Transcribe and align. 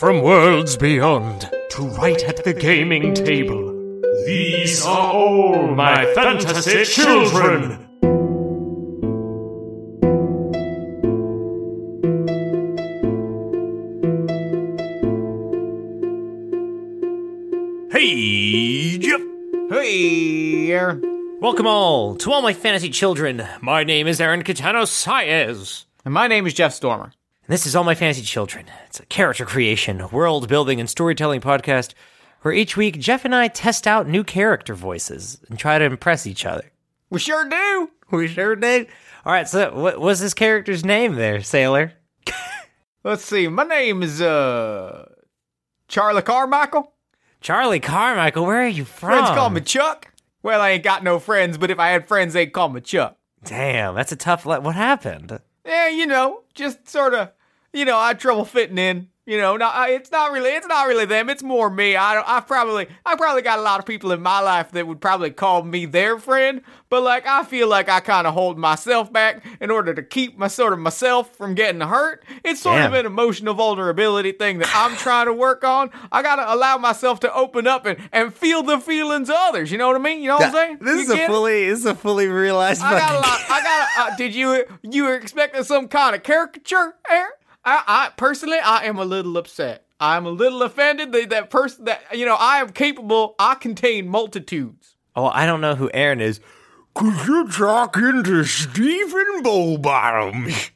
from 0.00 0.22
worlds 0.22 0.78
beyond 0.78 1.42
to 1.68 1.82
right 1.88 2.24
at 2.24 2.42
the 2.42 2.54
gaming 2.54 3.12
table. 3.12 4.00
These 4.24 4.86
are 4.86 5.12
all 5.12 5.74
my 5.74 6.14
fantasy 6.14 6.84
children. 6.84 7.86
Hey, 17.92 18.96
Jeff. 18.96 19.20
Hey, 19.68 20.72
Aaron. 20.72 21.02
Welcome 21.42 21.66
all 21.66 22.14
to 22.16 22.32
all 22.32 22.40
my 22.40 22.54
fantasy 22.54 22.88
children. 22.88 23.46
My 23.60 23.84
name 23.84 24.06
is 24.06 24.18
Aaron 24.18 24.44
Catano 24.44 24.84
Saez. 24.84 25.84
And 26.06 26.14
my 26.14 26.26
name 26.26 26.46
is 26.46 26.54
Jeff 26.54 26.72
Stormer. 26.72 27.12
This 27.50 27.66
is 27.66 27.74
All 27.74 27.82
My 27.82 27.96
Fantasy 27.96 28.22
Children. 28.22 28.66
It's 28.86 29.00
a 29.00 29.06
character 29.06 29.44
creation, 29.44 30.08
world 30.12 30.46
building, 30.46 30.78
and 30.78 30.88
storytelling 30.88 31.40
podcast 31.40 31.94
where 32.42 32.54
each 32.54 32.76
week 32.76 33.00
Jeff 33.00 33.24
and 33.24 33.34
I 33.34 33.48
test 33.48 33.88
out 33.88 34.06
new 34.06 34.22
character 34.22 34.72
voices 34.72 35.40
and 35.48 35.58
try 35.58 35.76
to 35.76 35.84
impress 35.84 36.28
each 36.28 36.46
other. 36.46 36.70
We 37.10 37.18
sure 37.18 37.48
do. 37.48 37.90
We 38.12 38.28
sure 38.28 38.54
did. 38.54 38.86
All 39.26 39.32
right, 39.32 39.48
so 39.48 39.74
what 39.74 40.00
was 40.00 40.20
this 40.20 40.32
character's 40.32 40.84
name 40.84 41.16
there, 41.16 41.42
Sailor? 41.42 41.94
Let's 43.02 43.24
see. 43.24 43.48
My 43.48 43.64
name 43.64 44.04
is 44.04 44.22
uh 44.22 45.08
Charlie 45.88 46.22
Carmichael. 46.22 46.92
Charlie 47.40 47.80
Carmichael, 47.80 48.46
where 48.46 48.62
are 48.62 48.68
you 48.68 48.84
from? 48.84 49.10
Friends 49.10 49.30
call 49.30 49.50
me 49.50 49.60
Chuck. 49.60 50.12
Well, 50.44 50.60
I 50.60 50.70
ain't 50.70 50.84
got 50.84 51.02
no 51.02 51.18
friends, 51.18 51.58
but 51.58 51.72
if 51.72 51.80
I 51.80 51.88
had 51.88 52.06
friends, 52.06 52.32
they'd 52.32 52.52
call 52.52 52.68
me 52.68 52.80
Chuck. 52.80 53.16
Damn, 53.42 53.96
that's 53.96 54.12
a 54.12 54.16
tough. 54.16 54.46
Le- 54.46 54.60
what 54.60 54.76
happened? 54.76 55.40
Yeah, 55.66 55.88
you 55.88 56.06
know, 56.06 56.44
just 56.54 56.88
sort 56.88 57.12
of, 57.14 57.30
you 57.72 57.84
know, 57.84 57.96
I 57.96 58.08
had 58.08 58.20
trouble 58.20 58.44
fitting 58.44 58.78
in. 58.78 59.08
You 59.26 59.36
know, 59.36 59.56
not, 59.56 59.90
it's 59.90 60.10
not 60.10 60.32
really, 60.32 60.50
it's 60.50 60.66
not 60.66 60.88
really 60.88 61.04
them. 61.04 61.30
It's 61.30 61.42
more 61.42 61.70
me. 61.70 61.94
I 61.94 62.14
don't, 62.14 62.28
I 62.28 62.40
probably, 62.40 62.88
I 63.06 63.14
probably 63.14 63.42
got 63.42 63.60
a 63.60 63.62
lot 63.62 63.78
of 63.78 63.86
people 63.86 64.10
in 64.10 64.20
my 64.20 64.40
life 64.40 64.72
that 64.72 64.88
would 64.88 65.00
probably 65.00 65.30
call 65.30 65.62
me 65.62 65.84
their 65.86 66.18
friend, 66.18 66.62
but 66.88 67.04
like, 67.04 67.28
I 67.28 67.44
feel 67.44 67.68
like 67.68 67.88
I 67.88 68.00
kind 68.00 68.26
of 68.26 68.34
hold 68.34 68.58
myself 68.58 69.12
back 69.12 69.44
in 69.60 69.70
order 69.70 69.94
to 69.94 70.02
keep 70.02 70.36
my 70.36 70.48
sort 70.48 70.72
of 70.72 70.80
myself 70.80 71.36
from 71.36 71.54
getting 71.54 71.80
hurt. 71.80 72.24
It's 72.42 72.62
sort 72.62 72.78
Damn. 72.78 72.92
of 72.92 72.98
an 72.98 73.06
emotional 73.06 73.54
vulnerability 73.54 74.32
thing 74.32 74.58
that 74.58 74.72
I'm 74.74 74.96
trying 74.96 75.26
to 75.26 75.32
work 75.32 75.62
on. 75.62 75.90
I 76.10 76.22
gotta 76.22 76.52
allow 76.52 76.78
myself 76.78 77.20
to 77.20 77.32
open 77.32 77.68
up 77.68 77.86
and, 77.86 78.00
and 78.10 78.34
feel 78.34 78.64
the 78.64 78.80
feelings 78.80 79.28
of 79.28 79.36
others. 79.38 79.70
You 79.70 79.78
know 79.78 79.86
what 79.86 79.96
I 79.96 80.00
mean? 80.00 80.22
You 80.22 80.28
know 80.28 80.38
what 80.38 80.46
I'm 80.46 80.52
saying? 80.54 80.78
This 80.80 81.08
You 81.08 81.14
get 81.14 81.30
it? 81.30 81.68
this 81.68 81.78
is 81.80 81.86
a 81.86 81.94
fully 81.94 82.26
realized. 82.26 82.82
I 82.82 82.98
got 82.98 83.12
a 83.12 83.18
lot. 83.18 83.40
I 83.48 83.62
got. 83.62 84.08
A, 84.08 84.12
uh, 84.12 84.16
did 84.16 84.34
you 84.34 84.64
you 84.82 85.04
were 85.04 85.14
expecting 85.14 85.62
some 85.62 85.86
kind 85.86 86.16
of 86.16 86.24
caricature, 86.24 86.96
Aaron? 87.08 87.30
I, 87.64 87.82
I 87.86 88.10
personally, 88.16 88.58
I 88.58 88.84
am 88.84 88.98
a 88.98 89.04
little 89.04 89.36
upset. 89.36 89.86
I'm 89.98 90.24
a 90.24 90.30
little 90.30 90.62
offended 90.62 91.12
that 91.12 91.30
that 91.30 91.50
person 91.50 91.84
that 91.84 92.02
you 92.12 92.24
know 92.24 92.36
I 92.38 92.60
am 92.60 92.70
capable. 92.70 93.34
I 93.38 93.54
contain 93.54 94.08
multitudes. 94.08 94.96
Oh, 95.14 95.26
I 95.26 95.44
don't 95.44 95.60
know 95.60 95.74
who 95.74 95.90
Aaron 95.92 96.20
is. 96.20 96.40
Cause 96.94 97.26
you're 97.26 97.48
talking 97.48 98.24
to 98.24 98.44
Stephen 98.44 99.42
Bowbottoms. 99.42 100.70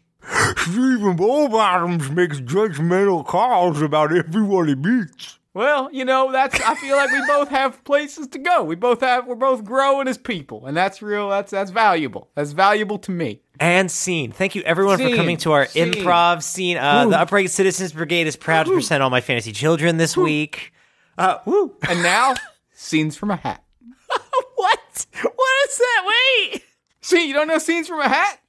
Stephen 0.57 1.17
Bowbottoms 1.17 2.11
makes 2.11 2.41
judgmental 2.41 3.27
calls 3.27 3.83
about 3.83 4.15
everyone 4.15 4.69
he 4.69 4.75
meets. 4.75 5.39
Well, 5.55 5.89
you 5.93 6.05
know 6.05 6.33
that's. 6.33 6.61
I 6.61 6.75
feel 6.75 6.97
like 6.97 7.13
we 7.13 7.25
both 7.29 7.49
have 7.49 7.83
places 7.85 8.27
to 8.29 8.39
go. 8.39 8.65
We 8.65 8.75
both 8.75 9.01
have. 9.01 9.29
We're 9.29 9.37
both 9.37 9.63
growing 9.65 10.09
as 10.09 10.19
people, 10.19 10.67
and 10.67 10.77
that's 10.77 11.01
real. 11.01 11.31
That's 11.31 11.53
that's 11.53 11.71
valuable. 11.71 12.29
That's 12.35 12.51
valuable 12.51 12.99
to 12.99 13.13
me. 13.13 13.41
And 13.61 13.89
scene. 13.89 14.33
Thank 14.33 14.57
you 14.57 14.63
everyone 14.63 14.99
for 14.99 15.15
coming 15.15 15.37
to 15.39 15.53
our 15.53 15.67
Scene. 15.67 15.93
improv 15.93 16.43
scene. 16.43 16.77
Uh, 16.77 17.07
the 17.07 17.21
Upright 17.21 17.51
Citizens 17.51 17.93
Brigade 17.93 18.27
is 18.27 18.35
proud 18.35 18.67
to 18.67 18.73
present 18.73 19.01
all 19.01 19.11
my 19.11 19.21
fantasy 19.21 19.53
children 19.53 19.97
this 19.97 20.17
week. 20.17 20.73
Uh, 21.17 21.39
woo. 21.45 21.77
And 21.89 22.03
now, 22.03 22.35
scenes 22.73 23.17
from 23.17 23.31
a 23.31 23.37
hat. 23.37 23.63
what? 24.57 25.07
What 25.23 25.69
is 25.69 25.79
that? 25.79 26.14
Wait. 26.53 26.64
See, 27.01 27.29
you 27.29 27.33
don't 27.33 27.47
know 27.47 27.59
scenes 27.59 27.87
from 27.87 28.01
a 28.01 28.09
hat? 28.09 28.41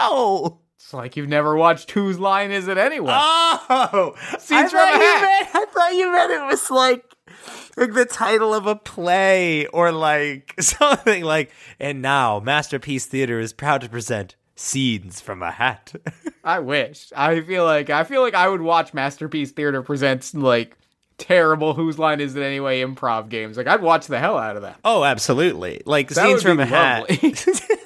No. 0.00 0.60
It's 0.92 0.98
like 0.98 1.16
you've 1.16 1.28
never 1.28 1.56
watched 1.56 1.90
Whose 1.92 2.18
Line 2.18 2.50
Is 2.50 2.68
It 2.68 2.76
Anyway? 2.76 3.14
Oh. 3.16 4.14
Scenes 4.38 4.50
I 4.50 4.68
from 4.68 4.78
a 4.78 4.82
hat. 4.82 5.22
meant- 5.22 5.48
I 5.54 5.64
thought 5.72 5.94
you 5.94 6.12
meant 6.12 6.30
it 6.32 6.42
was 6.44 6.70
like 6.70 7.02
like 7.78 7.94
the 7.94 8.04
title 8.04 8.52
of 8.52 8.66
a 8.66 8.76
play 8.76 9.64
or 9.68 9.90
like 9.90 10.54
something 10.60 11.24
like 11.24 11.50
and 11.80 12.02
now 12.02 12.40
Masterpiece 12.40 13.06
Theater 13.06 13.40
is 13.40 13.54
proud 13.54 13.80
to 13.80 13.88
present 13.88 14.36
Scenes 14.54 15.18
from 15.22 15.42
a 15.42 15.50
Hat. 15.50 15.94
I 16.44 16.58
wish. 16.58 17.10
I 17.16 17.40
feel 17.40 17.64
like 17.64 17.88
I 17.88 18.04
feel 18.04 18.20
like 18.20 18.34
I 18.34 18.46
would 18.46 18.60
watch 18.60 18.92
Masterpiece 18.92 19.50
Theater 19.52 19.80
presents 19.80 20.34
like 20.34 20.76
terrible 21.16 21.72
Whose 21.72 21.98
Line 21.98 22.20
Is 22.20 22.36
It 22.36 22.42
Anyway 22.42 22.82
improv 22.82 23.30
games. 23.30 23.56
Like 23.56 23.66
I'd 23.66 23.80
watch 23.80 24.08
the 24.08 24.18
hell 24.18 24.36
out 24.36 24.56
of 24.56 24.62
that. 24.62 24.78
oh, 24.84 25.04
absolutely. 25.04 25.80
Like 25.86 26.10
That 26.10 26.26
Scenes 26.26 26.42
from 26.42 26.60
a 26.60 26.66
Hat. 26.66 27.06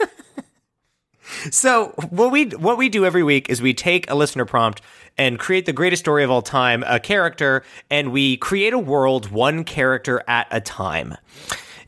So 1.50 1.88
what 2.10 2.32
we 2.32 2.46
what 2.46 2.78
we 2.78 2.88
do 2.88 3.04
every 3.04 3.22
week 3.22 3.48
is 3.48 3.60
we 3.60 3.74
take 3.74 4.10
a 4.10 4.14
listener 4.14 4.44
prompt 4.44 4.80
and 5.18 5.38
create 5.38 5.66
the 5.66 5.72
greatest 5.72 6.00
story 6.00 6.24
of 6.24 6.30
all 6.30 6.42
time, 6.42 6.84
a 6.86 7.00
character, 7.00 7.62
and 7.90 8.12
we 8.12 8.36
create 8.36 8.72
a 8.72 8.78
world 8.78 9.30
one 9.30 9.64
character 9.64 10.22
at 10.28 10.46
a 10.50 10.60
time. 10.60 11.16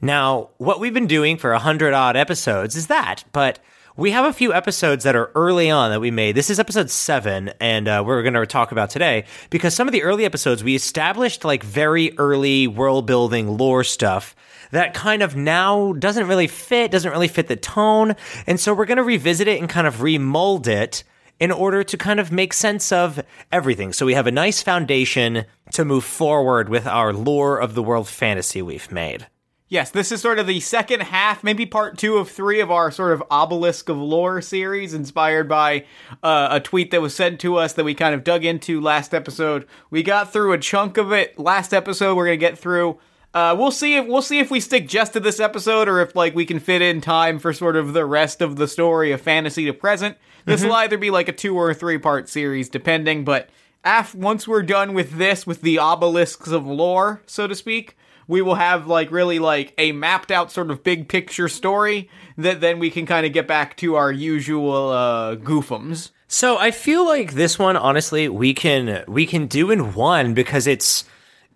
Now, 0.01 0.51
what 0.59 0.81
we've 0.81 0.95
been 0.95 1.07
doing 1.07 1.37
for 1.37 1.53
a 1.53 1.59
hundred 1.59 1.93
odd 1.93 2.17
episodes 2.17 2.77
is 2.77 2.87
that, 2.87 3.25
but 3.33 3.59
we 3.97 4.13
have 4.13 4.25
a 4.25 4.33
few 4.33 4.55
episodes 4.55 5.03
that 5.03 5.17
are 5.17 5.33
early 5.35 5.71
on 5.71 5.91
that 5.91 6.01
we 6.01 6.13
made. 6.13 6.37
This 6.37 6.51
is 6.51 6.61
episode 6.61 6.89
seven, 6.89 7.51
and 7.61 7.89
uh, 7.89 8.05
we're 8.07 8.23
going 8.23 8.35
to 8.35 8.47
talk 8.47 8.71
about 8.71 8.91
today 8.91 9.25
because 9.51 9.75
some 9.75 9.89
of 9.89 9.93
the 9.93 10.05
early 10.05 10.25
episodes 10.25 10.63
we 10.63 10.77
established 10.77 11.45
like 11.45 11.65
very 11.65 12.17
early 12.17 12.69
world 12.69 13.07
building 13.07 13.59
lore 13.59 13.83
stuff 13.83 14.37
that 14.71 14.95
kind 14.95 15.23
of 15.23 15.37
now 15.37 15.93
doesn't 15.93 16.27
really 16.27 16.47
fit, 16.47 16.91
doesn't 16.91 17.11
really 17.11 17.29
fit 17.29 17.49
the 17.49 17.57
tone. 17.57 18.15
And 18.47 18.59
so 18.61 18.75
we're 18.75 18.87
going 18.87 18.99
to 18.99 19.05
revisit 19.05 19.49
it 19.49 19.61
and 19.61 19.69
kind 19.69 19.87
of 19.87 20.03
remold 20.03 20.69
it 20.69 21.05
in 21.41 21.53
order 21.53 21.85
to 21.85 21.97
kind 21.97 22.19
of 22.19 22.33
make 22.33 22.53
sense 22.53 22.91
of 22.91 23.21
everything. 23.53 23.93
So 23.93 24.05
we 24.05 24.15
have 24.15 24.27
a 24.27 24.33
nice 24.33 24.61
foundation 24.61 25.45
to 25.73 25.85
move 25.85 26.05
forward 26.05 26.69
with 26.69 26.87
our 26.87 27.13
lore 27.13 27.59
of 27.59 27.75
the 27.75 27.83
world 27.83 28.09
fantasy 28.09 28.61
we've 28.61 28.91
made. 28.91 29.27
yes, 29.69 29.91
this 29.91 30.11
is 30.11 30.21
sort 30.21 30.39
of 30.39 30.47
the 30.47 30.61
second 30.61 31.03
half, 31.03 31.45
maybe 31.45 31.67
part 31.67 31.99
two 31.99 32.17
of 32.17 32.31
three 32.31 32.61
of 32.61 32.71
our 32.71 32.91
sort 32.91 33.13
of 33.13 33.23
obelisk 33.31 33.89
of 33.89 33.99
lore 33.99 34.41
series, 34.41 34.95
inspired 34.95 35.49
by 35.49 35.85
uh, 36.23 36.49
a 36.51 36.61
tweet 36.61 36.91
that 36.91 37.03
was 37.03 37.15
sent 37.15 37.39
to 37.41 37.57
us 37.57 37.75
that 37.75 37.85
we 37.85 37.95
kind 37.95 38.15
of 38.15 38.25
dug 38.25 38.45
into 38.45 38.81
last 38.81 39.15
episode. 39.15 39.67
We 39.91 40.03
got 40.03 40.33
through 40.33 40.53
a 40.53 40.59
chunk 40.59 40.97
of 40.97 41.13
it 41.13 41.39
last 41.39 41.73
episode. 41.75 42.17
We're 42.17 42.27
gonna 42.27 42.37
get 42.39 42.59
through. 42.59 42.99
Uh, 43.35 43.55
we'll 43.59 43.71
see 43.71 43.97
if 43.97 44.07
we'll 44.07 44.23
see 44.23 44.39
if 44.39 44.51
we 44.51 44.59
stick 44.59 44.89
just 44.89 45.13
to 45.13 45.21
this 45.21 45.39
episode 45.39 45.87
or 45.87 46.01
if 46.01 46.17
like 46.17 46.35
we 46.35 46.47
can 46.47 46.59
fit 46.59 46.81
in 46.81 47.01
time 47.01 47.39
for 47.39 47.53
sort 47.53 47.77
of 47.77 47.93
the 47.93 48.07
rest 48.07 48.41
of 48.41 48.57
the 48.57 48.67
story 48.67 49.13
of 49.13 49.21
fantasy 49.21 49.67
to 49.67 49.73
present. 49.73 50.17
This 50.47 50.65
will 50.65 50.73
either 50.73 50.97
be 50.97 51.11
like 51.11 51.29
a 51.29 51.33
two 51.33 51.55
or 51.57 51.75
three 51.75 51.99
part 51.99 52.29
series, 52.29 52.71
depending. 52.71 53.25
But 53.25 53.51
af- 53.85 54.15
once 54.15 54.49
we're 54.49 54.63
done 54.63 54.95
with 54.95 55.19
this, 55.19 55.47
with 55.47 55.61
the 55.61 55.79
obelisks 55.79 56.49
of 56.49 56.67
lore, 56.67 57.23
so 57.27 57.47
to 57.47 57.55
speak, 57.55 57.99
we 58.27 58.41
will 58.41 58.55
have 58.55 58.87
like 58.87 59.11
really 59.11 59.39
like 59.39 59.75
a 59.77 59.93
mapped 59.93 60.31
out 60.31 60.51
sort 60.51 60.71
of 60.71 60.83
big 60.83 61.09
picture 61.09 61.49
story 61.49 62.09
that 62.39 62.61
then 62.63 62.79
we 62.79 62.91
can 62.91 63.05
kind 63.05 63.27
of 63.27 63.33
get 63.33 63.47
back 63.47 63.77
to 63.79 63.97
our 63.97 64.11
usual 64.11 64.91
uh, 64.91 65.37
goofums. 65.37 66.11
So 66.29 66.59
I 66.59 66.71
feel 66.71 67.07
like 67.07 67.33
this 67.33 67.59
one, 67.59 67.77
honestly, 67.77 68.29
we 68.29 68.55
can 68.55 69.05
we 69.09 69.27
can 69.27 69.47
do 69.47 69.71
in 69.71 69.95
one 69.95 70.35
because 70.35 70.67
it's 70.67 71.05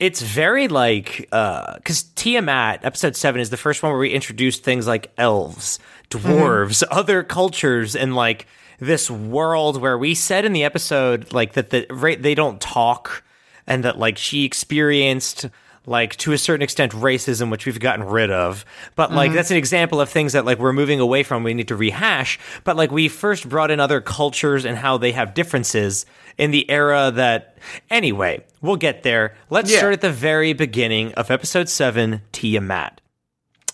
it's 0.03 0.21
very 0.21 0.67
like 0.67 1.29
uh, 1.31 1.77
because 1.77 2.03
Tiamat 2.03 2.85
episode 2.85 3.15
seven 3.15 3.41
is 3.41 3.51
the 3.51 3.57
first 3.57 3.85
one 3.85 3.93
where 3.93 4.01
we 4.01 4.11
introduced 4.11 4.65
things 4.65 4.85
like 4.85 5.13
elves, 5.17 5.79
dwarves, 6.11 6.83
mm-hmm. 6.83 6.99
other 6.99 7.23
cultures, 7.23 7.95
and 7.95 8.17
like 8.17 8.49
this 8.81 9.09
world 9.09 9.81
where 9.81 9.97
we 9.97 10.17
said 10.17 10.45
in 10.45 10.53
the 10.55 10.65
episode 10.65 11.33
like 11.33 11.53
that 11.53 11.71
the 11.71 11.87
right 11.89 12.21
they 12.21 12.35
don't 12.35 12.61
talk 12.61 13.23
and 13.69 13.85
that 13.85 13.97
like 13.97 14.19
she 14.19 14.45
experienced 14.45 15.49
like 15.87 16.17
to 16.17 16.33
a 16.33 16.39
certain 16.39 16.63
extent 16.63 16.91
racism 16.93 17.49
which 17.49 17.65
we've 17.65 17.79
gotten 17.79 18.05
rid 18.05 18.33
of. 18.33 18.65
But 18.97 19.13
like 19.13 19.29
mm-hmm. 19.29 19.37
that's 19.37 19.53
an 19.53 19.57
example 19.57 20.01
of 20.01 20.09
things 20.09 20.33
that 20.33 20.45
like 20.45 20.59
we're 20.59 20.73
moving 20.73 20.99
away 20.99 21.23
from 21.23 21.45
we 21.45 21.55
need 21.55 21.69
to 21.69 21.77
rehash. 21.77 22.41
But 22.65 22.75
like 22.77 22.91
we 22.91 23.07
first 23.07 23.49
brought 23.49 23.71
in 23.71 23.79
other 23.79 24.01
cultures 24.01 24.65
and 24.65 24.77
how 24.77 24.99
they 24.99 25.13
have 25.13 25.33
differences 25.33 26.07
in 26.43 26.51
the 26.51 26.69
era 26.71 27.11
that 27.15 27.57
anyway 27.91 28.45
we'll 28.61 28.77
get 28.77 29.03
there 29.03 29.35
let's 29.51 29.71
Yeah. 29.71 29.79
start 29.79 29.93
at 29.93 30.01
the 30.01 30.11
very 30.11 30.53
beginning 30.53 31.13
of 31.15 31.31
episode 31.31 31.69
7 31.69 32.21
Tia 32.33 32.61
Tiamat 32.61 33.01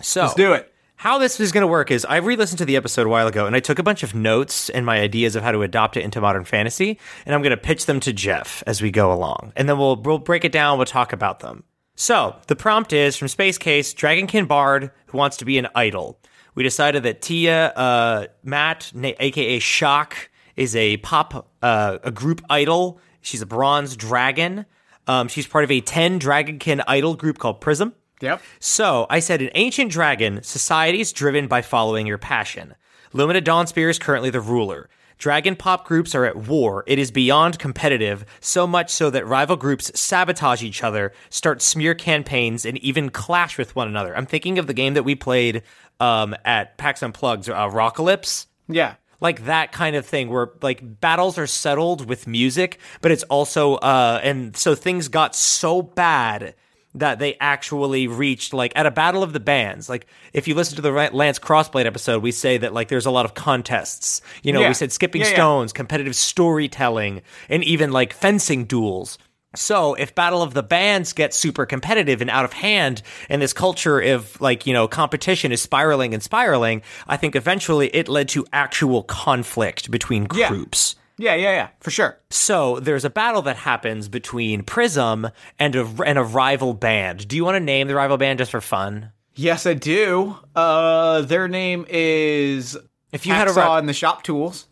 so 0.01 0.23
Let's 0.23 0.35
do 0.35 0.53
it. 0.53 0.73
how 0.97 1.19
this 1.19 1.41
is 1.41 1.51
going 1.53 1.63
to 1.63 1.67
work 1.69 1.91
is 1.91 2.05
I 2.05 2.17
re-listened 2.19 2.59
to 2.59 2.65
the 2.65 2.77
episode 2.77 3.07
a 3.07 3.09
while 3.09 3.27
ago 3.27 3.47
and 3.47 3.57
I 3.57 3.61
took 3.61 3.79
a 3.79 3.83
bunch 3.83 4.03
of 4.03 4.15
notes 4.15 4.69
and 4.71 4.85
my 4.87 5.01
ideas 5.01 5.35
of 5.37 5.43
how 5.43 5.51
to 5.53 5.63
adopt 5.63 5.97
it 5.97 6.03
into 6.05 6.21
modern 6.21 6.45
fantasy 6.45 6.99
and 7.27 7.35
I'm 7.35 7.43
going 7.43 7.51
to 7.51 7.57
pitch 7.57 7.87
them 7.87 7.99
to 8.01 8.13
Jeff 8.13 8.63
as 8.67 8.83
we 8.83 8.91
go 8.91 9.13
along 9.13 9.53
and 9.57 9.69
then 9.69 9.79
we'll 9.79 9.97
we'll 9.97 10.19
break 10.19 10.45
it 10.45 10.53
down 10.53 10.79
we'll 10.79 10.85
talk 10.87 11.13
about 11.13 11.41
them. 11.41 11.65
So, 12.01 12.37
the 12.47 12.55
prompt 12.55 12.93
is 12.93 13.17
from 13.17 13.27
Space 13.27 13.59
Case 13.59 13.93
Dragonkin 13.93 14.47
Bard 14.47 14.93
who 15.07 15.19
wants 15.19 15.37
to 15.39 15.45
be 15.45 15.59
an 15.59 15.67
idol. 15.75 16.21
We 16.55 16.63
decided 16.63 17.03
that 17.03 17.23
Tia 17.23 17.71
uh, 17.71 18.27
Matt 18.45 18.93
na- 18.95 19.13
aka 19.19 19.59
Shock 19.59 20.31
is 20.59 20.77
a 20.77 20.99
pop 20.99 21.51
uh, 21.63 21.99
a 22.03 22.11
group 22.11 22.43
idol. 22.51 23.01
She's 23.21 23.43
a 23.43 23.47
bronze 23.47 23.97
dragon. 23.97 24.67
Um, 25.07 25.29
she's 25.29 25.47
part 25.47 25.65
of 25.65 25.71
a 25.71 25.81
10 25.81 26.21
Dragonkin 26.21 26.85
idol 26.87 27.15
group 27.15 27.39
called 27.39 27.61
Prism. 27.63 27.95
Yep. 28.21 28.43
So 28.59 29.07
I 29.09 29.21
said, 29.21 29.41
in 29.41 29.51
Ancient 29.55 29.91
Dragon, 29.91 30.43
society 30.43 31.01
is 31.01 31.13
driven 31.13 31.47
by 31.47 31.63
following 31.63 32.07
your 32.07 32.19
passion. 32.19 32.75
Lumina 33.15 33.41
Dawnspear 33.41 33.89
is 33.89 33.99
currently 33.99 34.29
the 34.29 34.41
ruler. 34.41 34.91
Dragon 35.17 35.57
pop 35.57 35.85
groups 35.87 36.15
are 36.15 36.25
at 36.25 36.37
war. 36.37 36.85
It 36.87 36.99
is 36.99 37.11
beyond 37.11 37.59
competitive, 37.59 38.25
so 38.41 38.67
much 38.67 38.91
so 38.91 39.11
that 39.11 39.27
rival 39.27 39.57
groups 39.57 39.91
sabotage 39.99 40.63
each 40.63 40.85
other, 40.85 41.13
start 41.31 41.61
smear 41.63 41.95
campaigns, 41.95 42.65
and 42.65 42.79
even 42.79 43.11
clash 43.11 43.59
with 43.59 43.75
one 43.75 43.89
another. 43.89 44.17
I'm 44.17 44.27
thinking 44.27 44.59
of 44.59 44.67
the 44.69 44.75
game 44.75 44.95
that 44.95 45.03
we 45.05 45.15
played 45.15 45.63
um, 45.99 46.37
at 46.45 46.77
PAX 46.79 47.03
Unplugged, 47.03 47.49
uh, 47.49 47.69
Rockalypse 47.69 48.47
Yeah. 48.69 48.95
Like 49.21 49.45
that 49.47 49.73
kind 49.73 49.97
of 49.97 50.07
thing 50.07 50.29
where 50.31 50.51
like 50.63 51.01
battles 51.01 51.39
are 51.39 51.47
settled 51.47 52.09
with 52.09 52.27
music 52.27 52.79
but 53.01 53.11
it's 53.11 53.25
also 53.25 53.75
uh 53.77 54.21
and 54.23 54.57
so 54.57 54.75
things 54.75 55.09
got 55.09 55.35
so 55.35 55.83
bad 55.83 56.55
that 56.95 57.19
they 57.19 57.37
actually 57.41 58.09
reached 58.09 58.53
like 58.55 58.73
at 58.75 58.87
a 58.87 58.91
battle 58.91 59.23
of 59.23 59.33
the 59.33 59.41
bands 59.41 59.89
like 59.89 60.07
if 60.33 60.49
you 60.49 60.55
listen 60.55 60.75
to 60.77 60.83
the 60.83 60.91
lance 60.91 61.39
crossblade 61.39 61.85
episode 61.87 62.23
we 62.23 62.33
say 62.33 62.57
that 62.59 62.73
like 62.73 62.89
there's 62.89 63.07
a 63.07 63.11
lot 63.11 63.25
of 63.25 63.35
contests 63.35 64.21
you 64.43 64.53
know 64.53 64.61
Yeah. 64.61 64.69
we 64.69 64.75
said 64.75 64.91
skipping 64.93 65.21
Yeah, 65.21 65.29
yeah. 65.29 65.35
stones 65.35 65.73
competitive 65.73 66.17
storytelling 66.17 67.23
and 67.49 67.63
even 67.65 67.93
like 67.93 68.13
fencing 68.13 68.65
duels 68.65 69.19
so 69.55 69.95
if 69.95 70.15
Battle 70.15 70.43
of 70.43 70.55
the 70.55 70.63
Bands 70.63 71.13
gets 71.13 71.37
super 71.37 71.67
competitive 71.67 72.21
and 72.21 72.31
out 72.31 72.45
of 72.45 72.53
hand, 72.53 73.03
and 73.29 73.41
this 73.41 73.53
culture 73.53 74.01
of 74.01 74.41
like 74.41 74.67
you 74.67 74.73
know 74.73 74.89
competition 74.89 75.53
is 75.53 75.63
spiraling 75.63 76.15
and 76.15 76.23
spiraling, 76.23 76.83
I 77.07 77.17
think 77.17 77.35
eventually 77.35 77.89
it 77.89 78.09
led 78.09 78.29
to 78.31 78.47
actual 78.53 79.03
conflict 79.03 79.91
between 79.91 80.25
groups. 80.25 80.97
Yeah, 81.21 81.35
yeah, 81.35 81.51
yeah, 81.51 81.69
for 81.81 81.91
sure. 81.91 82.19
So 82.31 82.79
there's 82.79 83.05
a 83.05 83.11
battle 83.11 83.43
that 83.43 83.57
happens 83.57 84.09
between 84.09 84.63
Prism 84.63 85.29
and 85.59 85.75
a 85.75 85.87
and 86.07 86.19
a 86.19 86.23
rival 86.23 86.75
band. 86.75 87.27
Do 87.27 87.35
you 87.37 87.45
want 87.45 87.57
to 87.57 87.61
name 87.61 87.89
the 87.89 87.95
rival 87.95 88.17
band 88.19 88.39
just 88.39 88.53
for 88.53 88.61
fun? 88.61 89.11
Yes, 89.35 89.67
I 89.67 89.75
do. 89.75 90.37
Uh, 90.55 91.23
their 91.23 91.49
name 91.49 91.87
is 91.89 92.77
If 93.13 93.27
you 93.27 93.33
had 93.33 93.49
a 93.49 93.53
ro- 93.53 93.75
and 93.77 93.89
the 93.89 93.93
Shop 93.93 94.23
Tools. 94.23 94.67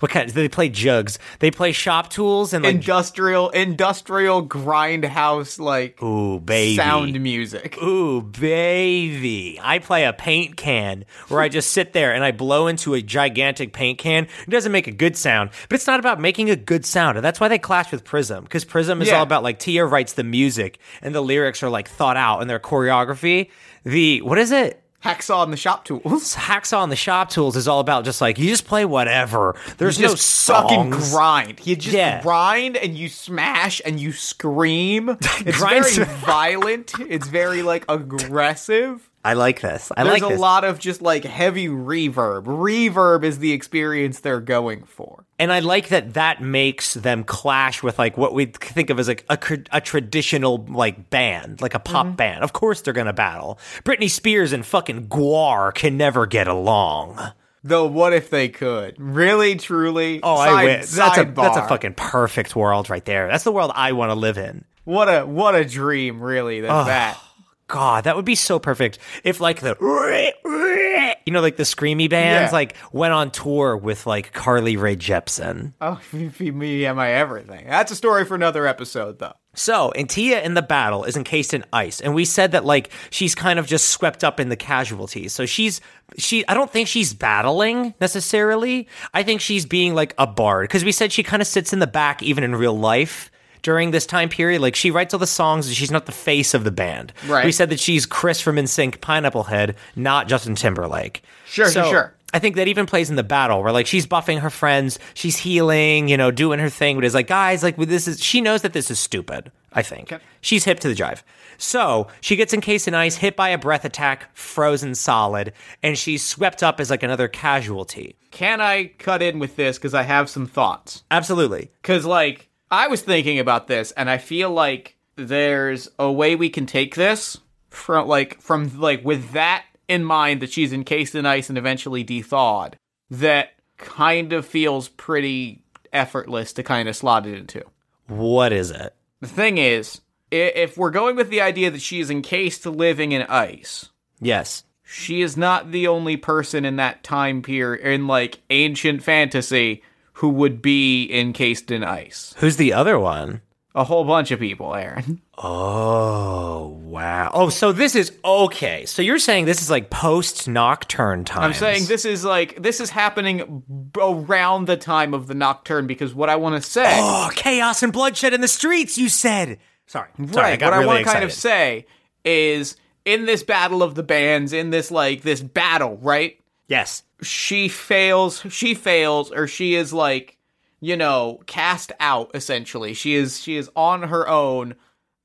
What 0.00 0.12
kind? 0.12 0.30
They 0.30 0.48
play 0.48 0.68
jugs. 0.68 1.18
They 1.40 1.50
play 1.50 1.72
shop 1.72 2.08
tools 2.10 2.52
and 2.52 2.64
like 2.64 2.74
industrial, 2.76 3.50
industrial 3.50 4.46
grindhouse 4.46 5.58
like 5.58 6.00
ooh 6.02 6.38
baby 6.40 6.76
sound 6.76 7.20
music. 7.20 7.76
Ooh, 7.82 8.22
baby. 8.22 9.58
I 9.60 9.78
play 9.80 10.04
a 10.04 10.12
paint 10.12 10.56
can 10.56 11.04
where 11.28 11.40
I 11.40 11.48
just 11.48 11.72
sit 11.72 11.92
there 11.92 12.14
and 12.14 12.22
I 12.22 12.30
blow 12.30 12.66
into 12.68 12.94
a 12.94 13.02
gigantic 13.02 13.72
paint 13.72 13.98
can. 13.98 14.28
It 14.46 14.50
doesn't 14.50 14.72
make 14.72 14.86
a 14.86 14.92
good 14.92 15.16
sound, 15.16 15.50
but 15.68 15.74
it's 15.74 15.86
not 15.86 15.98
about 16.00 16.20
making 16.20 16.50
a 16.50 16.56
good 16.56 16.84
sound. 16.86 17.18
And 17.18 17.24
that's 17.24 17.40
why 17.40 17.48
they 17.48 17.58
clash 17.58 17.90
with 17.90 18.04
Prism, 18.04 18.44
because 18.44 18.64
Prism 18.64 19.02
is 19.02 19.08
Yeah. 19.08 19.16
all 19.16 19.22
about 19.22 19.42
like 19.42 19.58
Tia 19.58 19.84
writes 19.84 20.12
the 20.12 20.24
music 20.24 20.78
and 21.02 21.14
the 21.14 21.20
lyrics 21.20 21.62
are 21.62 21.70
like 21.70 21.88
thought 21.88 22.16
out 22.16 22.40
and 22.40 22.48
their 22.48 22.60
choreography. 22.60 23.50
The, 23.84 24.22
what 24.22 24.38
is 24.38 24.52
it? 24.52 24.82
Hacksaw 25.04 25.44
and 25.44 25.52
the 25.52 25.56
Shop 25.56 25.84
Tools. 25.84 26.34
Hacksaw 26.36 26.82
and 26.82 26.90
the 26.90 26.96
Shop 26.96 27.30
Tools 27.30 27.56
is 27.56 27.68
all 27.68 27.78
about 27.80 28.04
just 28.04 28.20
like, 28.20 28.38
you 28.38 28.48
just 28.48 28.66
play 28.66 28.84
whatever. 28.84 29.54
There's 29.76 29.98
You 30.00 30.08
no 30.08 30.16
fucking 30.16 30.90
grind. 30.90 31.64
You 31.64 31.76
just 31.76 31.94
Yeah. 31.94 32.20
grind 32.20 32.76
and 32.76 32.96
you 32.96 33.08
smash 33.08 33.80
and 33.84 34.00
you 34.00 34.12
scream. 34.12 35.10
It's 35.46 35.60
very 35.60 36.04
violent. 36.26 36.92
It's 36.98 37.28
very 37.28 37.62
like 37.62 37.84
aggressive. 37.88 39.07
I 39.24 39.34
like 39.34 39.60
this. 39.60 39.90
I 39.96 40.04
There's 40.04 40.22
like 40.22 40.32
a 40.32 40.36
lot 40.40 40.64
of 40.64 40.78
just 40.78 41.02
like 41.02 41.24
heavy 41.24 41.66
reverb. 41.68 42.44
Reverb 42.44 43.24
is 43.24 43.40
the 43.40 43.52
experience 43.52 44.20
they're 44.20 44.40
going 44.40 44.84
for. 44.84 45.24
and 45.38 45.52
I 45.52 45.58
like 45.58 45.88
that 45.88 46.14
that 46.14 46.40
makes 46.40 46.94
them 46.94 47.24
clash 47.24 47.82
with 47.82 47.98
like 47.98 48.16
what 48.16 48.32
we 48.32 48.46
think 48.46 48.90
of 48.90 48.98
as 48.98 49.08
like 49.08 49.24
a, 49.28 49.38
a 49.72 49.80
traditional 49.80 50.64
like 50.68 51.10
band, 51.10 51.60
like 51.60 51.74
a 51.74 51.78
pop 51.80 52.06
Mm-hmm. 52.06 52.16
band. 52.16 52.44
Of 52.44 52.52
course 52.52 52.80
they're 52.80 52.94
gonna 52.94 53.12
battle. 53.12 53.58
Britney 53.84 54.08
Spears 54.08 54.52
and 54.52 54.64
fucking 54.64 55.08
Gwar 55.08 55.74
can 55.74 55.96
never 55.96 56.24
get 56.26 56.46
along. 56.48 57.18
Though, 57.64 57.86
what 57.86 58.12
if 58.12 58.30
they 58.30 58.48
could? 58.48 58.94
Really, 58.98 59.56
truly? 59.56 60.20
Oh, 60.22 60.36
Side- 60.36 60.48
I 60.48 60.64
wish 60.64 60.86
that's 60.90 61.18
a 61.18 61.24
that's 61.24 61.56
a 61.56 61.66
fucking 61.68 61.94
perfect 61.94 62.54
world 62.54 62.88
right 62.88 63.04
there. 63.04 63.26
That's 63.28 63.44
the 63.44 63.52
world 63.52 63.72
I 63.74 63.92
want 63.92 64.10
to 64.10 64.14
live 64.14 64.38
in. 64.38 64.64
What 64.84 65.08
a 65.08 65.26
what 65.26 65.54
a 65.56 65.64
dream, 65.64 66.22
really. 66.22 66.60
That's 66.60 66.86
that. 66.86 67.20
God, 67.68 68.04
that 68.04 68.16
would 68.16 68.24
be 68.24 68.34
so 68.34 68.58
perfect 68.58 68.98
if 69.24 69.40
like 69.40 69.60
the 69.60 69.76
you 71.26 71.32
know 71.32 71.40
like 71.40 71.56
the 71.56 71.62
screamy 71.64 72.08
bands 72.08 72.50
Yeah. 72.50 72.56
like 72.56 72.74
went 72.92 73.12
on 73.12 73.30
tour 73.30 73.76
with 73.76 74.06
like 74.06 74.32
Carly 74.32 74.76
Rae 74.76 74.96
Jepsen. 74.96 75.74
Oh, 75.80 76.00
me 76.40 76.86
am 76.86 76.98
I 76.98 77.12
everything. 77.12 77.66
That's 77.66 77.92
a 77.92 77.96
story 77.96 78.24
for 78.24 78.34
another 78.34 78.66
episode, 78.66 79.18
though. 79.18 79.34
So, 79.54 79.92
Antia 79.96 80.42
in 80.44 80.54
the 80.54 80.62
battle 80.62 81.02
is 81.04 81.16
encased 81.16 81.52
in 81.52 81.64
ice, 81.72 82.00
and 82.00 82.14
we 82.14 82.24
said 82.24 82.52
that 82.52 82.64
like 82.64 82.90
she's 83.10 83.34
kind 83.34 83.58
of 83.58 83.66
just 83.66 83.88
swept 83.88 84.22
up 84.24 84.38
in 84.40 84.48
the 84.50 84.56
casualties. 84.56 85.32
So 85.32 85.46
she's 85.46 85.80
she 86.16 86.46
I 86.48 86.54
don't 86.54 86.70
think 86.70 86.88
she's 86.88 87.12
battling 87.12 87.92
necessarily. 88.00 88.88
I 89.12 89.22
think 89.24 89.40
she's 89.40 89.66
being 89.66 89.94
like 89.94 90.14
a 90.16 90.26
bard 90.26 90.64
because 90.68 90.84
we 90.84 90.92
said 90.92 91.12
she 91.12 91.22
kind 91.22 91.42
of 91.42 91.48
sits 91.48 91.72
in 91.72 91.80
the 91.80 91.86
back 91.86 92.22
even 92.22 92.44
in 92.44 92.54
real 92.54 92.78
life 92.78 93.30
during 93.62 93.90
this 93.90 94.06
time 94.06 94.28
period. 94.28 94.60
Like 94.60 94.76
she 94.76 94.90
writes 94.90 95.14
all 95.14 95.20
the 95.20 95.26
songs, 95.26 95.66
and 95.66 95.76
she's 95.76 95.90
not 95.90 96.06
the 96.06 96.12
face 96.12 96.54
of 96.54 96.64
the 96.64 96.70
band. 96.70 97.12
Right. 97.26 97.44
We 97.44 97.52
said 97.52 97.70
that 97.70 97.80
she's 97.80 98.06
Chris 98.06 98.40
from 98.40 98.56
NSYNC, 98.56 99.00
Pineapple 99.00 99.44
Head, 99.44 99.76
not 99.96 100.28
Justin 100.28 100.54
Timberlake. 100.54 101.22
Sure, 101.46 101.66
So, 101.66 101.82
sure, 101.82 101.90
sure. 101.90 102.14
I 102.34 102.38
think 102.40 102.56
that 102.56 102.68
even 102.68 102.84
plays 102.84 103.08
in 103.08 103.16
the 103.16 103.22
battle 103.22 103.62
where 103.62 103.72
like 103.72 103.86
she's 103.86 104.06
buffing 104.06 104.40
her 104.40 104.50
friends, 104.50 104.98
she's 105.14 105.38
healing, 105.38 106.08
you 106.08 106.16
know, 106.18 106.30
doing 106.30 106.58
her 106.58 106.68
thing, 106.68 106.96
but 106.96 107.04
it's 107.04 107.14
like, 107.14 107.26
guys, 107.26 107.62
like 107.62 107.76
this 107.76 108.06
is 108.06 108.22
she 108.22 108.42
knows 108.42 108.60
that 108.62 108.74
this 108.74 108.90
is 108.90 108.98
stupid, 109.00 109.50
I 109.72 109.82
think. 109.82 110.12
Okay. 110.12 110.22
She's 110.42 110.64
hip 110.64 110.78
to 110.80 110.88
the 110.88 110.94
drive. 110.94 111.24
So 111.56 112.06
she 112.20 112.36
gets 112.36 112.52
encased 112.52 112.86
in 112.86 112.94
ice, 112.94 113.16
hit 113.16 113.34
by 113.34 113.48
a 113.48 113.58
breath 113.58 113.84
attack, 113.86 114.28
frozen 114.36 114.94
solid, 114.94 115.54
and 115.82 115.96
she's 115.96 116.22
swept 116.22 116.62
up 116.62 116.80
as 116.80 116.90
like 116.90 117.02
another 117.02 117.28
casualty. 117.28 118.16
Can 118.30 118.60
I 118.60 118.92
cut 118.98 119.22
in 119.22 119.38
with 119.38 119.56
this 119.56 119.78
because 119.78 119.94
I 119.94 120.02
have 120.02 120.28
some 120.28 120.46
thoughts? 120.46 121.02
Absolutely. 121.10 121.70
Because, 121.80 122.04
like, 122.04 122.47
I 122.70 122.88
was 122.88 123.02
thinking 123.02 123.38
about 123.38 123.66
this, 123.66 123.92
and 123.92 124.10
I 124.10 124.18
feel 124.18 124.50
like 124.50 124.96
there's 125.16 125.88
a 125.98 126.10
way 126.10 126.36
we 126.36 126.50
can 126.50 126.66
take 126.66 126.94
this 126.94 127.38
from, 127.70 128.06
like, 128.08 128.40
from, 128.40 128.78
like, 128.78 129.04
with 129.04 129.32
that 129.32 129.64
in 129.88 130.04
mind 130.04 130.42
that 130.42 130.52
she's 130.52 130.72
encased 130.72 131.14
in 131.14 131.26
ice 131.26 131.48
and 131.48 131.56
eventually 131.58 132.04
thawed, 132.22 132.76
that 133.10 133.50
kind 133.78 134.32
of 134.32 134.44
feels 134.46 134.88
pretty 134.88 135.62
effortless 135.92 136.52
to 136.52 136.62
kind 136.62 136.88
of 136.88 136.96
slot 136.96 137.26
it 137.26 137.34
into. 137.38 137.62
What 138.06 138.52
is 138.52 138.70
it? 138.70 138.94
The 139.20 139.28
thing 139.28 139.58
is, 139.58 140.00
if 140.30 140.76
we're 140.76 140.90
going 140.90 141.16
with 141.16 141.30
the 141.30 141.40
idea 141.40 141.70
that 141.70 141.80
she 141.80 142.00
is 142.00 142.10
encased 142.10 142.62
living 142.70 143.12
in 143.12 143.22
ice, 143.22 143.88
Yes. 144.20 144.64
she 144.82 145.22
is 145.22 145.36
not 145.36 145.70
the 145.72 145.86
only 145.88 146.16
person 146.16 146.64
in 146.64 146.76
that 146.76 147.02
time 147.02 147.40
period 147.42 147.86
in 147.86 148.06
like 148.06 148.40
ancient 148.50 149.02
fantasy 149.02 149.82
who 150.18 150.28
would 150.28 150.60
be 150.60 151.08
encased 151.12 151.70
in 151.70 151.82
ice. 151.84 152.34
Who's 152.38 152.56
the 152.56 152.72
other 152.72 152.98
one? 152.98 153.40
A 153.74 153.84
whole 153.84 154.04
bunch 154.04 154.30
of 154.32 154.40
people, 154.40 154.74
Aaron. 154.74 155.20
Oh 155.36 156.68
wow. 156.82 157.30
Oh, 157.32 157.48
so 157.48 157.70
this 157.70 157.94
is 157.94 158.12
okay. 158.24 158.84
So 158.86 159.02
you're 159.02 159.18
saying 159.20 159.44
this 159.44 159.62
is 159.62 159.70
like 159.70 159.90
post 159.90 160.48
nocturne 160.48 161.24
time. 161.24 161.42
I'm 161.44 161.52
saying 161.54 161.84
this 161.86 162.04
is 162.04 162.24
like 162.24 162.60
this 162.60 162.80
is 162.80 162.90
happening 162.90 163.62
b- 163.92 164.00
around 164.02 164.66
the 164.66 164.76
time 164.76 165.14
of 165.14 165.26
the 165.28 165.34
nocturne 165.34 165.86
because 165.86 166.14
what 166.14 166.28
I 166.28 166.36
want 166.36 166.60
to 166.62 166.68
say, 166.68 166.86
Oh, 166.98 167.30
chaos 167.34 167.82
and 167.84 167.92
bloodshed 167.92 168.34
in 168.34 168.40
the 168.40 168.48
streets, 168.48 168.98
you 168.98 169.08
said. 169.08 169.58
Sorry. 169.86 170.08
Sorry, 170.32 170.46
I 170.46 170.50
right? 170.50 170.58
got 170.58 170.72
what 170.72 170.82
I 170.82 170.86
want 170.86 171.04
to 171.06 171.10
kind 171.12 171.24
of 171.24 171.32
say 171.32 171.86
is 172.24 172.76
in 173.04 173.26
this 173.26 173.42
battle 173.44 173.82
of 173.82 173.94
the 173.94 174.02
bands, 174.02 174.52
in 174.52 174.70
this 174.70 174.90
like 174.90 175.22
this 175.22 175.40
battle, 175.40 175.98
right? 175.98 176.38
Yes. 176.68 177.02
she 177.22 177.68
fails 177.68 178.42
she 178.50 178.74
fails 178.74 179.32
or 179.32 179.48
she 179.48 179.74
is 179.74 179.92
like 179.92 180.38
you 180.80 180.96
know 180.96 181.40
cast 181.46 181.90
out 181.98 182.30
essentially 182.34 182.94
she 182.94 183.14
is 183.14 183.40
she 183.40 183.56
is 183.56 183.68
on 183.74 184.04
her 184.04 184.28
own 184.28 184.76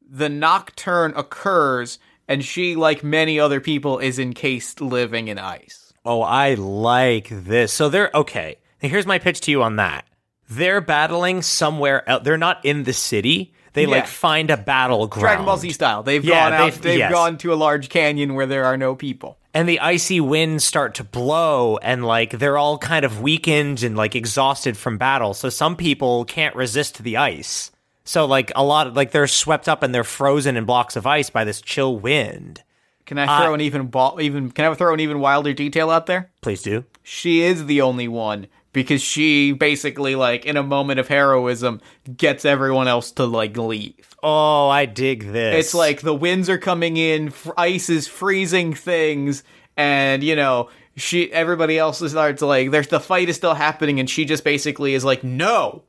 the 0.02 0.30
nocturne 0.30 1.14
occurs 1.16 2.00
and 2.28 2.44
she 2.44 2.76
like 2.76 3.04
many 3.04 3.40
other 3.40 3.60
people 3.60 4.00
is 4.00 4.18
encased 4.18 4.82
living 4.82 5.28
in 5.28 5.38
ice 5.38 5.84
Oh, 6.06 6.22
I 6.22 6.56
like 6.56 7.30
this. 7.30 7.72
So 7.72 7.88
they're 7.88 8.12
okay. 8.14 8.58
Here's 8.80 9.06
my 9.06 9.20
pitch 9.20 9.40
to 9.42 9.52
you 9.52 9.64
on 9.64 9.78
that. 9.78 10.06
They're 10.50 10.82
battling 10.82 11.42
somewhere 11.42 12.08
else. 12.10 12.24
They're 12.24 12.38
not 12.38 12.64
in 12.66 12.84
the 12.84 12.92
city. 12.94 13.54
They 13.74 13.86
like 13.86 14.08
find 14.08 14.50
a 14.52 14.58
battleground. 14.58 15.22
dragon 15.22 15.46
ball 15.46 15.58
z 15.58 15.72
style. 15.72 16.04
They've 16.04 16.24
Yeah, 16.24 16.50
gone 16.50 16.54
out 16.54 16.66
they've- 16.66 16.82
they've 16.82 17.00
yes. 17.00 17.12
gone 17.12 17.38
to 17.40 17.54
a 17.54 17.56
large 17.56 17.90
canyon 17.90 18.36
where 18.36 18.46
there 18.46 18.66
are 18.66 18.78
no 18.78 18.96
people. 18.96 19.38
And 19.54 19.68
the 19.70 19.80
icy 19.80 20.20
winds 20.20 20.64
start 20.64 20.96
to 20.96 21.04
blow 21.04 21.78
and 21.78 22.06
like 22.06 22.32
they're 22.40 22.58
all 22.58 22.78
kind 22.78 23.06
of 23.06 23.22
weakened 23.22 23.84
and 23.84 23.96
like 23.96 24.16
exhausted 24.16 24.78
from 24.78 24.98
battle. 24.98 25.34
So 25.34 25.50
some 25.50 25.76
people 25.76 26.26
can't 26.26 26.56
resist 26.56 27.04
the 27.04 27.18
ice. 27.18 27.72
So 28.04 28.26
like 28.26 28.52
a 28.56 28.64
lot 28.64 28.88
of 28.88 28.96
like 28.96 29.12
they're 29.12 29.28
swept 29.28 29.70
up 29.70 29.84
and 29.84 29.94
they're 29.94 30.04
frozen 30.04 30.58
in 30.58 30.66
blocks 30.66 30.96
of 30.96 31.06
ice 31.06 31.30
by 31.30 31.44
this 31.44 31.62
chill 31.62 31.98
wind. 31.98 32.64
Can 33.06 33.18
i 33.20 33.26
throw 33.42 33.52
uh, 33.52 33.56
an 33.56 33.62
even 33.62 33.88
ball 33.88 34.20
even 34.22 34.50
can 34.50 34.66
i 34.66 34.74
throw 34.74 34.94
an 34.94 35.00
even 35.00 35.20
wilder 35.20 35.54
detail 35.54 35.90
out 35.90 36.06
there? 36.06 36.32
Please 36.42 36.62
do. 36.64 36.86
She 37.04 37.42
is 37.42 37.66
the 37.66 37.82
only 37.82 38.08
one 38.08 38.48
because 38.74 39.02
she 39.02 39.54
basically 39.54 40.16
like 40.16 40.46
in 40.46 40.58
a 40.58 40.64
moment 40.64 41.00
of 41.00 41.08
heroism 41.08 41.80
gets 42.18 42.44
everyone 42.44 42.88
else 42.88 43.12
to 43.12 43.26
like 43.26 43.56
leave. 43.56 44.16
Oh, 44.22 44.68
I 44.68 44.86
dig 44.86 45.32
this. 45.32 45.68
It's 45.68 45.74
like 45.74 46.02
the 46.02 46.14
winds 46.14 46.50
are 46.50 46.58
coming 46.58 46.98
in, 46.98 47.28
f- 47.28 47.52
ice 47.56 47.90
is 47.90 48.08
freezing 48.08 48.74
things, 48.74 49.44
and 49.78 50.24
you 50.24 50.36
know 50.36 50.70
she 50.98 51.32
everybody 51.32 51.78
else 51.78 52.00
starts 52.00 52.42
like 52.42 52.72
there's 52.72 52.88
the 52.88 53.00
fight 53.00 53.30
is 53.30 53.38
still 53.38 53.54
happening, 53.54 54.00
and 54.00 54.10
she 54.10 54.26
just 54.26 54.44
basically 54.44 54.96
is 54.96 55.06
like 55.06 55.24
no. 55.24 55.84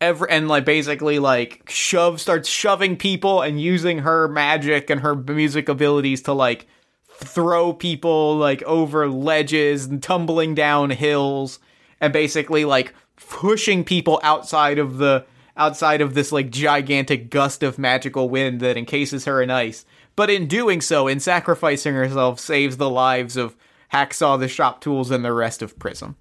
Every, 0.00 0.30
and 0.30 0.48
like 0.48 0.64
basically 0.64 1.20
like 1.20 1.70
shove 1.70 2.20
starts 2.20 2.48
shoving 2.48 2.96
people 2.96 3.40
and 3.40 3.60
using 3.60 3.98
her 3.98 4.26
magic 4.26 4.90
and 4.90 5.00
her 5.00 5.14
music 5.14 5.68
abilities 5.68 6.22
to 6.22 6.32
like 6.32 6.66
throw 7.06 7.72
people 7.72 8.36
like 8.36 8.64
over 8.64 9.08
ledges 9.08 9.86
and 9.86 10.02
tumbling 10.02 10.56
down 10.56 10.90
hills 10.90 11.60
and 12.02 12.12
basically 12.12 12.66
like 12.66 12.92
pushing 13.16 13.84
people 13.84 14.20
outside 14.22 14.78
of 14.78 14.98
the 14.98 15.24
outside 15.56 16.02
of 16.02 16.12
this 16.12 16.32
like 16.32 16.50
gigantic 16.50 17.30
gust 17.30 17.62
of 17.62 17.78
magical 17.78 18.28
wind 18.28 18.60
that 18.60 18.76
encases 18.76 19.24
her 19.24 19.40
in 19.40 19.50
ice. 19.50 19.86
But 20.16 20.28
in 20.28 20.46
doing 20.46 20.82
so, 20.82 21.08
in 21.08 21.20
sacrificing 21.20 21.94
herself, 21.94 22.38
saves 22.38 22.76
the 22.76 22.90
lives 22.90 23.38
of 23.38 23.56
Hacksaw 23.94 24.38
the 24.38 24.48
Shop 24.48 24.82
Tools 24.82 25.10
and 25.10 25.24
the 25.24 25.32
rest 25.32 25.62
of 25.62 25.78
Prism. 25.78 26.16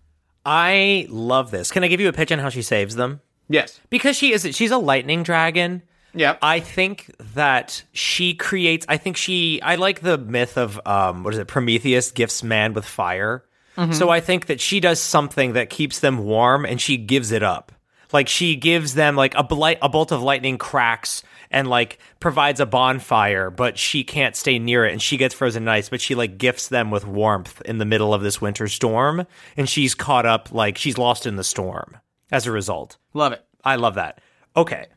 I 0.46 1.08
love 1.10 1.52
this. 1.52 1.72
Can 1.72 1.84
I 1.84 1.88
give 1.88 2.00
you 2.00 2.08
a 2.08 2.14
pitch 2.14 2.32
on 2.32 2.40
how 2.40 2.50
she 2.50 2.62
saves 2.62 2.96
them? 2.96 3.20
Yes. 3.50 3.82
Because 3.90 4.16
she 4.16 4.32
is 4.32 4.48
she's 4.56 4.72
a 4.72 4.78
lightning 4.78 5.24
dragon. 5.24 5.82
Yeah, 6.14 6.38
I 6.42 6.60
think 6.60 7.10
that 7.36 7.84
she 7.94 8.34
creates. 8.34 8.86
I 8.90 8.98
think 8.98 9.16
she. 9.16 9.62
I 9.62 9.76
like 9.76 10.02
the 10.02 10.18
myth 10.18 10.58
of 10.58 10.80
um, 10.86 11.24
what 11.24 11.34
is 11.34 11.40
it? 11.40 11.48
Prometheus 11.48 12.12
gifts 12.12 12.44
man 12.44 12.74
with 12.74 12.86
fire. 12.86 13.46
Mm-hmm. 13.78 13.94
So 13.94 14.10
I 14.10 14.20
think 14.20 14.48
that 14.48 14.60
she 14.60 14.80
does 14.80 15.00
something 15.00 15.54
that 15.54 15.70
keeps 15.70 16.00
them 16.00 16.20
warm, 16.20 16.66
and 16.66 16.80
she 16.80 16.98
gives 16.98 17.32
it 17.32 17.44
up. 17.44 17.72
Like 18.14 18.28
she 18.28 18.56
gives 18.56 18.94
them 18.96 19.16
like 19.16 19.34
a 19.36 19.44
blight, 19.44 19.78
a 19.82 19.90
bolt 19.90 20.12
of 20.12 20.22
lightning 20.22 20.58
cracks 20.58 21.24
and 21.50 21.68
like 21.68 22.00
provides 22.20 22.60
a 22.60 22.66
bonfire, 22.66 23.50
but 23.50 23.78
she 23.78 24.04
can't 24.04 24.36
stay 24.36 24.60
near 24.60 24.86
it, 24.86 24.92
and 24.92 25.02
she 25.02 25.18
gets 25.18 25.34
frozen 25.34 25.64
in 25.64 25.70
ice. 25.70 25.90
But 25.90 26.02
she 26.02 26.16
like 26.16 26.38
gifts 26.38 26.68
them 26.68 26.92
with 26.92 27.06
warmth 27.06 27.62
in 27.64 27.78
the 27.78 27.86
middle 27.86 28.14
of 28.14 28.22
this 28.22 28.42
winter 28.42 28.68
storm, 28.68 29.26
and 29.56 29.70
she's 29.70 29.96
caught 29.96 30.26
up. 30.26 30.52
Like 30.52 30.78
she's 30.78 30.98
lost 30.98 31.26
in 31.26 31.36
the 31.36 31.44
storm 31.44 31.98
as 32.32 32.48
a 32.48 32.52
result. 32.52 32.98
Love 33.14 33.34
it. 33.34 33.44
I 33.64 33.76
love 33.76 33.96
that. 33.96 34.20
Okay. 34.56 34.88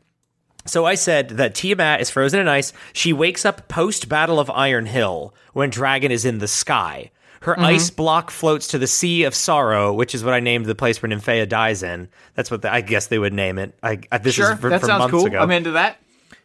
So 0.67 0.83
I 0.83 0.95
said 0.95 1.29
that 1.29 1.53
Tiamat 1.53 2.01
is 2.01 2.09
frozen 2.09 2.39
in 2.39 2.47
ice. 2.47 2.73
She 2.91 3.13
wakes 3.13 3.45
up 3.45 3.67
post 3.67 4.09
Battle 4.09 4.39
of 4.39 4.49
Iron 4.49 4.87
Hill 4.87 5.33
when 5.53 5.69
Dragon 5.69 6.11
is 6.11 6.25
in 6.25 6.39
the 6.39 6.47
sky. 6.47 7.11
Her 7.45 7.59
ice 7.59 7.89
block 7.89 8.31
floats 8.31 8.67
to 8.67 8.77
the 8.77 8.87
Sea 8.87 9.23
of 9.23 9.33
Sorrow, 9.35 9.93
which 9.93 10.13
is 10.15 10.23
what 10.23 10.33
I 10.33 10.39
named 10.39 10.65
the 10.65 10.75
place 10.75 11.01
where 11.01 11.09
Nymphaea 11.09 11.47
dies 11.47 11.83
in. 11.83 12.07
That's 12.33 12.49
what 12.51 12.61
the, 12.63 12.73
I 12.73 12.81
guess 12.81 13.07
they 13.07 13.19
would 13.19 13.33
name 13.33 13.57
it. 13.59 13.77
I, 13.83 13.99
I 14.11 14.17
this 14.17 14.35
Sure. 14.35 14.53
is 14.53 14.59
for, 14.59 14.69
that 14.69 14.79
from 14.81 14.87
sounds 14.87 14.99
months 14.99 15.11
cool. 15.13 15.25
ago. 15.27 15.39
I'm 15.39 15.51
into 15.51 15.71
that. 15.71 15.97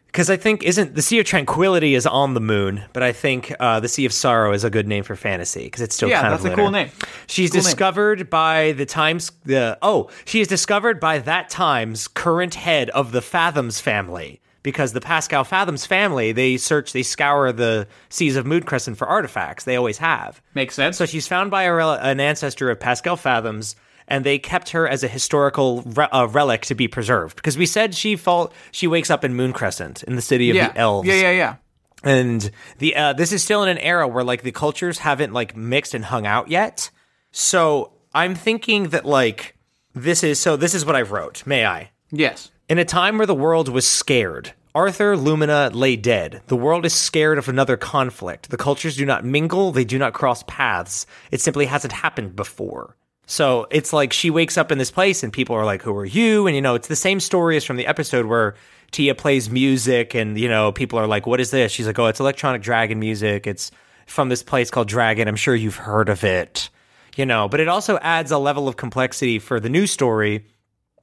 Because 0.06 0.28
I 0.28 0.36
think 0.36 0.64
isn't 0.64 0.96
the 0.96 1.02
Sea 1.02 1.20
of 1.20 1.26
Tranquility 1.26 1.94
is 1.94 2.04
on 2.04 2.34
the 2.34 2.40
moon, 2.40 2.82
but 2.92 3.02
I 3.04 3.12
think 3.12 3.54
uh, 3.60 3.78
the 3.78 3.88
Sea 3.88 4.06
of 4.06 4.12
Sorrow 4.12 4.52
is 4.52 4.64
a 4.64 4.68
good 4.70 4.88
name 4.88 5.04
for 5.04 5.14
fantasy 5.14 5.64
because 5.64 5.82
it's 5.82 5.94
still 5.94 6.08
Yeah, 6.08 6.20
kind 6.22 6.32
that's 6.32 6.44
of 6.44 6.52
a 6.52 6.56
cool 6.56 6.70
name. 6.72 6.90
She's 7.28 7.50
Cool 7.50 7.58
name. 7.58 7.64
discovered 7.64 8.28
by 8.28 8.72
the 8.72 8.84
Times. 8.86 9.30
The 9.44 9.78
oh, 9.82 10.10
she 10.24 10.40
is 10.40 10.48
discovered 10.48 10.98
by 10.98 11.18
that 11.20 11.48
Times 11.48 12.08
current 12.08 12.56
head 12.56 12.90
of 12.90 13.12
the 13.12 13.20
Fathoms 13.22 13.80
family 13.80 14.40
because 14.62 14.92
the 14.92 15.00
Pascal 15.00 15.44
Fathoms 15.44 15.86
family 15.86 16.32
they 16.32 16.56
search, 16.56 16.92
they 16.92 17.02
scour 17.02 17.52
the 17.52 17.86
seas 18.08 18.36
of 18.36 18.46
Moon 18.46 18.62
Crescent 18.62 18.98
for 18.98 19.06
artifacts. 19.06 19.64
They 19.64 19.76
always 19.76 19.98
have. 19.98 20.40
Makes 20.54 20.74
sense. 20.74 20.96
So 20.96 21.06
she's 21.06 21.26
found 21.26 21.50
by 21.50 21.64
a 21.64 21.72
rel- 21.72 21.94
an 21.94 22.20
ancestor 22.20 22.70
of 22.70 22.80
Pascal 22.80 23.16
Fathoms, 23.16 23.76
and 24.08 24.24
they 24.24 24.38
kept 24.38 24.70
her 24.70 24.88
as 24.88 25.02
a 25.02 25.08
historical 25.08 25.82
re- 25.82 26.08
uh, 26.12 26.26
relic 26.28 26.62
to 26.62 26.74
be 26.74 26.88
preserved. 26.88 27.36
Because 27.36 27.56
we 27.56 27.66
said 27.66 27.94
she 27.94 28.16
fall 28.16 28.52
she 28.70 28.86
wakes 28.86 29.10
up 29.10 29.24
in 29.24 29.34
Moon 29.34 29.52
Crescent 29.52 30.02
in 30.04 30.16
the 30.16 30.22
city 30.22 30.50
of 30.50 30.56
yeah. 30.56 30.68
the 30.68 30.78
elves. 30.78 31.08
Yeah, 31.08 31.14
yeah, 31.14 31.30
yeah. 31.30 31.56
And 32.02 32.50
the 32.78 32.96
uh, 32.96 33.12
this 33.12 33.32
is 33.32 33.42
still 33.42 33.62
in 33.62 33.68
an 33.68 33.78
era 33.78 34.08
where 34.08 34.24
like 34.24 34.42
the 34.42 34.52
cultures 34.52 34.98
haven't 34.98 35.32
like 35.32 35.56
mixed 35.56 35.94
and 35.94 36.04
hung 36.04 36.26
out 36.26 36.48
yet. 36.48 36.90
So 37.30 37.92
I'm 38.14 38.34
thinking 38.34 38.88
that 38.88 39.04
like 39.04 39.56
this 39.94 40.22
is 40.22 40.38
so 40.38 40.56
this 40.56 40.74
is 40.74 40.84
what 40.84 40.96
I 40.96 41.02
wrote. 41.02 41.46
May 41.46 41.66
I? 41.66 41.90
Yes. 42.10 42.50
In 42.70 42.78
a 42.78 42.84
time 42.84 43.18
where 43.18 43.26
the 43.26 43.34
world 43.34 43.68
was 43.68 43.84
scared, 43.84 44.52
Arthur 44.76 45.16
Lumina 45.16 45.70
lay 45.74 45.96
dead. 45.96 46.40
The 46.46 46.54
world 46.54 46.86
is 46.86 46.94
scared 46.94 47.36
of 47.36 47.48
another 47.48 47.76
conflict. 47.76 48.48
The 48.48 48.56
cultures 48.56 48.96
do 48.96 49.04
not 49.04 49.24
mingle, 49.24 49.72
they 49.72 49.84
do 49.84 49.98
not 49.98 50.12
cross 50.12 50.44
paths. 50.46 51.04
It 51.32 51.40
simply 51.40 51.66
hasn't 51.66 51.92
happened 51.92 52.36
before. 52.36 52.94
So 53.26 53.66
it's 53.72 53.92
like 53.92 54.12
she 54.12 54.30
wakes 54.30 54.56
up 54.56 54.70
in 54.70 54.78
this 54.78 54.92
place 54.92 55.24
and 55.24 55.32
people 55.32 55.56
are 55.56 55.64
like, 55.64 55.82
Who 55.82 55.96
are 55.96 56.04
you? 56.04 56.46
And 56.46 56.54
you 56.54 56.62
know, 56.62 56.76
it's 56.76 56.86
the 56.86 56.94
same 56.94 57.18
story 57.18 57.56
as 57.56 57.64
from 57.64 57.74
the 57.74 57.88
episode 57.88 58.26
where 58.26 58.54
Tia 58.92 59.16
plays 59.16 59.50
music 59.50 60.14
and 60.14 60.38
you 60.38 60.48
know, 60.48 60.70
people 60.70 60.96
are 61.00 61.08
like, 61.08 61.26
What 61.26 61.40
is 61.40 61.50
this? 61.50 61.72
She's 61.72 61.88
like, 61.88 61.98
Oh, 61.98 62.06
it's 62.06 62.20
electronic 62.20 62.62
dragon 62.62 63.00
music. 63.00 63.48
It's 63.48 63.72
from 64.06 64.28
this 64.28 64.44
place 64.44 64.70
called 64.70 64.86
Dragon. 64.86 65.26
I'm 65.26 65.34
sure 65.34 65.56
you've 65.56 65.74
heard 65.74 66.08
of 66.08 66.22
it. 66.22 66.70
You 67.16 67.26
know, 67.26 67.48
but 67.48 67.58
it 67.58 67.66
also 67.66 67.98
adds 67.98 68.30
a 68.30 68.38
level 68.38 68.68
of 68.68 68.76
complexity 68.76 69.40
for 69.40 69.58
the 69.58 69.68
new 69.68 69.88
story 69.88 70.46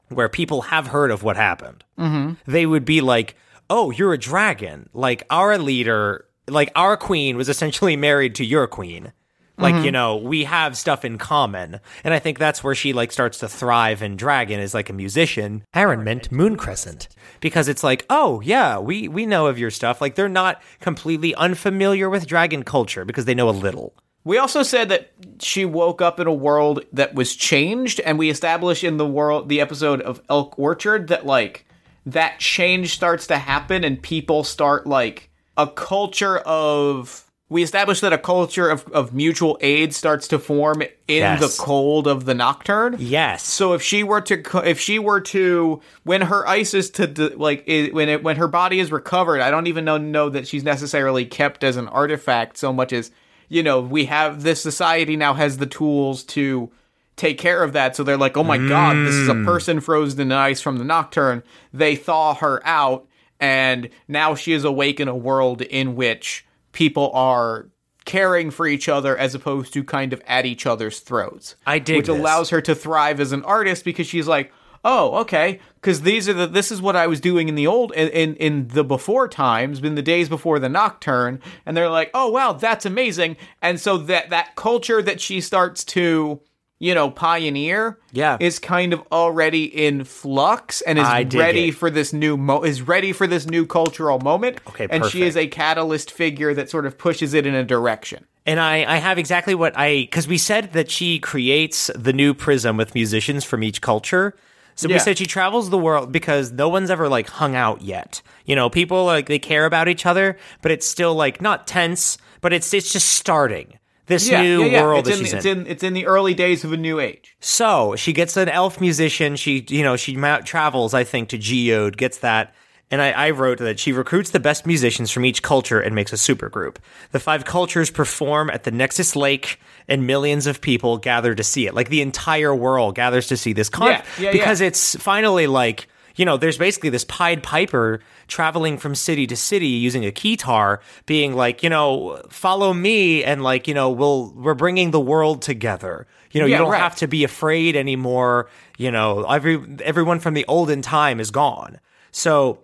where 0.09 0.29
people 0.29 0.63
have 0.63 0.87
heard 0.87 1.11
of 1.11 1.23
what 1.23 1.35
happened. 1.35 1.83
Mm-hmm. 1.97 2.51
They 2.51 2.65
would 2.65 2.85
be 2.85 3.01
like, 3.01 3.35
"Oh, 3.69 3.91
you're 3.91 4.13
a 4.13 4.17
dragon. 4.17 4.89
Like 4.93 5.23
our 5.29 5.57
leader, 5.57 6.25
like 6.47 6.71
our 6.75 6.97
queen 6.97 7.37
was 7.37 7.49
essentially 7.49 7.95
married 8.07 8.35
to 8.35 8.45
your 8.45 8.67
queen. 8.67 9.13
Like 9.59 9.83
you 9.83 9.91
know, 9.91 10.17
we 10.17 10.43
have 10.43 10.77
stuff 10.77 11.03
in 11.03 11.17
common." 11.17 11.79
And 12.03 12.13
I 12.13 12.19
think 12.19 12.37
that's 12.37 12.63
where 12.63 12.75
she 12.75 12.93
like 12.93 13.11
starts 13.11 13.39
to 13.39 13.49
thrive 13.49 14.03
in 14.03 14.15
dragon 14.15 14.59
as 14.59 14.75
like 14.75 14.89
a 14.89 14.93
musician. 14.93 15.63
Aaron 15.73 16.03
meant 16.03 16.31
Moon 16.31 16.57
Crescent 16.57 17.07
because 17.39 17.67
it's 17.67 17.83
like, 17.83 18.05
"Oh 18.07 18.39
yeah, 18.41 18.77
we 18.77 19.07
we 19.07 19.25
know 19.25 19.47
of 19.47 19.57
your 19.57 19.71
stuff." 19.71 19.99
Like 19.99 20.13
they're 20.13 20.29
not 20.29 20.61
completely 20.79 21.33
unfamiliar 21.33 22.07
with 22.07 22.27
dragon 22.27 22.61
culture 22.63 23.03
because 23.03 23.25
they 23.25 23.33
know 23.33 23.49
a 23.49 23.51
little. 23.51 23.95
We 24.27 24.38
also 24.38 24.62
said 24.62 24.89
that 24.89 25.12
she 25.39 25.63
woke 25.63 26.01
up 26.01 26.19
in 26.19 26.27
a 26.27 26.34
world 26.34 26.84
that 26.91 27.15
was 27.15 27.34
changed, 27.34 28.01
and 28.01 28.19
we 28.19 28.29
established 28.29 28.84
in 28.84 28.98
the 28.98 29.07
world 29.07 29.48
the 29.48 29.62
episode 29.62 30.01
of 30.01 30.22
Elk 30.29 30.60
Orchard 30.60 31.07
that 31.07 31.25
like 31.25 31.65
that 32.05 32.38
change 32.38 32.93
starts 32.93 33.27
to 33.27 33.38
happen, 33.38 33.86
and 33.86 34.01
people 34.03 34.43
start 34.43 34.86
like 34.86 35.29
a 35.55 35.65
culture 35.65 36.39
of. 36.39 37.24
We 37.50 37.63
established 37.63 38.01
that 38.01 38.12
a 38.12 38.17
culture 38.17 38.69
of, 38.69 38.86
of 38.89 39.13
mutual 39.13 39.57
aid 39.62 39.96
starts 39.96 40.27
to 40.27 40.39
form 40.39 40.81
in 40.81 40.89
Yes. 41.07 41.39
the 41.39 41.63
cold 41.63 42.05
of 42.05 42.25
the 42.25 42.34
nocturne. 42.34 42.98
Yes. 43.00 43.46
So 43.46 43.72
if 43.72 43.81
she 43.81 44.03
were 44.03 44.19
to, 44.19 44.43
if 44.69 44.81
she 44.81 45.00
were 45.00 45.22
to, 45.22 45.79
when 46.03 46.24
her 46.24 46.46
ice 46.46 46.74
is 46.74 46.89
to 46.91 47.07
like, 47.38 47.65
when 47.65 48.10
it, 48.10 48.22
when 48.22 48.36
her 48.36 48.50
body 48.50 48.81
is 48.81 48.91
recovered, 48.91 49.39
I 49.39 49.50
don't 49.50 49.67
even 49.67 49.86
know 49.86 49.98
know 49.98 50.27
that 50.27 50.46
she's 50.46 50.65
necessarily 50.65 51.24
kept 51.25 51.63
as 51.63 51.77
an 51.77 51.88
artifact 51.88 52.57
so 52.57 52.74
much 52.74 52.91
as, 52.91 53.12
you 53.49 53.63
know, 53.63 53.79
we 53.81 54.05
have 54.05 54.43
this 54.43 54.61
society 54.61 55.15
now 55.15 55.33
has 55.33 55.57
the 55.57 55.65
tools 55.65 56.23
to 56.23 56.71
take 57.15 57.37
care 57.37 57.63
of 57.63 57.73
that. 57.73 57.95
So 57.95 58.03
they're 58.03 58.17
like, 58.17 58.37
oh 58.37 58.43
my 58.43 58.57
god, 58.57 58.95
this 58.95 59.15
is 59.15 59.29
a 59.29 59.33
mm. 59.33 59.45
person 59.45 59.79
frozen 59.79 60.21
in 60.21 60.31
ice 60.31 60.61
from 60.61 60.77
the 60.77 60.83
nocturne. 60.83 61.43
They 61.73 61.95
thaw 61.95 62.35
her 62.35 62.61
out, 62.65 63.07
and 63.39 63.89
now 64.07 64.35
she 64.35 64.53
is 64.53 64.63
awake 64.63 64.99
in 64.99 65.07
a 65.07 65.15
world 65.15 65.61
in 65.61 65.95
which 65.95 66.45
people 66.71 67.11
are 67.13 67.67
caring 68.05 68.51
for 68.51 68.65
each 68.65 68.87
other 68.87 69.17
as 69.17 69.35
opposed 69.35 69.73
to 69.73 69.83
kind 69.83 70.13
of 70.13 70.21
at 70.25 70.45
each 70.45 70.65
other's 70.65 70.99
throats. 70.99 71.55
I 71.65 71.79
dig 71.79 71.97
which 71.97 72.05
this. 72.07 72.17
allows 72.17 72.49
her 72.51 72.61
to 72.61 72.73
thrive 72.73 73.19
as 73.19 73.33
an 73.33 73.43
artist 73.43 73.83
because 73.83 74.07
she's 74.07 74.27
like, 74.27 74.51
oh, 74.84 75.15
okay, 75.22 75.60
because 75.75 76.01
these 76.01 76.27
are 76.29 76.34
the 76.34 76.48
this 76.48 76.72
is 76.72 76.81
what 76.81 76.96
I 76.96 77.07
was 77.07 77.19
doing 77.19 77.50
in 77.50 77.55
the 77.55 77.67
old 77.67 77.91
in, 77.93 78.10
in 78.10 78.36
in 78.36 78.67
the 78.69 78.84
before 78.84 79.27
times, 79.27 79.79
in 79.81 79.96
the 79.96 80.01
days 80.01 80.29
before 80.29 80.60
the 80.60 80.69
Nocturne, 80.69 81.39
and 81.65 81.75
they're 81.75 81.89
like, 81.89 82.12
oh 82.13 82.29
wow, 82.29 82.53
that's 82.53 82.86
amazing, 82.86 83.38
and 83.62 83.79
so 83.79 83.98
that 83.98 84.29
that 84.29 84.55
culture 84.55 85.01
that 85.01 85.19
she 85.22 85.41
starts 85.41 85.84
to 85.86 86.39
you 86.79 86.93
know 86.93 87.10
pioneer 87.10 87.98
Yeah. 88.12 88.38
is 88.39 88.60
kind 88.60 88.93
of 88.93 89.01
already 89.12 89.63
in 89.63 90.03
flux 90.03 90.81
and 90.81 91.00
is 91.00 91.34
ready 91.36 91.69
it. 91.69 91.72
for 91.75 91.89
this 91.89 92.13
new 92.13 92.38
mo 92.38 92.62
is 92.62 92.84
ready 92.84 93.13
for 93.13 93.25
this 93.25 93.48
new 93.48 93.65
cultural 93.65 94.19
moment 94.19 94.60
Okay, 94.69 94.88
and 94.91 95.03
she 95.05 95.24
is 95.24 95.36
a 95.36 95.48
catalyst 95.48 96.12
figure 96.12 96.53
that 96.53 96.69
sort 96.69 96.86
of 96.86 96.98
pushes 97.00 97.34
it 97.34 97.48
in 97.48 97.55
a 97.55 97.63
direction 97.63 98.25
And 98.46 98.60
I, 98.60 98.86
I 98.86 98.98
have 98.98 99.17
exactly 99.17 99.55
what 99.55 99.74
I 99.75 100.01
because 100.01 100.27
we 100.27 100.38
said 100.38 100.74
that 100.74 100.91
she 100.91 101.17
creates 101.17 101.89
the 101.96 102.13
new 102.13 102.36
prism 102.36 102.77
with 102.77 102.93
musicians 102.93 103.43
from 103.43 103.63
each 103.63 103.81
culture. 103.81 104.36
So 104.77 104.88
we 104.88 105.00
said 105.00 105.17
she 105.17 105.25
travels 105.25 105.69
the 105.69 105.77
world 105.77 106.12
because 106.12 106.51
no 106.51 106.69
one's 106.69 106.89
ever 106.89 107.10
like 107.10 107.27
hung 107.27 107.55
out 107.55 107.81
yet. 107.81 108.22
You 108.46 108.55
know, 108.55 108.69
people 108.69 109.03
like 109.05 109.25
they 109.27 109.39
care 109.39 109.65
about 109.65 109.89
each 109.89 110.05
other, 110.05 110.38
but 110.62 110.72
it's 110.72 110.88
still 110.88 111.13
like 111.15 111.41
not 111.41 111.67
tense, 111.67 112.17
but 112.41 112.53
it's 112.53 112.74
it's 112.74 112.93
just 112.93 113.10
starting 113.10 113.79
this 114.05 114.29
new 114.29 114.62
world 114.72 115.07
it's 115.07 115.10
that 115.10 115.19
in, 115.19 115.25
she's 115.25 115.34
it's 115.34 115.46
in. 115.46 115.60
in 115.62 115.67
it's 115.67 115.84
in 115.84 115.93
the 115.93 116.05
early 116.05 116.34
days 116.34 116.63
of 116.63 116.72
a 116.72 116.77
new 116.77 117.00
age 117.00 117.36
So 117.41 117.96
she 117.98 118.13
gets 118.13 118.38
an 118.38 118.50
elf 118.50 118.79
musician. 118.79 119.36
She, 119.36 119.65
you 119.67 119.84
know, 119.84 119.98
she 119.98 120.15
travels, 120.46 120.93
I 120.93 121.03
think, 121.03 121.29
to 121.29 121.38
Geode, 121.38 121.98
gets 121.98 122.19
that, 122.19 122.53
And 122.89 123.01
I, 123.01 123.12
I 123.12 123.29
wrote 123.31 123.57
that 123.57 123.79
she 123.79 123.91
recruits 123.91 124.29
the 124.29 124.39
best 124.39 124.65
musicians 124.65 125.12
from 125.12 125.25
each 125.25 125.41
culture 125.41 125.81
and 125.81 125.93
makes 125.93 126.13
a 126.13 126.15
supergroup. 126.15 126.77
The 127.12 127.19
five 127.19 127.43
cultures 127.43 127.91
perform 127.91 128.50
at 128.50 128.63
the 128.63 128.72
Nexus 128.72 129.15
Lake, 129.15 129.60
and 129.88 130.06
millions 130.06 130.48
of 130.48 130.62
people 130.62 130.98
gather 130.98 131.34
to 131.36 131.44
see 131.44 131.67
it. 131.67 131.74
Like 131.74 131.89
the 131.89 132.01
entire 132.01 132.53
world 132.53 132.96
gathers 132.96 133.27
to 133.27 133.38
see 133.38 133.53
this 133.53 133.70
con 133.70 133.88
Yeah, 133.89 134.06
yeah, 134.20 134.32
because 134.32 134.62
yeah. 134.62 134.67
it's 134.67 134.96
finally 134.96 135.48
like 135.48 135.88
you 136.17 136.25
know, 136.25 136.36
there's 136.36 136.58
basically 136.58 136.89
this 136.89 137.06
Pied 137.06 137.44
Piper 137.44 138.00
traveling 138.27 138.79
from 138.79 138.96
city 138.96 139.27
to 139.27 139.36
city 139.36 139.67
using 139.67 140.03
a 140.03 140.12
keytar, 140.12 140.79
being 141.06 141.36
like, 141.36 141.62
you 141.62 141.70
know, 141.70 142.20
follow 142.29 142.74
me, 142.74 143.24
and 143.24 143.44
like, 143.44 143.67
you 143.67 143.75
know, 143.75 143.91
we'll 143.91 144.34
we're 144.36 144.56
bringing 144.56 144.89
the 144.89 145.00
world 145.00 145.44
together. 145.44 146.08
You 146.32 146.41
know, 146.41 146.48
Yeah, 146.48 146.58
you 146.58 146.63
don't 146.63 146.72
right. 146.72 146.82
have 146.82 146.96
to 146.98 147.08
be 147.08 147.24
afraid 147.24 147.75
anymore. 147.75 148.50
You 148.79 148.89
know, 148.89 149.24
every 149.25 149.63
everyone 149.84 150.20
from 150.20 150.34
the 150.34 150.44
olden 150.48 150.82
time 150.82 151.20
is 151.20 151.29
gone. 151.29 151.79
So 152.12 152.63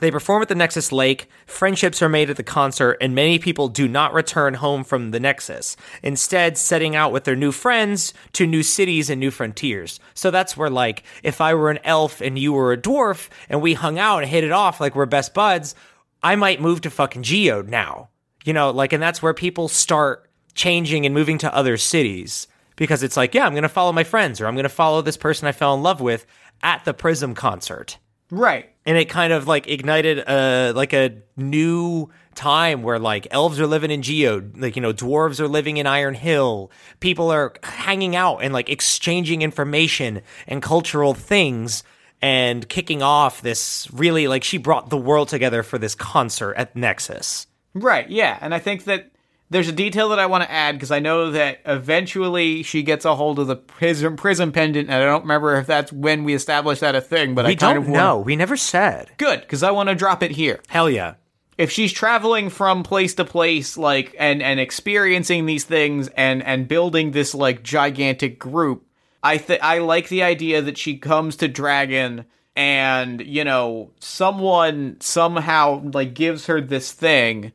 they 0.00 0.10
perform 0.10 0.42
at 0.42 0.48
the 0.48 0.54
Nexus 0.54 0.92
Lake, 0.92 1.28
friendships 1.46 2.02
are 2.02 2.08
made 2.08 2.30
at 2.30 2.36
the 2.36 2.42
concert, 2.42 2.98
and 3.00 3.14
many 3.14 3.38
people 3.38 3.68
do 3.68 3.88
not 3.88 4.12
return 4.12 4.54
home 4.54 4.84
from 4.84 5.10
the 5.10 5.20
Nexus, 5.20 5.76
instead, 6.02 6.58
setting 6.58 6.94
out 6.94 7.12
with 7.12 7.24
their 7.24 7.36
new 7.36 7.52
friends 7.52 8.12
to 8.34 8.46
new 8.46 8.62
cities 8.62 9.10
and 9.10 9.18
new 9.20 9.30
frontiers. 9.30 10.00
So 10.14 10.30
that's 10.30 10.56
where, 10.56 10.70
like, 10.70 11.02
if 11.22 11.40
I 11.40 11.54
were 11.54 11.70
an 11.70 11.80
elf 11.84 12.20
and 12.20 12.38
you 12.38 12.52
were 12.52 12.72
a 12.72 12.78
dwarf 12.78 13.28
and 13.48 13.62
we 13.62 13.74
hung 13.74 13.98
out 13.98 14.22
and 14.22 14.30
hit 14.30 14.44
it 14.44 14.52
off 14.52 14.80
like 14.80 14.94
we're 14.94 15.06
best 15.06 15.34
buds, 15.34 15.74
I 16.22 16.36
might 16.36 16.60
move 16.60 16.80
to 16.82 16.90
fucking 16.90 17.22
Geode 17.22 17.68
now. 17.68 18.08
You 18.44 18.52
know, 18.52 18.70
like, 18.70 18.92
and 18.92 19.02
that's 19.02 19.22
where 19.22 19.34
people 19.34 19.68
start 19.68 20.28
changing 20.54 21.06
and 21.06 21.14
moving 21.14 21.38
to 21.38 21.54
other 21.54 21.76
cities 21.76 22.48
because 22.76 23.02
it's 23.02 23.16
like, 23.16 23.34
yeah, 23.34 23.44
I'm 23.44 23.52
going 23.52 23.62
to 23.62 23.68
follow 23.68 23.92
my 23.92 24.04
friends 24.04 24.40
or 24.40 24.46
I'm 24.46 24.54
going 24.54 24.62
to 24.62 24.68
follow 24.68 25.02
this 25.02 25.16
person 25.16 25.48
I 25.48 25.52
fell 25.52 25.74
in 25.74 25.82
love 25.82 26.00
with 26.00 26.26
at 26.62 26.84
the 26.84 26.94
Prism 26.94 27.34
concert 27.34 27.98
Right. 28.30 28.70
and 28.84 28.96
it 28.96 29.06
kind 29.06 29.32
of 29.32 29.46
like 29.46 29.68
ignited 29.68 30.18
a 30.18 30.72
like 30.72 30.92
a 30.92 31.22
new 31.36 32.10
time 32.34 32.82
where 32.82 32.98
like 32.98 33.26
elves 33.30 33.58
are 33.58 33.66
living 33.66 33.90
in 33.90 34.02
geode 34.02 34.56
like 34.58 34.76
you 34.76 34.82
know 34.82 34.92
dwarves 34.92 35.40
are 35.40 35.48
living 35.48 35.76
in 35.78 35.86
iron 35.86 36.14
hill 36.14 36.70
people 37.00 37.30
are 37.30 37.54
hanging 37.64 38.14
out 38.14 38.38
and 38.38 38.52
like 38.54 38.68
exchanging 38.68 39.42
information 39.42 40.22
and 40.46 40.62
cultural 40.62 41.14
things 41.14 41.82
and 42.22 42.68
kicking 42.68 43.02
off 43.02 43.42
this 43.42 43.88
really 43.92 44.28
like 44.28 44.44
she 44.44 44.58
brought 44.58 44.88
the 44.90 44.96
world 44.96 45.28
together 45.28 45.62
for 45.62 45.78
this 45.78 45.94
concert 45.94 46.54
at 46.54 46.76
nexus 46.76 47.46
Right, 47.74 48.08
yeah. 48.08 48.38
And 48.40 48.54
I 48.54 48.58
think 48.58 48.84
that 48.84 49.12
there's 49.50 49.68
a 49.68 49.72
detail 49.72 50.10
that 50.10 50.18
I 50.18 50.26
want 50.26 50.44
to 50.44 50.50
add 50.50 50.74
because 50.76 50.90
I 50.90 50.98
know 50.98 51.30
that 51.30 51.60
eventually 51.64 52.62
she 52.62 52.82
gets 52.82 53.04
a 53.04 53.14
hold 53.16 53.38
of 53.38 53.46
the 53.46 53.56
prison 53.56 54.16
prism 54.16 54.52
pendant, 54.52 54.88
and 54.90 54.94
I 55.02 55.04
don't 55.06 55.22
remember 55.22 55.56
if 55.56 55.66
that's 55.66 55.92
when 55.92 56.24
we 56.24 56.34
established 56.34 56.80
that 56.82 56.94
a 56.94 57.00
thing, 57.00 57.34
but 57.34 57.46
I 57.46 57.48
we 57.48 57.56
kind 57.56 57.74
don't 57.76 57.84
of 57.84 57.88
wanna- 57.90 58.02
know. 58.02 58.18
We 58.18 58.36
never 58.36 58.56
said. 58.56 59.10
Good, 59.16 59.40
because 59.40 59.62
I 59.62 59.70
want 59.70 59.88
to 59.88 59.94
drop 59.94 60.22
it 60.22 60.32
here. 60.32 60.60
hell 60.68 60.90
yeah. 60.90 61.14
If 61.56 61.72
she's 61.72 61.92
traveling 61.92 62.50
from 62.50 62.84
place 62.84 63.14
to 63.14 63.24
place, 63.24 63.76
like 63.76 64.14
and 64.18 64.42
and 64.42 64.60
experiencing 64.60 65.46
these 65.46 65.64
things 65.64 66.08
and 66.16 66.40
and 66.44 66.68
building 66.68 67.10
this 67.10 67.34
like 67.34 67.64
gigantic 67.64 68.38
group, 68.38 68.84
I 69.24 69.38
th- 69.38 69.58
I 69.60 69.78
like 69.78 70.08
the 70.08 70.22
idea 70.22 70.62
that 70.62 70.78
she 70.78 70.98
comes 70.98 71.34
to 71.36 71.48
Dragon 71.48 72.26
and 72.54 73.20
you 73.20 73.42
know 73.42 73.90
someone 73.98 74.98
somehow 75.00 75.82
like 75.92 76.14
gives 76.14 76.46
her 76.46 76.60
this 76.60 76.92
thing 76.92 77.52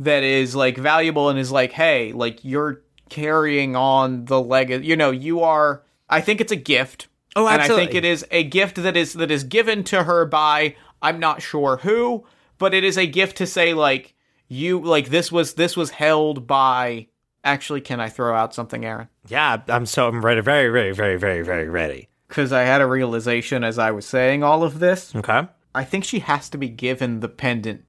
that 0.00 0.22
is 0.24 0.56
like 0.56 0.76
valuable 0.76 1.28
and 1.28 1.38
is 1.38 1.52
like, 1.52 1.72
hey, 1.72 2.12
like 2.12 2.44
you're 2.44 2.82
carrying 3.08 3.76
on 3.76 4.24
the 4.24 4.40
legacy. 4.40 4.86
You 4.86 4.96
know, 4.96 5.10
you 5.10 5.40
are. 5.40 5.82
I 6.08 6.20
think 6.20 6.40
it's 6.40 6.52
a 6.52 6.56
gift. 6.56 7.06
Oh, 7.36 7.46
absolutely. 7.46 7.82
And 7.84 7.88
I 7.88 7.92
think 7.92 7.94
it 7.94 8.04
is 8.04 8.26
a 8.32 8.42
gift 8.42 8.76
that 8.82 8.96
is 8.96 9.12
that 9.14 9.30
is 9.30 9.44
given 9.44 9.84
to 9.84 10.02
her 10.04 10.24
by 10.26 10.74
I'm 11.00 11.20
not 11.20 11.42
sure 11.42 11.76
who, 11.78 12.26
but 12.58 12.74
it 12.74 12.82
is 12.82 12.98
a 12.98 13.06
gift 13.06 13.36
to 13.36 13.46
say 13.46 13.72
like 13.74 14.14
you 14.48 14.80
like 14.80 15.10
this 15.10 15.30
was 15.30 15.54
this 15.54 15.76
was 15.76 15.90
held 15.90 16.46
by. 16.46 17.06
Actually, 17.42 17.80
can 17.80 18.00
I 18.00 18.10
throw 18.10 18.36
out 18.36 18.52
something, 18.52 18.84
Aaron? 18.84 19.08
yeah 19.28 19.62
i'm 19.68 19.84
so 19.86 20.08
i'm 20.08 20.24
ready 20.24 20.40
very 20.40 20.70
very 20.70 20.92
very 20.92 21.16
very 21.18 21.42
very 21.42 21.68
ready 21.68 22.08
Because 22.28 22.52
I 22.52 22.62
had 22.62 22.80
a 22.80 22.86
realization 22.86 23.62
as 23.64 23.78
I 23.78 23.90
was 23.90 24.06
saying 24.06 24.42
all 24.42 24.62
of 24.62 24.78
this. 24.78 25.14
okay 25.14 25.46
I 25.74 25.84
think 25.84 26.04
she 26.04 26.18
has 26.20 26.48
to 26.50 26.58
be 26.58 26.68
given 26.68 27.20
the 27.20 27.28
pendant 27.28 27.84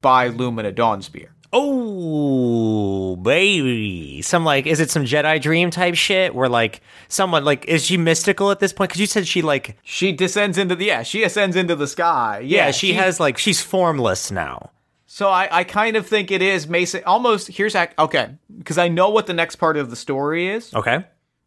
by 0.00 0.28
Lumina 0.28 0.72
Dawnspear. 0.72 1.28
Oh, 1.52 3.16
baby. 3.16 4.22
Some 4.22 4.44
like, 4.44 4.66
is 4.66 4.80
it 4.80 4.90
some 4.90 5.04
Jedi 5.04 5.40
dream 5.40 5.70
type 5.70 5.94
shit 5.94 6.34
where 6.34 6.48
like 6.48 6.80
someone, 7.08 7.44
like, 7.44 7.64
is 7.66 7.84
she 7.84 7.96
mystical 7.96 8.50
at 8.50 8.60
this 8.60 8.72
point? 8.72 8.90
Because 8.90 9.00
you 9.00 9.06
said 9.06 9.26
she 9.26 9.42
like, 9.42 9.76
She 9.82 10.12
descends 10.12 10.58
into 10.58 10.74
the 10.76 10.86
yeah, 10.86 11.02
she 11.02 11.22
ascends 11.22 11.56
into 11.56 11.74
the 11.76 11.86
sky. 11.86 12.40
Yeah, 12.44 12.66
yeah, 12.66 12.70
she 12.72 12.94
has 12.94 13.18
like, 13.20 13.38
she's 13.38 13.60
formless 13.62 14.30
now. 14.30 14.70
So 15.06 15.28
I, 15.28 15.48
I 15.50 15.64
kind 15.64 15.96
of 15.96 16.06
think 16.06 16.30
it 16.30 16.42
is 16.42 16.68
Mason. 16.68 17.02
Almost 17.06 17.48
here's 17.48 17.74
okay 17.74 18.34
because 18.58 18.76
I 18.78 18.88
know 18.88 19.08
what 19.10 19.26
the 19.26 19.32
next 19.34 19.56
part 19.56 19.76
of 19.78 19.88
the 19.90 19.96
story 19.96 20.48
is, 20.48 20.72
Okay. 20.74 21.02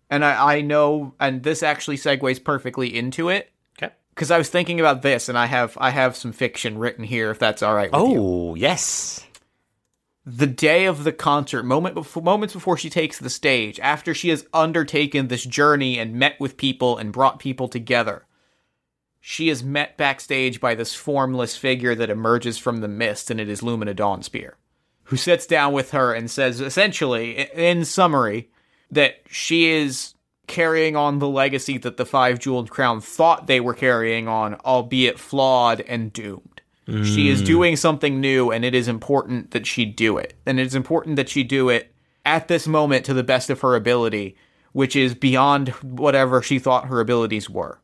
and 0.10 0.26
I, 0.26 0.56
I 0.56 0.62
know, 0.62 1.14
and 1.20 1.44
this 1.44 1.62
actually 1.62 1.98
segues 1.98 2.44
perfectly 2.44 2.94
into 2.96 3.30
it 3.30 3.52
Okay. 3.78 3.94
because 4.16 4.32
I 4.32 4.40
was 4.40 4.50
thinking 4.50 4.80
about 4.80 5.04
this, 5.04 5.30
and 5.30 5.38
I 5.38 5.46
have 5.46 5.78
I 5.80 5.92
have 5.92 6.16
some 6.18 6.32
fiction 6.32 6.80
written 6.80 7.04
here 7.04 7.30
if 7.30 7.38
that's 7.38 7.62
all 7.62 7.76
right 7.76 7.92
with 7.92 8.02
you. 8.02 8.18
Oh, 8.20 8.56
yes. 8.56 9.24
The 10.26 10.48
day 10.48 10.86
of 10.86 11.04
the 11.04 11.12
concert, 11.12 11.64
moment 11.64 11.96
before, 11.96 12.22
moments 12.22 12.54
before 12.54 12.78
she 12.78 12.92
takes 12.92 13.18
the 13.18 13.30
stage, 13.30 13.80
after 13.80 14.14
she 14.14 14.30
has 14.30 14.46
undertaken 14.54 15.28
this 15.28 15.44
journey 15.44 15.98
and 15.98 16.14
met 16.14 16.40
with 16.40 16.58
people 16.58 16.98
and 16.98 17.12
brought 17.12 17.40
people 17.40 17.68
together, 17.68 18.26
she 19.20 19.50
is 19.50 19.64
met 19.64 19.98
backstage 19.98 20.60
by 20.60 20.76
this 20.76 20.94
formless 20.94 21.58
figure 21.58 21.96
that 21.96 22.12
emerges 22.12 22.60
from 22.60 22.82
the 22.82 22.88
mist, 22.88 23.32
and 23.32 23.42
it 23.42 23.50
is 23.50 23.64
Lumina 23.64 23.96
Dawnspear, 23.96 24.54
who 25.06 25.18
sits 25.18 25.48
down 25.48 25.74
with 25.74 25.90
her 25.92 26.14
and 26.14 26.30
says, 26.30 26.62
essentially, 26.62 27.50
in 27.56 27.84
summary, 27.84 28.52
that 28.92 29.22
she 29.28 29.70
is 29.70 30.14
carrying 30.46 30.96
on 30.96 31.18
the 31.18 31.30
legacy 31.30 31.80
that 31.80 31.98
the 31.98 32.06
Five 32.06 32.38
Jeweled 32.38 32.70
Crown 32.70 33.02
thought 33.02 33.48
they 33.48 33.60
were 33.60 33.74
carrying 33.74 34.28
on, 34.28 34.56
albeit 34.66 35.18
flawed 35.18 35.82
and 35.82 36.14
doomed. 36.14 36.61
She 36.88 37.30
is 37.30 37.42
doing 37.42 37.76
something 37.76 38.20
new, 38.20 38.52
and 38.52 38.66
it 38.66 38.74
is 38.74 38.88
important 38.88 39.52
that 39.52 39.68
she 39.68 39.86
do 39.86 40.18
it. 40.18 40.34
And 40.46 40.60
it 40.60 40.66
is 40.66 40.76
important 40.76 41.16
that 41.16 41.30
she 41.30 41.44
do 41.44 41.70
it 41.70 41.94
at 42.26 42.48
this 42.48 42.68
moment 42.68 43.06
to 43.06 43.14
the 43.14 43.24
best 43.24 43.50
of 43.50 43.62
her 43.62 43.76
ability, 43.76 44.36
which 44.74 44.96
is 44.96 45.14
beyond 45.14 45.70
whatever 45.70 46.42
she 46.42 46.60
thought 46.60 46.88
her 46.88 47.00
abilities 47.00 47.50
were. 47.50 47.80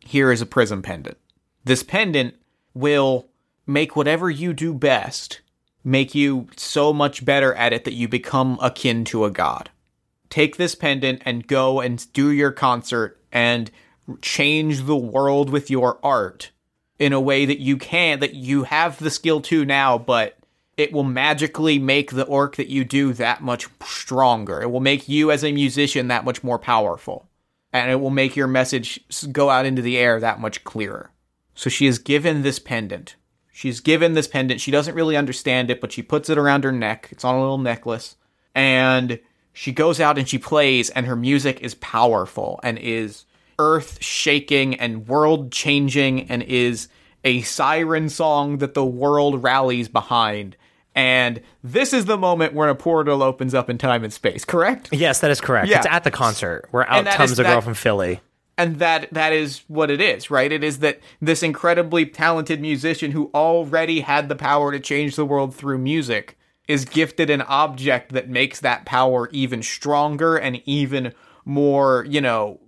Here 0.00 0.32
is 0.32 0.42
a 0.42 0.46
prism 0.46 0.82
pendant. 0.82 1.16
This 1.64 1.82
pendant 1.82 2.34
will 2.74 3.28
make 3.66 3.96
whatever 3.96 4.28
you 4.28 4.52
do 4.52 4.74
best 4.74 5.40
make 5.82 6.14
you 6.14 6.48
so 6.56 6.92
much 6.92 7.24
better 7.24 7.54
at 7.54 7.72
it 7.72 7.84
that 7.84 7.94
you 7.94 8.08
become 8.08 8.58
akin 8.60 9.04
to 9.06 9.24
a 9.24 9.30
god. 9.30 9.70
Take 10.28 10.56
this 10.56 10.74
pendant 10.74 11.22
and 11.24 11.46
go 11.46 11.80
and 11.80 12.12
do 12.12 12.30
your 12.30 12.52
concert 12.52 13.20
and 13.32 13.70
change 14.20 14.84
the 14.84 14.96
world 14.96 15.50
with 15.50 15.70
your 15.70 15.98
art 16.04 16.50
in 17.00 17.12
a 17.12 17.20
way 17.20 17.44
that 17.46 17.58
you 17.58 17.76
can 17.76 18.20
that 18.20 18.34
you 18.34 18.62
have 18.62 18.98
the 18.98 19.10
skill 19.10 19.40
to 19.40 19.64
now 19.64 19.98
but 19.98 20.36
it 20.80 20.92
will 20.94 21.04
magically 21.04 21.78
make 21.78 22.10
the 22.10 22.24
orc 22.24 22.56
that 22.56 22.68
you 22.68 22.84
do 22.86 23.12
that 23.12 23.42
much 23.42 23.68
stronger. 23.84 24.62
It 24.62 24.70
will 24.70 24.80
make 24.80 25.10
you 25.10 25.30
as 25.30 25.44
a 25.44 25.52
musician 25.52 26.08
that 26.08 26.24
much 26.24 26.42
more 26.42 26.58
powerful. 26.58 27.28
And 27.70 27.90
it 27.90 27.96
will 27.96 28.08
make 28.08 28.34
your 28.34 28.46
message 28.46 28.98
go 29.30 29.50
out 29.50 29.66
into 29.66 29.82
the 29.82 29.98
air 29.98 30.18
that 30.18 30.40
much 30.40 30.64
clearer. 30.64 31.10
So 31.54 31.68
she 31.68 31.86
is 31.86 31.98
given 31.98 32.40
this 32.40 32.58
pendant. 32.58 33.16
She's 33.52 33.80
given 33.80 34.14
this 34.14 34.26
pendant. 34.26 34.62
She 34.62 34.70
doesn't 34.70 34.94
really 34.94 35.18
understand 35.18 35.70
it 35.70 35.82
but 35.82 35.92
she 35.92 36.02
puts 36.02 36.30
it 36.30 36.38
around 36.38 36.64
her 36.64 36.72
neck. 36.72 37.08
It's 37.10 37.26
on 37.26 37.34
a 37.34 37.40
little 37.40 37.58
necklace. 37.58 38.16
And 38.54 39.20
she 39.52 39.72
goes 39.72 40.00
out 40.00 40.16
and 40.16 40.26
she 40.26 40.38
plays 40.38 40.88
and 40.88 41.04
her 41.04 41.16
music 41.16 41.60
is 41.60 41.74
powerful 41.74 42.58
and 42.62 42.78
is 42.78 43.26
earth 43.60 43.98
shaking 44.02 44.74
and 44.76 45.06
world 45.06 45.52
changing 45.52 46.28
and 46.30 46.42
is 46.42 46.88
a 47.24 47.42
siren 47.42 48.08
song 48.08 48.58
that 48.58 48.72
the 48.74 48.84
world 48.84 49.42
rallies 49.42 49.88
behind 49.88 50.56
and 50.94 51.40
this 51.62 51.92
is 51.92 52.06
the 52.06 52.16
moment 52.16 52.52
when 52.54 52.68
a 52.68 52.74
portal 52.74 53.22
opens 53.22 53.54
up 53.54 53.68
in 53.70 53.76
time 53.78 54.02
and 54.02 54.12
space 54.12 54.44
correct 54.44 54.88
Yes, 54.92 55.20
that 55.20 55.30
is 55.30 55.40
correct. 55.40 55.68
Yeah. 55.68 55.78
It's 55.78 55.86
at 55.86 56.02
the 56.04 56.10
concert 56.10 56.66
where 56.72 56.88
out 56.90 57.04
comes 57.06 57.38
a 57.38 57.42
girl 57.44 57.56
that- 57.56 57.64
from 57.64 57.74
Philly. 57.74 58.20
and 58.58 58.78
that 58.78 59.08
that 59.12 59.32
is 59.32 59.62
what 59.68 59.90
it 59.90 60.00
is 60.00 60.30
right 60.30 60.50
it 60.50 60.64
is 60.64 60.78
that 60.78 60.98
this 61.20 61.42
incredibly 61.42 62.04
talented 62.06 62.60
musician 62.60 63.10
who 63.12 63.30
already 63.34 64.00
had 64.00 64.28
the 64.30 64.34
power 64.36 64.72
to 64.72 64.80
change 64.80 65.14
the 65.16 65.24
world 65.26 65.54
through 65.54 65.78
music 65.78 66.36
is 66.68 66.84
gifted 66.84 67.28
an 67.30 67.42
object 67.42 68.12
that 68.12 68.28
makes 68.28 68.60
that 68.60 68.84
power 68.86 69.28
even 69.32 69.62
stronger 69.62 70.36
and 70.36 70.60
even 70.66 71.12
more 71.44 72.06
you 72.08 72.20
know 72.20 72.58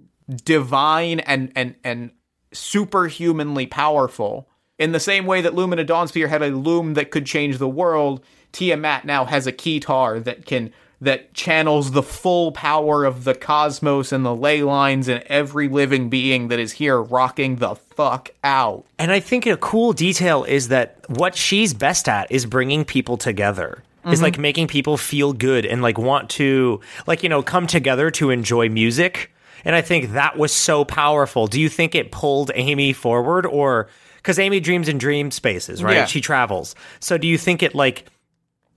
divine 0.44 1.20
and 1.20 1.52
and 1.54 1.74
and 1.84 2.10
superhumanly 2.52 3.66
powerful 3.66 4.48
in 4.78 4.92
the 4.92 5.00
same 5.00 5.26
way 5.26 5.40
that 5.40 5.54
Lumina 5.54 5.84
Dawnspear 5.84 6.28
had 6.28 6.42
a 6.42 6.48
loom 6.48 6.94
that 6.94 7.10
could 7.10 7.24
change 7.24 7.58
the 7.58 7.68
world 7.68 8.22
Tiamat 8.52 9.04
now 9.04 9.24
has 9.24 9.46
a 9.46 9.52
keytar 9.52 10.22
that 10.24 10.46
can 10.46 10.72
that 11.00 11.34
channels 11.34 11.90
the 11.90 12.02
full 12.02 12.52
power 12.52 13.04
of 13.04 13.24
the 13.24 13.34
cosmos 13.34 14.12
and 14.12 14.24
the 14.24 14.36
ley 14.36 14.62
lines 14.62 15.08
and 15.08 15.20
every 15.24 15.68
living 15.68 16.08
being 16.08 16.46
that 16.46 16.60
is 16.60 16.70
here 16.72 17.02
rocking 17.02 17.56
the 17.56 17.74
fuck 17.74 18.30
out. 18.44 18.86
And 19.00 19.10
I 19.10 19.18
think 19.18 19.44
a 19.46 19.56
cool 19.56 19.92
detail 19.92 20.44
is 20.44 20.68
that 20.68 21.04
what 21.08 21.34
she's 21.34 21.74
best 21.74 22.08
at 22.08 22.30
is 22.30 22.46
bringing 22.46 22.84
people 22.84 23.16
together. 23.16 23.82
Is 24.04 24.14
mm-hmm. 24.14 24.22
like 24.24 24.38
making 24.38 24.66
people 24.68 24.96
feel 24.96 25.32
good 25.32 25.64
and 25.64 25.80
like 25.80 25.96
want 25.96 26.30
to 26.30 26.80
like 27.06 27.22
you 27.22 27.28
know 27.28 27.42
come 27.42 27.66
together 27.66 28.10
to 28.12 28.30
enjoy 28.30 28.68
music. 28.68 29.31
And 29.64 29.74
I 29.74 29.80
think 29.80 30.12
that 30.12 30.36
was 30.36 30.52
so 30.52 30.84
powerful. 30.84 31.46
Do 31.46 31.60
you 31.60 31.68
think 31.68 31.94
it 31.94 32.12
pulled 32.12 32.50
Amy 32.54 32.92
forward 32.92 33.46
or 33.46 33.88
cuz 34.22 34.38
Amy 34.38 34.60
dreams 34.60 34.88
in 34.88 34.98
dream 34.98 35.30
spaces, 35.30 35.82
right? 35.82 35.96
Yeah. 35.96 36.04
She 36.06 36.20
travels. 36.20 36.74
So 37.00 37.18
do 37.18 37.26
you 37.26 37.38
think 37.38 37.62
it 37.62 37.74
like 37.74 38.06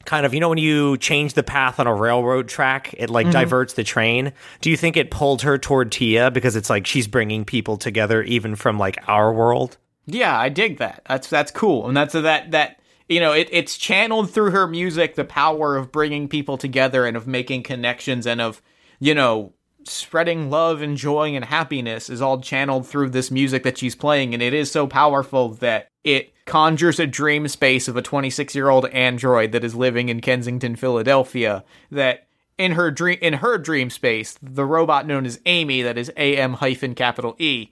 kind 0.06 0.26
of 0.26 0.36
you 0.36 0.40
know 0.40 0.50
when 0.50 0.60
you 0.60 0.98
change 0.98 1.34
the 1.34 1.42
path 1.42 1.80
on 1.80 1.88
a 1.88 1.96
railroad 1.96 2.48
track 2.48 2.94
it 2.96 3.10
like 3.10 3.26
mm-hmm. 3.26 3.32
diverts 3.34 3.74
the 3.74 3.84
train 3.84 4.32
do 4.62 4.70
you 4.70 4.78
think 4.78 4.96
it 4.96 5.10
pulled 5.10 5.42
her 5.42 5.58
toward 5.58 5.92
tia 5.92 6.30
because 6.30 6.56
it's 6.56 6.70
like 6.70 6.86
she's 6.86 7.08
bringing 7.08 7.44
people 7.44 7.76
together 7.76 8.22
even 8.22 8.56
from 8.56 8.78
like 8.78 9.00
our 9.08 9.34
world 9.34 9.78
Yeah, 10.08 10.38
I 10.38 10.50
dig 10.50 10.78
that. 10.78 11.02
That's 11.08 11.28
that's 11.28 11.52
cool, 11.52 11.88
and 11.88 11.98
that's 11.98 12.14
that 12.14 12.52
that 12.52 12.80
you 13.10 13.20
know 13.20 13.32
it, 13.32 13.50
it's 13.52 13.78
channeled 13.78 14.32
through 14.32 14.52
her 14.52 14.68
music 14.68 15.16
the 15.16 15.26
power 15.26 15.76
of 15.76 15.92
bringing 15.92 16.28
people 16.28 16.58
together 16.58 17.06
and 17.06 17.18
of 17.18 17.28
making 17.28 17.64
connections 17.64 18.28
and 18.28 18.40
of 18.40 18.62
you 19.00 19.16
know 19.16 19.54
spreading 19.86 20.50
love 20.50 20.82
and 20.82 20.98
joy 20.98 21.36
and 21.36 21.46
happiness 21.46 22.10
is 22.10 22.22
all 22.22 22.42
channeled 22.42 22.88
through 22.88 23.10
this 23.10 23.32
music 23.32 23.64
that 23.64 23.78
she's 23.78 23.96
playing, 23.96 24.34
and 24.34 24.42
it 24.42 24.54
is 24.54 24.72
so 24.72 24.88
powerful 24.88 25.50
that 25.50 25.90
it 26.04 26.34
conjures 26.46 27.00
a 27.00 27.08
dream 27.08 27.48
space 27.48 27.88
of 27.88 27.98
a 27.98 28.02
26 28.02 28.54
year 28.56 28.70
old 28.70 28.86
android 28.88 29.52
that 29.52 29.64
is 29.64 29.76
living 29.76 30.10
in 30.10 30.22
Kensington, 30.22 30.76
Philadelphia. 30.76 31.64
That 31.92 32.28
in 32.58 32.74
her 32.74 32.92
dream 32.92 33.18
in 33.22 33.34
her 33.34 33.58
dream 33.58 33.90
space, 33.90 34.38
the 34.42 34.66
robot 34.66 35.08
known 35.08 35.26
as 35.26 35.40
Amy, 35.46 35.82
that 35.82 35.98
is 35.98 36.12
A 36.18 36.38
M 36.38 36.54
hyphen 36.54 36.96
capital 36.96 37.36
E 37.40 37.72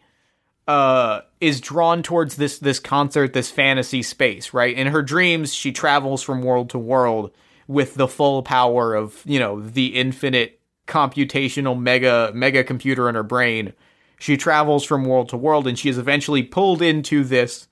uh 0.67 1.21
is 1.41 1.59
drawn 1.59 2.01
towards 2.01 2.37
this 2.37 2.57
this 2.59 2.79
concert 2.79 3.33
this 3.33 3.51
fantasy 3.51 4.01
space 4.01 4.53
right 4.53 4.77
in 4.77 4.87
her 4.87 5.01
dreams 5.01 5.53
she 5.53 5.73
travels 5.73 6.23
from 6.23 6.41
world 6.41 6.69
to 6.69 6.79
world 6.79 7.31
with 7.67 7.95
the 7.95 8.07
full 8.07 8.41
power 8.43 8.95
of 8.95 9.21
you 9.25 9.39
know 9.39 9.59
the 9.59 9.87
infinite 9.87 10.61
computational 10.87 11.79
mega 11.79 12.31
mega 12.33 12.63
computer 12.63 13.09
in 13.09 13.15
her 13.15 13.23
brain. 13.23 13.73
She 14.19 14.37
travels 14.37 14.83
from 14.83 15.05
world 15.05 15.29
to 15.29 15.37
world 15.37 15.67
and 15.67 15.77
she 15.77 15.89
is 15.89 15.97
eventually 15.97 16.43
pulled 16.43 16.81
into 16.81 17.23
this 17.23 17.67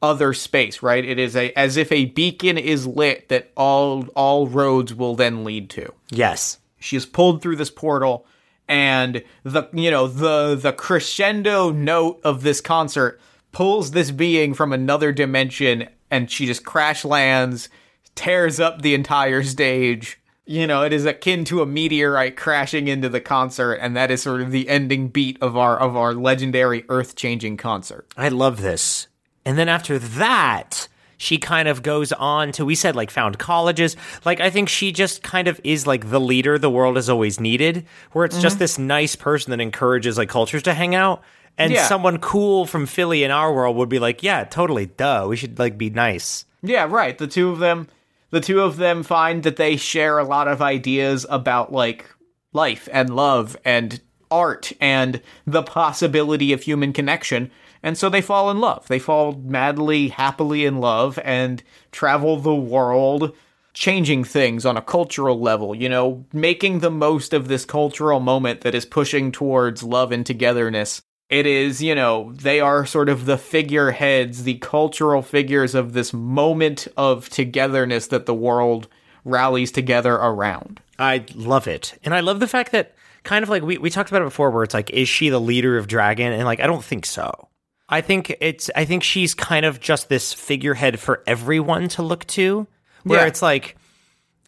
other 0.00 0.32
space 0.32 0.82
right? 0.82 1.04
It 1.04 1.18
is 1.18 1.36
a 1.36 1.52
as 1.58 1.76
if 1.76 1.90
a 1.90 2.06
beacon 2.06 2.58
is 2.58 2.86
lit 2.86 3.28
that 3.28 3.50
all 3.56 4.06
all 4.14 4.46
roads 4.46 4.94
will 4.94 5.14
then 5.14 5.44
lead 5.44 5.70
to. 5.70 5.92
Yes. 6.10 6.58
She 6.78 6.96
is 6.96 7.06
pulled 7.06 7.42
through 7.42 7.56
this 7.56 7.70
portal 7.70 8.26
and 8.68 9.22
the 9.42 9.68
you 9.72 9.90
know 9.90 10.06
the 10.06 10.54
the 10.54 10.72
crescendo 10.72 11.70
note 11.70 12.20
of 12.22 12.42
this 12.42 12.60
concert 12.60 13.20
pulls 13.50 13.92
this 13.92 14.10
being 14.10 14.54
from 14.54 14.72
another 14.72 15.10
dimension 15.10 15.88
and 16.10 16.30
she 16.30 16.46
just 16.46 16.64
crash 16.64 17.04
lands 17.04 17.68
tears 18.14 18.60
up 18.60 18.82
the 18.82 18.94
entire 18.94 19.42
stage 19.42 20.20
you 20.48 20.66
know 20.66 20.82
it 20.82 20.92
is 20.92 21.04
akin 21.04 21.44
to 21.44 21.62
a 21.62 21.66
meteorite 21.66 22.36
crashing 22.36 22.88
into 22.88 23.08
the 23.08 23.20
concert 23.20 23.74
and 23.74 23.96
that 23.96 24.10
is 24.10 24.22
sort 24.22 24.40
of 24.40 24.50
the 24.50 24.68
ending 24.68 25.08
beat 25.08 25.36
of 25.40 25.56
our 25.56 25.78
of 25.78 25.96
our 25.96 26.14
legendary 26.14 26.84
earth-changing 26.88 27.56
concert 27.56 28.06
I 28.16 28.28
love 28.28 28.60
this. 28.62 29.06
And 29.44 29.56
then 29.56 29.68
after 29.70 29.98
that, 29.98 30.88
she 31.16 31.38
kind 31.38 31.68
of 31.68 31.82
goes 31.82 32.12
on 32.12 32.52
to, 32.52 32.64
we 32.66 32.74
said 32.74 32.94
like 32.94 33.10
found 33.10 33.38
colleges. 33.38 33.96
Like, 34.24 34.40
I 34.40 34.50
think 34.50 34.68
she 34.68 34.92
just 34.92 35.22
kind 35.22 35.48
of 35.48 35.58
is 35.64 35.86
like 35.86 36.10
the 36.10 36.20
leader 36.20 36.58
the 36.58 36.70
world 36.70 36.96
has 36.96 37.08
always 37.08 37.40
needed, 37.40 37.86
where 38.12 38.26
it's 38.26 38.40
just 38.40 38.56
mm-hmm. 38.56 38.60
this 38.60 38.78
nice 38.78 39.16
person 39.16 39.50
that 39.52 39.60
encourages 39.60 40.18
like 40.18 40.28
cultures 40.28 40.62
to 40.64 40.74
hang 40.74 40.94
out. 40.94 41.22
And 41.56 41.72
Yeah. 41.72 41.86
someone 41.86 42.18
cool 42.18 42.66
from 42.66 42.84
Philly 42.86 43.24
in 43.24 43.30
our 43.30 43.52
world 43.52 43.76
would 43.76 43.88
be 43.88 43.98
like, 43.98 44.22
yeah, 44.22 44.44
totally, 44.44 44.86
duh. 44.86 45.26
We 45.28 45.36
should 45.36 45.58
like 45.58 45.78
be 45.78 45.90
nice. 45.90 46.44
Yeah, 46.62 46.86
right. 46.88 47.16
The 47.16 47.26
two 47.26 47.50
of 47.50 47.58
them 47.58 47.88
the 48.30 48.40
two 48.40 48.60
of 48.60 48.76
them 48.76 49.02
find 49.02 49.42
that 49.42 49.56
they 49.56 49.76
share 49.76 50.18
a 50.18 50.24
lot 50.24 50.48
of 50.48 50.62
ideas 50.62 51.26
about 51.28 51.72
like 51.72 52.06
life 52.52 52.88
and 52.92 53.14
love 53.14 53.56
and 53.64 54.00
art 54.30 54.72
and 54.80 55.20
the 55.46 55.62
possibility 55.62 56.52
of 56.52 56.62
human 56.62 56.92
connection. 56.92 57.50
And 57.82 57.96
so 57.96 58.08
they 58.08 58.20
fall 58.20 58.50
in 58.50 58.60
love. 58.60 58.88
They 58.88 58.98
fall 58.98 59.32
madly, 59.32 60.08
happily 60.08 60.64
in 60.64 60.78
love 60.78 61.18
and 61.24 61.62
travel 61.92 62.36
the 62.38 62.54
world 62.54 63.34
changing 63.72 64.24
things 64.24 64.66
on 64.66 64.76
a 64.76 64.82
cultural 64.82 65.38
level, 65.40 65.74
you 65.74 65.88
know, 65.88 66.24
making 66.32 66.80
the 66.80 66.90
most 66.90 67.32
of 67.32 67.46
this 67.46 67.64
cultural 67.64 68.18
moment 68.18 68.62
that 68.62 68.74
is 68.74 68.84
pushing 68.84 69.30
towards 69.30 69.84
love 69.84 70.10
and 70.10 70.26
togetherness. 70.26 71.00
It 71.30 71.46
is, 71.46 71.82
you 71.82 71.94
know, 71.94 72.32
they 72.32 72.58
are 72.60 72.86
sort 72.86 73.08
of 73.10 73.26
the 73.26 73.36
figureheads, 73.36 74.44
the 74.44 74.54
cultural 74.54 75.20
figures 75.22 75.74
of 75.74 75.92
this 75.92 76.12
moment 76.12 76.88
of 76.96 77.28
togetherness 77.28 78.06
that 78.08 78.24
the 78.26 78.34
world 78.34 78.88
rallies 79.24 79.70
together 79.70 80.14
around. 80.14 80.80
I 80.98 81.26
love 81.34 81.68
it. 81.68 81.98
And 82.02 82.14
I 82.14 82.20
love 82.20 82.40
the 82.40 82.48
fact 82.48 82.72
that 82.72 82.94
kind 83.24 83.42
of 83.42 83.50
like 83.50 83.62
we, 83.62 83.76
we 83.76 83.90
talked 83.90 84.08
about 84.10 84.22
it 84.22 84.26
before 84.26 84.50
where 84.50 84.64
it's 84.64 84.72
like, 84.74 84.88
is 84.90 85.08
she 85.08 85.28
the 85.28 85.40
leader 85.40 85.76
of 85.76 85.86
Dragon? 85.86 86.32
And 86.32 86.44
like, 86.44 86.60
I 86.60 86.66
don't 86.66 86.84
think 86.84 87.04
so. 87.04 87.48
I 87.90 88.00
think 88.00 88.34
it's 88.40 88.70
I 88.76 88.84
think 88.84 89.02
she's 89.02 89.34
kind 89.34 89.64
of 89.64 89.80
just 89.80 90.08
this 90.08 90.32
figurehead 90.34 90.98
for 91.00 91.22
everyone 91.26 91.88
to 91.90 92.02
look 92.02 92.26
to. 92.28 92.66
Where 93.04 93.20
Yeah. 93.20 93.26
it's 93.26 93.40
like, 93.42 93.76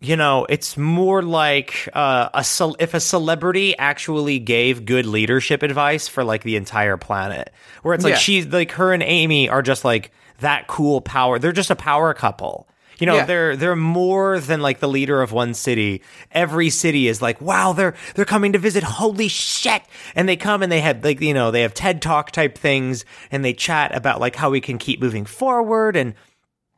you 0.00 0.16
know, 0.16 0.46
it's 0.48 0.76
more 0.78 1.22
like 1.22 1.88
uh, 1.92 2.30
a 2.32 2.42
cel- 2.42 2.76
if 2.78 2.94
a 2.94 3.00
celebrity 3.00 3.76
actually 3.76 4.38
gave 4.38 4.86
good 4.86 5.04
leadership 5.06 5.62
advice 5.62 6.08
for 6.08 6.24
like 6.24 6.42
the 6.42 6.56
entire 6.56 6.96
planet. 6.96 7.52
Where 7.82 7.94
it's 7.94 8.04
like 8.04 8.12
Yeah. 8.12 8.18
she's 8.18 8.46
like 8.46 8.72
her 8.72 8.92
and 8.94 9.02
Amy 9.02 9.48
are 9.48 9.60
just 9.62 9.84
like 9.84 10.10
that 10.38 10.66
cool 10.68 11.00
power. 11.02 11.38
They're 11.38 11.52
just 11.52 11.70
a 11.70 11.76
power 11.76 12.14
couple. 12.14 12.66
You 12.98 13.06
know, 13.06 13.16
Yeah. 13.16 13.24
they're 13.26 13.56
they're 13.56 13.76
more 13.76 14.38
than 14.40 14.60
like 14.62 14.80
the 14.80 14.88
leader 14.88 15.20
of 15.22 15.32
one 15.32 15.52
city. 15.54 16.02
Every 16.32 16.70
city 16.70 17.06
is 17.08 17.20
like, 17.20 17.40
wow, 17.40 17.72
they're 17.74 17.94
they're 18.14 18.24
coming 18.24 18.52
to 18.52 18.58
visit. 18.58 18.82
Holy 18.82 19.28
shit! 19.28 19.82
And 20.14 20.26
they 20.28 20.36
come 20.36 20.62
and 20.62 20.72
they 20.72 20.80
have 20.80 21.04
like 21.04 21.20
you 21.20 21.34
know 21.34 21.50
they 21.50 21.60
have 21.62 21.74
TED 21.74 22.00
talk 22.00 22.30
type 22.30 22.56
things 22.56 23.04
and 23.30 23.44
they 23.44 23.52
chat 23.52 23.94
about 23.94 24.20
like 24.20 24.36
how 24.36 24.48
we 24.50 24.60
can 24.62 24.78
keep 24.78 25.00
moving 25.00 25.24
forward 25.26 25.94
and 25.96 26.14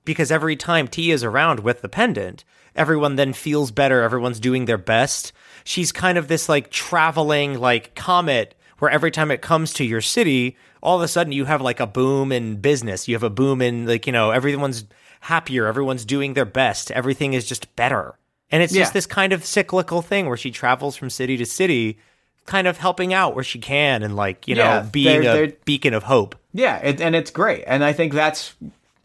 because 0.04 0.32
every 0.32 0.56
time 0.56 0.88
T 0.88 1.12
is 1.12 1.22
around 1.22 1.60
with 1.60 1.82
the 1.82 1.88
pendant, 1.88 2.44
everyone 2.76 3.16
then 3.16 3.32
feels 3.32 3.70
better. 3.70 4.02
Everyone's 4.02 4.40
doing 4.40 4.64
their 4.64 4.78
best. 4.78 5.32
She's 5.64 5.92
kind 5.92 6.18
of 6.18 6.28
this 6.28 6.48
like 6.48 6.70
traveling 6.70 7.58
like 7.60 7.94
comet 7.94 8.54
where 8.78 8.90
every 8.90 9.10
time 9.10 9.30
it 9.30 9.42
comes 9.42 9.72
to 9.74 9.84
your 9.84 10.00
city, 10.00 10.56
all 10.82 10.96
of 10.96 11.02
a 11.02 11.08
sudden 11.08 11.32
you 11.32 11.44
have 11.44 11.60
like 11.62 11.78
a 11.80 11.86
boom 11.86 12.32
in 12.32 12.56
business. 12.56 13.06
You 13.06 13.14
have 13.14 13.22
a 13.22 13.30
boom 13.30 13.62
in 13.62 13.86
like, 13.86 14.06
you 14.06 14.12
know, 14.12 14.30
everyone's 14.30 14.84
happier. 15.20 15.66
Everyone's 15.66 16.04
doing 16.04 16.34
their 16.34 16.44
best. 16.44 16.90
Everything 16.90 17.32
is 17.32 17.46
just 17.46 17.74
better. 17.76 18.18
And 18.50 18.62
it's 18.62 18.72
just 18.74 18.92
this 18.92 19.06
kind 19.06 19.32
of 19.32 19.44
cyclical 19.46 20.02
thing 20.02 20.26
where 20.26 20.36
she 20.36 20.50
travels 20.50 20.94
from 20.96 21.08
city 21.08 21.36
to 21.38 21.46
city, 21.46 21.98
kind 22.44 22.66
of 22.66 22.76
helping 22.76 23.14
out 23.14 23.34
where 23.34 23.44
she 23.44 23.58
can 23.58 24.02
and 24.02 24.14
like, 24.16 24.46
you 24.48 24.56
Yeah, 24.56 24.80
know, 24.82 24.88
being 24.90 25.22
they're- 25.22 25.30
a 25.30 25.34
they're- 25.46 25.56
beacon 25.64 25.94
of 25.94 26.02
hope. 26.02 26.34
Yeah, 26.52 26.76
it, 26.78 27.00
and 27.00 27.16
it's 27.16 27.30
great. 27.30 27.64
And 27.66 27.82
I 27.82 27.92
think 27.94 28.12
that's 28.12 28.54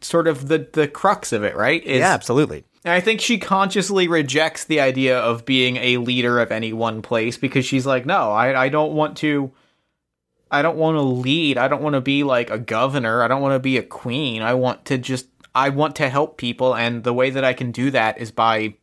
sort 0.02 0.28
of 0.28 0.48
the 0.50 0.68
the 0.74 0.88
crux 0.88 1.32
of 1.32 1.44
it, 1.44 1.56
right? 1.56 1.82
Is 1.86 2.00
Yeah, 2.00 2.14
absolutely. 2.14 2.66
And 2.84 2.94
I 2.94 3.00
think 3.00 3.22
she 3.22 3.38
consciously 3.38 4.08
rejects 4.08 4.66
the 4.66 4.80
idea 4.80 5.20
of 5.20 5.46
being 5.46 5.78
a 5.78 5.98
leader 5.98 6.40
of 6.40 6.52
any 6.52 6.74
one 6.74 7.02
place 7.02 7.38
because 7.38 7.66
she's 7.66 7.86
like, 7.86 8.06
no, 8.06 8.32
I, 8.32 8.66
I 8.66 8.70
don't 8.70 8.94
want 8.94 9.18
to. 9.18 9.52
I 10.50 10.62
don't 10.62 10.78
want 10.78 10.96
to 10.96 11.02
lead. 11.02 11.58
I 11.58 11.68
don't 11.68 11.82
want 11.82 11.96
to 11.96 12.02
be 12.02 12.24
like 12.24 12.50
a 12.50 12.58
governor. 12.58 13.22
I 13.22 13.28
don't 13.28 13.42
want 13.42 13.56
to 13.56 13.60
be 13.60 13.78
a 13.78 13.84
queen. 13.84 14.42
I 14.42 14.54
want 14.54 14.86
to 14.86 14.98
just. 14.98 15.28
I 15.54 15.70
want 15.70 15.96
to 15.98 16.08
help 16.08 16.38
people, 16.38 16.76
and 16.76 17.04
the 17.04 17.14
way 17.14 17.32
that 17.32 17.44
I 17.44 17.54
can 17.54 17.72
do 17.72 17.90
that 17.92 18.20
is 18.20 18.32
by 18.32 18.76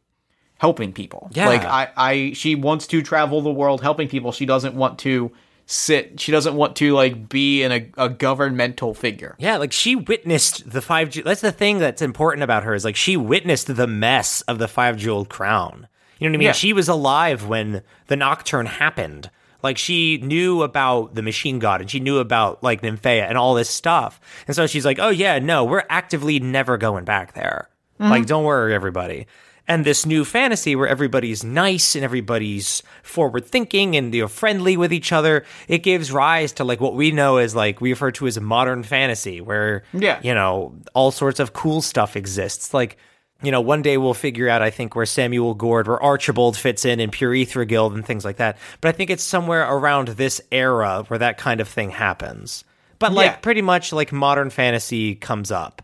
helping 0.59 0.93
people. 0.93 1.31
Yeah. 1.33 1.49
Like 1.49 1.65
I, 1.65 1.91
I, 1.97 2.33
she 2.33 2.55
wants 2.55 2.87
to 2.89 3.03
travel 3.03 3.41
the 3.43 3.53
world 3.53 3.81
helping 3.81 4.09
people. 4.09 4.33
She 4.33 4.47
doesn't 4.47 4.75
want 4.75 4.99
to 5.01 5.31
sit. 5.67 6.21
She 6.21 6.33
doesn't 6.33 6.55
want 6.55 6.77
to 6.77 6.95
like 6.95 7.29
be 7.29 7.63
in 7.63 7.73
a, 7.73 7.91
a 7.97 8.09
governmental 8.09 8.95
figure. 8.95 9.35
Yeah, 9.39 9.57
like 9.57 9.73
she 9.73 9.97
witnessed 9.97 10.71
the 10.71 10.83
five. 10.83 11.11
Ju- 11.11 11.23
That's 11.23 11.41
the 11.41 11.53
thing 11.53 11.79
that's 11.79 12.03
important 12.03 12.43
about 12.43 12.65
her 12.65 12.75
is 12.75 12.85
like 12.85 12.97
she 12.97 13.17
witnessed 13.17 13.75
the 13.75 13.87
mess 13.87 14.43
of 14.43 14.59
the 14.59 14.69
five 14.69 14.97
jeweled 14.97 15.29
crown. 15.29 15.89
You 16.19 16.29
know 16.29 16.33
what 16.33 16.37
I 16.37 16.39
mean? 16.39 16.47
Yeah. 16.47 16.53
She 16.53 16.73
was 16.73 16.89
alive 16.89 17.47
when 17.47 17.83
the 18.07 18.17
nocturne 18.17 18.67
happened. 18.67 19.31
Like 19.63 19.79
she 19.79 20.19
knew 20.19 20.63
about 20.63 21.15
the 21.15 21.23
machine 21.23 21.59
god 21.59 21.81
and 21.81 21.91
she 21.91 21.99
knew 21.99 22.19
about 22.19 22.63
like 22.63 22.83
Nymphaea 22.83 23.27
and 23.29 23.39
all 23.39 23.55
this 23.55 23.71
stuff. 23.71 24.21
And 24.47 24.55
so 24.55 24.67
she's 24.67 24.85
like, 24.85 24.99
"Oh 24.99 25.09
yeah, 25.09 25.39
no, 25.39 25.65
we're 25.65 25.85
actively 25.89 26.39
never 26.39 26.77
going 26.77 27.05
back 27.05 27.33
there. 27.33 27.71
Like, 27.99 28.23
mm-hmm. 28.23 28.27
don't 28.27 28.45
worry, 28.45 28.75
everybody." 28.75 29.27
And 29.67 29.85
this 29.87 30.05
new 30.05 30.27
fantasy 30.27 30.77
where 30.77 30.87
everybody's 30.89 31.43
nice 31.43 31.95
and 31.95 32.05
everybody's 32.05 32.83
forward 33.03 33.47
thinking 33.47 33.97
and 33.97 34.13
they're 34.13 34.29
friendly 34.29 34.77
with 34.77 34.93
each 34.93 35.11
other, 35.11 35.45
it 35.69 35.79
gives 35.79 36.13
rise 36.13 36.53
to 36.55 36.65
like 36.65 36.81
what 36.83 36.95
we 36.95 37.13
know 37.13 37.39
as 37.39 37.55
like 37.55 37.81
we 37.81 37.91
refer 37.91 38.11
to 38.13 38.27
as 38.27 38.39
modern 38.39 38.83
fantasy, 38.83 39.41
where 39.41 39.83
Yeah. 39.95 40.21
you 40.23 40.35
know 40.35 40.75
all 40.93 41.11
sorts 41.11 41.41
of 41.41 41.55
cool 41.55 41.81
stuff 41.81 42.15
exists. 42.17 42.75
Like 42.75 42.99
you 43.43 43.51
know, 43.51 43.61
one 43.61 43.83
day 43.83 43.99
we'll 43.99 44.15
figure 44.15 44.49
out, 44.49 44.63
I 44.63 44.71
think, 44.71 44.95
where 44.95 45.05
Samuel 45.05 45.53
Gord, 45.55 45.87
where 45.87 46.03
Archibald 46.03 46.57
fits 46.57 46.85
in, 46.87 46.99
and 46.99 47.13
Pure 47.13 47.35
Ether 47.35 47.65
Guild 47.67 47.93
and 47.93 48.05
things 48.07 48.25
like 48.25 48.37
that. 48.37 48.57
But 48.81 48.89
I 48.89 48.93
think 48.93 49.11
it's 49.11 49.25
somewhere 49.25 49.63
around 49.71 50.09
this 50.09 50.41
era 50.51 51.05
where 51.09 51.19
that 51.19 51.37
kind 51.37 51.61
of 51.61 51.69
thing 51.69 51.91
happens. 51.91 52.65
But 52.99 53.13
like 53.13 53.27
Yeah. 53.33 53.37
pretty 53.37 53.61
much 53.61 53.93
like 53.93 54.13
modern 54.13 54.49
fantasy 54.51 55.15
comes 55.15 55.51
up. 55.51 55.83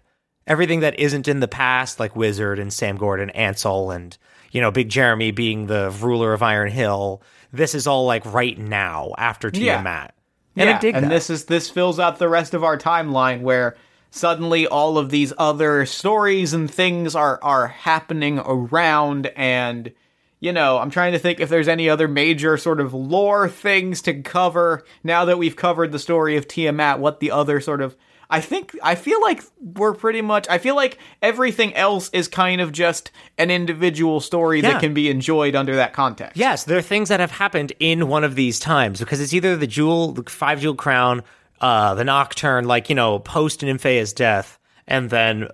Everything 0.51 0.81
that 0.81 0.99
isn't 0.99 1.29
in 1.29 1.41
the 1.41 1.49
past, 1.49 2.01
like 2.01 2.17
Wizard 2.17 2.59
and 2.59 2.73
Sam 2.73 2.97
Gord 2.97 3.21
and 3.21 3.35
Ansel 3.37 3.93
and, 3.93 4.19
you 4.51 4.61
know, 4.61 4.71
Big 4.71 4.89
Jeremy 4.89 5.31
being 5.31 5.67
the 5.69 5.97
ruler 6.01 6.33
of 6.33 6.43
Iron 6.43 6.71
Hill, 6.71 7.23
this 7.53 7.75
is 7.75 7.87
all 7.87 8.05
like 8.05 8.27
right 8.27 8.59
now 8.59 9.13
after 9.17 9.49
Yeah. 9.55 9.77
Tiamat. 9.77 10.15
And 10.57 10.69
I 10.69 10.79
dig 10.79 10.95
and 10.97 11.05
that. 11.05 11.11
this 11.11 11.31
is 11.31 11.45
this 11.45 11.71
fills 11.71 12.01
out 12.01 12.19
the 12.19 12.29
rest 12.29 12.53
of 12.53 12.65
our 12.65 12.77
timeline 12.77 13.43
where 13.43 13.77
suddenly 14.11 14.67
all 14.67 14.99
of 14.99 15.11
these 15.11 15.33
other 15.39 15.87
stories 15.87 16.53
and 16.53 16.69
things 16.69 17.15
are 17.15 17.39
are 17.43 17.69
happening 17.69 18.41
around 18.41 19.29
and 19.37 19.93
you 20.41 20.53
know, 20.53 20.79
I'm 20.79 20.91
trying 20.91 21.13
to 21.13 21.19
think 21.19 21.39
if 21.39 21.51
there's 21.51 21.69
any 21.69 21.89
other 21.91 22.09
major 22.09 22.57
sort 22.57 22.81
of 22.81 22.95
lore 22.95 23.47
things 23.49 24.01
to 24.03 24.23
cover 24.23 24.85
now 25.05 25.27
that 25.27 25.39
we've 25.39 25.55
covered 25.55 25.93
the 25.93 25.99
story 25.99 26.37
of 26.39 26.49
Tiamat, 26.49 26.99
what 26.99 27.21
the 27.21 27.31
other 27.31 27.61
sort 27.61 27.83
of 27.83 27.95
I 28.33 28.41
think 28.41 28.77
I 28.83 28.95
feel 28.95 29.21
like 29.21 29.43
we're 29.61 29.93
pretty 29.95 30.23
much 30.23 30.47
I 30.49 30.59
feel 30.59 30.77
like 30.77 30.99
everything 31.21 31.75
else 31.75 32.09
is 32.13 32.29
kind 32.29 32.61
of 32.61 32.71
just 32.73 33.11
an 33.39 33.51
individual 33.51 34.21
story 34.21 34.61
Yeah. 34.61 34.73
that 34.73 34.81
can 34.81 34.95
be 34.95 35.11
enjoyed 35.11 35.57
under 35.57 35.75
that 35.77 35.93
context. 35.93 36.37
Yes, 36.37 36.65
there 36.65 36.79
are 36.79 36.83
things 36.83 37.09
that 37.09 37.19
have 37.21 37.33
happened 37.33 37.73
in 37.81 38.07
one 38.09 38.23
of 38.25 38.37
these 38.37 38.59
times 38.61 39.01
because 39.01 39.21
it's 39.21 39.35
either 39.35 39.57
the 39.57 39.67
jewel, 39.67 40.13
the 40.13 40.23
five 40.31 40.61
jewel 40.61 40.75
crown, 40.77 41.23
uh, 41.61 41.95
the 41.95 42.05
nocturne, 42.05 42.65
like 42.67 42.89
you 42.89 42.95
know, 42.95 43.19
post 43.19 43.63
Nymphaea's 43.63 44.13
death, 44.13 44.59
and 44.87 45.11
then 45.11 45.49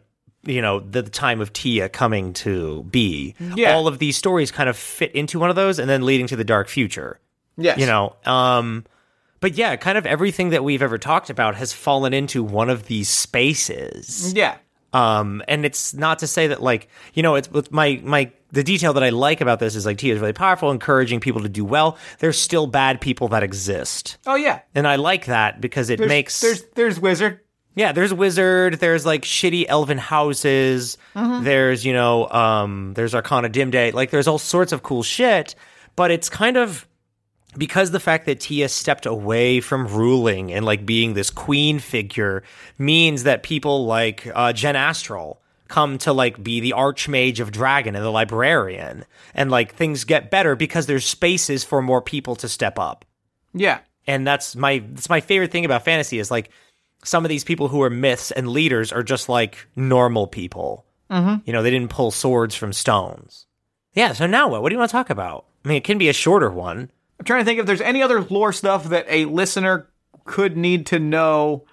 you 0.44 0.60
know 0.62 0.78
the, 0.80 1.02
the 1.02 1.10
time 1.10 1.40
of 1.40 1.52
Tia 1.52 1.88
coming 1.88 2.32
to 2.34 2.82
be. 2.84 3.34
Yeah. 3.40 3.72
All 3.74 3.88
of 3.88 3.98
these 3.98 4.16
stories 4.16 4.50
kind 4.50 4.68
of 4.68 4.76
fit 4.76 5.12
into 5.14 5.38
one 5.38 5.48
of 5.50 5.56
those, 5.56 5.78
and 5.78 5.88
then 5.88 6.04
leading 6.04 6.26
to 6.28 6.36
the 6.36 6.44
dark 6.44 6.68
future. 6.68 7.18
Yes. 7.56 7.78
You 7.78 7.86
know, 7.86 8.14
um, 8.26 8.84
but 9.40 9.55
yeah, 9.57 9.77
kind 9.77 9.99
of 9.99 10.07
everything 10.07 10.51
that 10.51 10.64
we've 10.64 10.83
ever 10.83 10.99
talked 10.99 11.31
about 11.31 11.55
has 11.57 11.72
fallen 11.72 12.12
into 12.14 12.42
one 12.42 12.70
of 12.70 12.87
these 12.87 13.09
spaces. 13.09 14.33
Yeah. 14.35 14.57
Um, 14.92 15.42
and 15.46 15.66
it's 15.66 15.92
not 15.94 16.20
to 16.20 16.27
say 16.27 16.46
that 16.46 16.62
like 16.62 16.88
you 17.12 17.22
know 17.22 17.35
it's 17.35 17.51
with 17.51 17.70
my 17.70 18.01
my 18.03 18.31
the 18.53 18.62
detail 18.62 18.94
that 18.94 19.03
I 19.05 19.11
like 19.11 19.40
about 19.42 19.59
this 19.59 19.75
is 19.75 19.85
like 19.85 19.99
Tia 19.99 20.14
is 20.14 20.20
really 20.20 20.33
powerful, 20.33 20.70
encouraging 20.70 21.20
people 21.20 21.42
to 21.42 21.49
do 21.49 21.64
well. 21.64 21.99
There's 22.20 22.40
still 22.40 22.66
bad 22.66 23.01
people 23.01 23.29
that 23.29 23.42
exist, 23.42 24.16
Oh 24.27 24.37
yeah. 24.37 24.61
and 24.75 24.87
I 24.88 24.96
like 24.96 25.27
that 25.27 25.61
because 25.61 25.90
it 25.90 25.99
There's, 25.99 26.09
makes 26.09 26.40
there's 26.40 26.62
there's 26.77 26.99
wizard. 27.01 27.40
yeah. 27.75 27.92
There's 27.92 28.14
wizard. 28.14 28.75
There's 28.75 29.05
like 29.05 29.22
shitty 29.22 29.66
elven 29.68 29.99
houses. 29.99 30.96
There's 31.14 31.85
you 31.85 31.92
know 31.92 32.31
um 32.31 32.94
there's 32.94 33.14
Arcana 33.14 33.51
Dim 33.51 33.70
Day. 33.70 33.90
Like 33.90 34.11
there's 34.11 34.29
all 34.29 34.38
sorts 34.38 34.72
of 34.72 34.83
cool 34.83 35.03
shit, 35.03 35.57
but 35.96 36.11
it's 36.11 36.31
kind 36.31 36.57
of 36.57 36.87
because 37.57 37.90
the 37.90 38.01
fact 38.01 38.27
that 38.27 38.40
Tia 38.40 38.69
stepped 38.69 39.07
away 39.07 39.61
from 39.61 39.87
ruling 39.87 40.53
and 40.53 40.64
like 40.64 40.87
being 40.87 41.14
this 41.14 41.31
queen 41.31 41.79
figure 41.79 42.42
means 42.79 43.23
that 43.25 43.42
people 43.42 43.87
like 43.87 44.31
uh, 44.35 44.53
Jen 44.53 44.77
Astral 44.77 45.40
come 45.69 45.99
to 45.99 46.12
like 46.12 46.42
be 46.42 46.61
the 46.61 46.75
archmage 46.77 47.40
of 47.40 47.51
dragon 47.51 47.97
and 47.97 48.05
the 48.05 48.11
librarian. 48.11 49.05
And 49.35 49.51
like 49.51 49.75
things 49.75 50.05
get 50.05 50.31
better 50.31 50.55
because 50.55 50.87
there's 50.87 51.05
spaces 51.05 51.64
for 51.64 51.83
more 51.83 52.01
people 52.01 52.37
to 52.37 52.49
step 52.49 52.79
up. 52.79 53.05
Yeah. 53.53 53.81
and 54.07 54.27
that's 54.27 54.55
my 54.55 54.85
that's 54.92 55.09
my 55.09 55.21
favorite 55.21 55.51
thing 55.51 55.64
about 55.64 55.85
fantasy 55.85 56.19
is 56.19 56.31
like 56.31 56.51
some 57.05 57.25
of 57.25 57.29
these 57.29 57.45
people 57.45 57.69
who 57.69 57.83
are 57.83 57.90
myths 57.90 58.31
and 58.31 58.49
leaders 58.49 58.92
are 58.92 59.03
just 59.03 59.29
like 59.29 59.66
normal 59.75 60.27
people. 60.27 60.85
Mm-hmm. 61.11 61.37
you 61.45 61.53
know 61.53 61.62
they 61.62 61.71
didn't 61.71 61.90
pull 61.90 62.11
swords 62.11 62.55
from 62.55 62.73
stones. 62.73 63.47
Yeah 63.95 64.12
so 64.12 64.27
now 64.27 64.49
what? 64.49 64.62
What 64.62 64.69
do 64.69 64.75
you 64.75 64.79
want 64.79 64.90
to 64.90 64.97
talk 64.97 65.11
about? 65.11 65.47
I 65.64 65.69
mean 65.69 65.79
it 65.79 65.85
can 65.85 65.99
be 65.99 66.09
a 66.09 66.12
shorter 66.12 66.51
one 66.51 66.90
I'm 67.18 67.24
trying 67.24 67.40
to 67.40 67.44
think 67.44 67.61
if 67.61 67.66
there's 67.66 67.81
any 67.81 68.02
other 68.02 68.20
lore 68.22 68.52
stuff 68.52 68.85
that 68.85 69.07
a 69.09 69.24
listener 69.26 69.88
could 70.24 70.57
need 70.57 70.87
to 70.87 70.98
know 70.98 71.64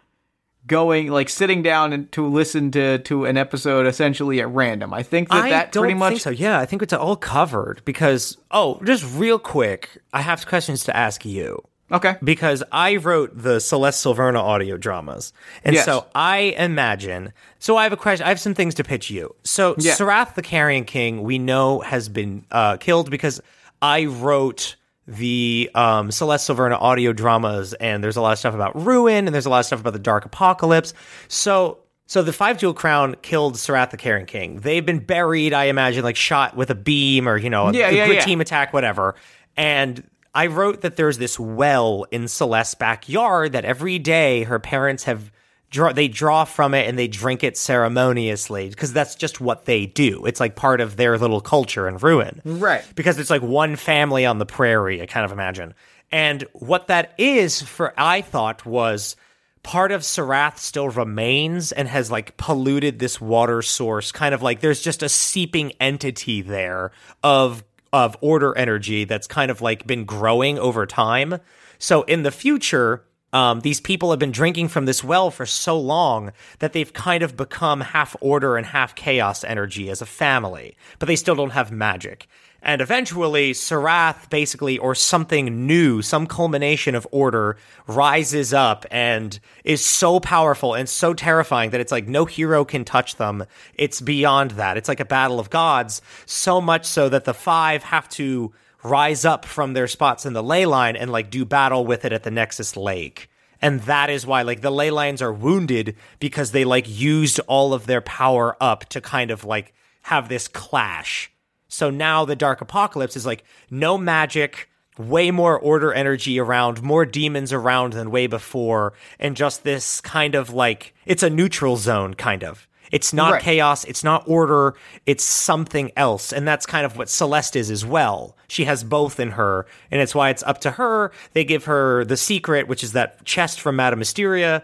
going 0.65 1.07
like 1.11 1.27
sitting 1.27 1.61
down 1.61 1.91
and 1.91 2.09
to 2.13 2.25
listen 2.25 2.71
to 2.71 2.97
to 2.99 3.25
an 3.25 3.35
episode 3.35 3.85
essentially 3.85 4.39
at 4.39 4.47
random. 4.49 4.93
I 4.93 5.03
think 5.03 5.29
that 5.29 5.43
I 5.43 5.49
that 5.49 5.71
pretty 5.73 5.93
much 5.93 6.21
so. 6.21 6.29
Yeah, 6.29 6.59
I 6.59 6.65
think 6.65 6.81
it's 6.81 6.93
all 6.93 7.15
covered 7.17 7.81
because 7.83 8.37
oh, 8.51 8.79
just 8.83 9.03
real 9.15 9.39
quick, 9.39 9.89
I 10.13 10.21
have 10.21 10.45
questions 10.47 10.85
to 10.85 10.95
ask 10.95 11.25
you 11.25 11.61
Okay. 11.91 12.15
because 12.23 12.63
I 12.71 12.95
wrote 12.95 13.31
the 13.35 13.59
Celeste 13.59 14.05
Silverna 14.05 14.39
audio 14.39 14.77
dramas, 14.77 15.33
and 15.65 15.75
Yes. 15.75 15.83
so 15.85 16.05
I 16.15 16.55
imagine. 16.57 17.33
So 17.59 17.75
I 17.75 17.83
have 17.83 17.93
a 17.93 17.97
question. 17.97 18.25
I 18.25 18.29
have 18.29 18.39
some 18.39 18.53
things 18.53 18.73
to 18.75 18.83
pitch 18.85 19.09
you. 19.09 19.35
So 19.43 19.75
Yeah. 19.77 19.95
Sarath 19.95 20.35
the 20.35 20.41
Carrion 20.41 20.85
King, 20.85 21.23
we 21.23 21.39
know 21.39 21.81
has 21.81 22.07
been 22.07 22.45
uh, 22.51 22.77
killed 22.77 23.11
because 23.11 23.41
I 23.81 24.05
wrote 24.05 24.77
the 25.07 25.69
um, 25.75 26.11
Celeste 26.11 26.49
Silverna 26.49 26.77
audio 26.79 27.13
dramas, 27.13 27.73
and 27.73 28.03
there's 28.03 28.15
a 28.17 28.21
lot 28.21 28.31
of 28.31 28.39
stuff 28.39 28.53
about 28.55 28.75
ruin, 28.85 29.27
and 29.27 29.33
there's 29.33 29.45
a 29.45 29.49
lot 29.49 29.59
of 29.59 29.65
stuff 29.65 29.81
about 29.81 29.93
the 29.93 29.99
Dark 29.99 30.25
Apocalypse. 30.25 30.93
So. 31.27 31.79
So 32.05 32.21
the 32.21 32.33
five 32.33 32.57
jewel 32.57 32.73
crown 32.73 33.15
killed 33.21 33.55
Sarath 33.55 33.89
the 33.91 33.97
Carrion 33.97 34.25
King. 34.25 34.57
They've 34.57 34.85
been 34.85 34.99
buried, 34.99 35.53
I 35.53 35.63
imagine, 35.65 36.03
like 36.03 36.17
shot 36.17 36.55
with 36.55 36.69
a 36.69 36.75
beam 36.75 37.29
or 37.29 37.37
you 37.37 37.49
know, 37.49 37.69
a, 37.69 37.73
Yeah, 37.73 37.87
a 37.87 38.13
yeah. 38.15 38.19
team 38.19 38.41
attack, 38.41 38.73
whatever. 38.73 39.15
And 39.55 40.03
I 40.35 40.47
wrote 40.47 40.81
that 40.81 40.97
there's 40.97 41.17
this 41.17 41.39
well 41.39 42.05
in 42.11 42.27
Celeste's 42.27 42.75
backyard 42.75 43.53
that 43.53 43.63
every 43.63 43.99
day 43.99 44.43
her 44.43 44.59
parents 44.59 45.05
have 45.05 45.31
draw 45.73 45.91
they 45.91 46.07
draw 46.07 46.45
from 46.45 46.73
it 46.73 46.87
and 46.87 46.97
they 46.97 47.07
drink 47.07 47.43
it 47.43 47.57
ceremoniously 47.57 48.69
because 48.69 48.93
that's 48.93 49.15
just 49.15 49.41
what 49.41 49.65
they 49.65 49.87
do. 49.87 50.25
It's 50.25 50.39
like 50.39 50.55
part 50.55 50.79
of 50.79 50.95
their 50.95 51.17
little 51.17 51.41
culture 51.41 51.87
and 51.87 52.01
ruin. 52.01 52.41
Right. 52.45 52.85
Because 52.95 53.19
it's 53.19 53.31
like 53.31 53.41
one 53.41 53.75
family 53.75 54.25
on 54.25 54.37
the 54.37 54.45
prairie, 54.45 55.01
I 55.01 55.07
kind 55.07 55.25
of 55.25 55.31
imagine. 55.31 55.73
And 56.11 56.43
what 56.53 56.87
that 56.87 57.13
is 57.17 57.61
for 57.61 57.93
I 57.97 58.21
thought 58.21 58.65
was 58.65 59.15
part 59.63 59.91
of 59.91 60.01
Sarath 60.01 60.59
still 60.59 60.89
remains 60.89 61.71
and 61.71 61.87
has 61.87 62.11
like 62.11 62.37
polluted 62.37 62.99
this 62.99 63.19
water 63.19 63.61
source 63.61 64.11
kind 64.11 64.35
of 64.35 64.43
like 64.43 64.59
there's 64.59 64.81
just 64.81 65.01
a 65.01 65.09
seeping 65.09 65.71
entity 65.79 66.41
there 66.41 66.91
of 67.23 67.63
of 67.91 68.17
order 68.21 68.57
energy 68.57 69.05
that's 69.05 69.27
kind 69.27 69.49
of 69.49 69.61
like 69.61 69.87
been 69.87 70.03
growing 70.03 70.59
over 70.59 70.85
time 70.85 71.39
so 71.77 72.01
in 72.03 72.23
the 72.23 72.31
future 72.31 73.05
um, 73.33 73.61
these 73.61 73.81
people 73.81 74.11
have 74.11 74.19
been 74.19 74.31
drinking 74.31 74.69
from 74.69 74.85
this 74.85 75.03
well 75.03 75.31
for 75.31 75.45
so 75.45 75.77
long 75.77 76.31
that 76.59 76.71
they've 76.73 76.93
kind 76.93 77.23
of 77.23 77.35
become 77.35 77.81
half 77.81 78.15
order 78.21 78.55
and 78.55 78.67
half 78.67 78.95
chaos 78.95 79.43
energy 79.43 79.89
as 79.89 80.01
a 80.01 80.05
family, 80.05 80.77
but 80.99 81.07
they 81.07 81.15
still 81.15 81.35
don't 81.35 81.49
have 81.49 81.71
magic. 81.71 82.27
And 82.65 82.79
eventually, 82.79 83.51
Sarath 83.51 84.29
basically, 84.29 84.77
or 84.77 84.95
something 84.95 85.67
new, 85.67 86.01
some 86.01 86.25
culmination 86.27 86.95
of 86.95 87.05
order, 87.11 87.57
rises 87.87 88.53
up 88.53 88.85
and 88.89 89.37
is 89.65 89.83
so 89.83 90.21
powerful 90.21 90.73
and 90.73 90.87
so 90.87 91.13
terrifying 91.13 91.71
that 91.71 91.81
it's 91.81 91.91
like 91.91 92.07
no 92.07 92.23
hero 92.23 92.63
can 92.63 92.85
touch 92.85 93.17
them. 93.17 93.45
It's 93.73 93.99
beyond 93.99 94.51
that. 94.51 94.77
It's 94.77 94.87
like 94.87 95.01
a 95.01 95.05
battle 95.05 95.41
of 95.41 95.49
gods, 95.49 96.01
so 96.25 96.61
much 96.61 96.85
so 96.85 97.09
that 97.09 97.25
the 97.25 97.33
five 97.33 97.83
have 97.83 98.07
to 98.09 98.53
rise 98.83 99.25
up 99.25 99.45
from 99.45 99.73
their 99.73 99.87
spots 99.87 100.25
in 100.25 100.33
the 100.33 100.43
ley 100.43 100.65
line 100.65 100.95
and 100.95 101.11
like 101.11 101.29
do 101.29 101.45
battle 101.45 101.85
with 101.85 102.05
it 102.05 102.13
at 102.13 102.23
the 102.23 102.31
Nexus 102.31 102.75
Lake. 102.75 103.29
And 103.61 103.79
that 103.81 104.09
is 104.09 104.27
why 104.27 104.41
like 104.41 104.61
the 104.61 104.71
ley 104.71 104.91
lines 104.91 105.21
are 105.21 105.31
wounded 105.31 105.95
because 106.19 106.51
they 106.51 106.65
like 106.65 106.87
used 106.87 107.39
all 107.47 107.73
of 107.73 107.85
their 107.85 108.01
power 108.01 108.57
up 108.59 108.85
to 108.89 108.99
kind 108.99 109.31
of 109.31 109.45
like 109.45 109.73
have 110.03 110.27
this 110.27 110.47
clash. 110.47 111.31
So 111.69 111.89
now 111.89 112.25
the 112.25 112.35
Dark 112.35 112.61
Apocalypse 112.61 113.15
is 113.15 113.25
like 113.25 113.45
no 113.71 113.97
magic, 113.97 114.69
way 114.97 115.31
more 115.31 115.57
order 115.57 115.93
energy 115.93 116.39
around, 116.39 116.83
more 116.83 117.05
demons 117.05 117.53
around 117.53 117.93
than 117.93 118.11
way 118.11 118.27
before, 118.27 118.93
and 119.17 119.35
just 119.35 119.63
this 119.63 120.01
kind 120.01 120.35
of 120.35 120.51
like 120.51 120.93
it's 121.05 121.23
a 121.23 121.29
neutral 121.29 121.77
zone 121.77 122.13
kind 122.13 122.43
of. 122.43 122.67
It's 122.93 123.11
not 123.11 123.33
Right. 123.33 123.41
chaos, 123.41 123.83
it's 123.85 124.03
not 124.03 124.23
order, 124.27 124.75
it's 125.05 125.23
something 125.25 125.91
else. 125.97 126.31
And 126.31 126.47
that's 126.47 126.65
kind 126.65 126.85
of 126.85 126.95
what 126.95 127.09
Celeste 127.09 127.55
is 127.57 127.69
as 127.71 127.83
well. 127.85 128.37
She 128.47 128.65
has 128.65 128.83
both 128.83 129.19
in 129.19 129.31
her, 129.31 129.65
and 129.91 129.99
it's 129.99 130.13
why 130.15 130.29
it's 130.29 130.43
up 130.43 130.61
to 130.61 130.71
her. 130.71 131.11
They 131.33 131.43
give 131.43 131.65
her 131.65 132.05
the 132.05 132.15
secret, 132.17 132.67
which 132.67 132.83
is 132.83 132.93
that 132.93 133.25
chest 133.25 133.59
from 133.59 133.75
Madame 133.75 133.99
Mysteria. 133.99 134.63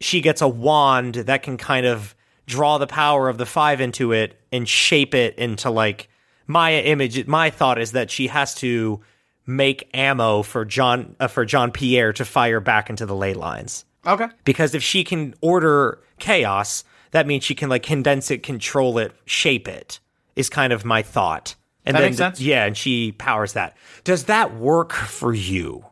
She 0.00 0.20
gets 0.20 0.42
a 0.42 0.48
wand 0.48 1.14
that 1.14 1.42
can 1.42 1.56
kind 1.56 1.86
of 1.86 2.14
draw 2.46 2.78
the 2.78 2.86
power 2.86 3.28
of 3.28 3.38
the 3.38 3.46
five 3.46 3.80
into 3.80 4.10
it 4.12 4.40
and 4.50 4.68
shape 4.68 5.14
it 5.14 5.36
into 5.38 5.70
like 5.70 6.08
my 6.46 6.74
image. 6.74 7.26
My 7.26 7.50
thought 7.50 7.78
is 7.80 7.92
that 7.92 8.10
she 8.10 8.26
has 8.26 8.54
to 8.56 9.00
make 9.46 9.88
ammo 9.94 10.42
for 10.42 10.64
John 10.64 11.14
uh, 11.20 11.28
for 11.28 11.44
John 11.44 11.70
Pierre 11.72 12.12
to 12.14 12.24
fire 12.24 12.60
back 12.60 12.90
into 12.90 13.06
the 13.06 13.14
ley 13.14 13.34
lines 13.34 13.84
Okay. 14.06 14.26
because 14.44 14.74
if 14.74 14.82
she 14.82 15.04
can 15.04 15.34
order 15.40 16.00
chaos, 16.18 16.84
that 17.12 17.26
means 17.26 17.44
she 17.44 17.54
can 17.54 17.68
like 17.68 17.82
condense 17.82 18.30
it, 18.30 18.42
control 18.42 18.98
it, 18.98 19.12
shape 19.24 19.68
it. 19.68 20.00
Is 20.36 20.48
kind 20.48 20.72
of 20.72 20.84
my 20.84 21.02
thought. 21.02 21.56
And 21.84 21.96
That 21.96 22.00
then 22.00 22.08
makes 22.10 22.18
sense. 22.18 22.40
yeah, 22.40 22.64
and 22.64 22.76
she 22.76 23.12
powers 23.12 23.54
that. 23.54 23.76
Does 24.04 24.24
that 24.24 24.54
work 24.56 24.92
for 24.92 25.34
you? 25.34 25.84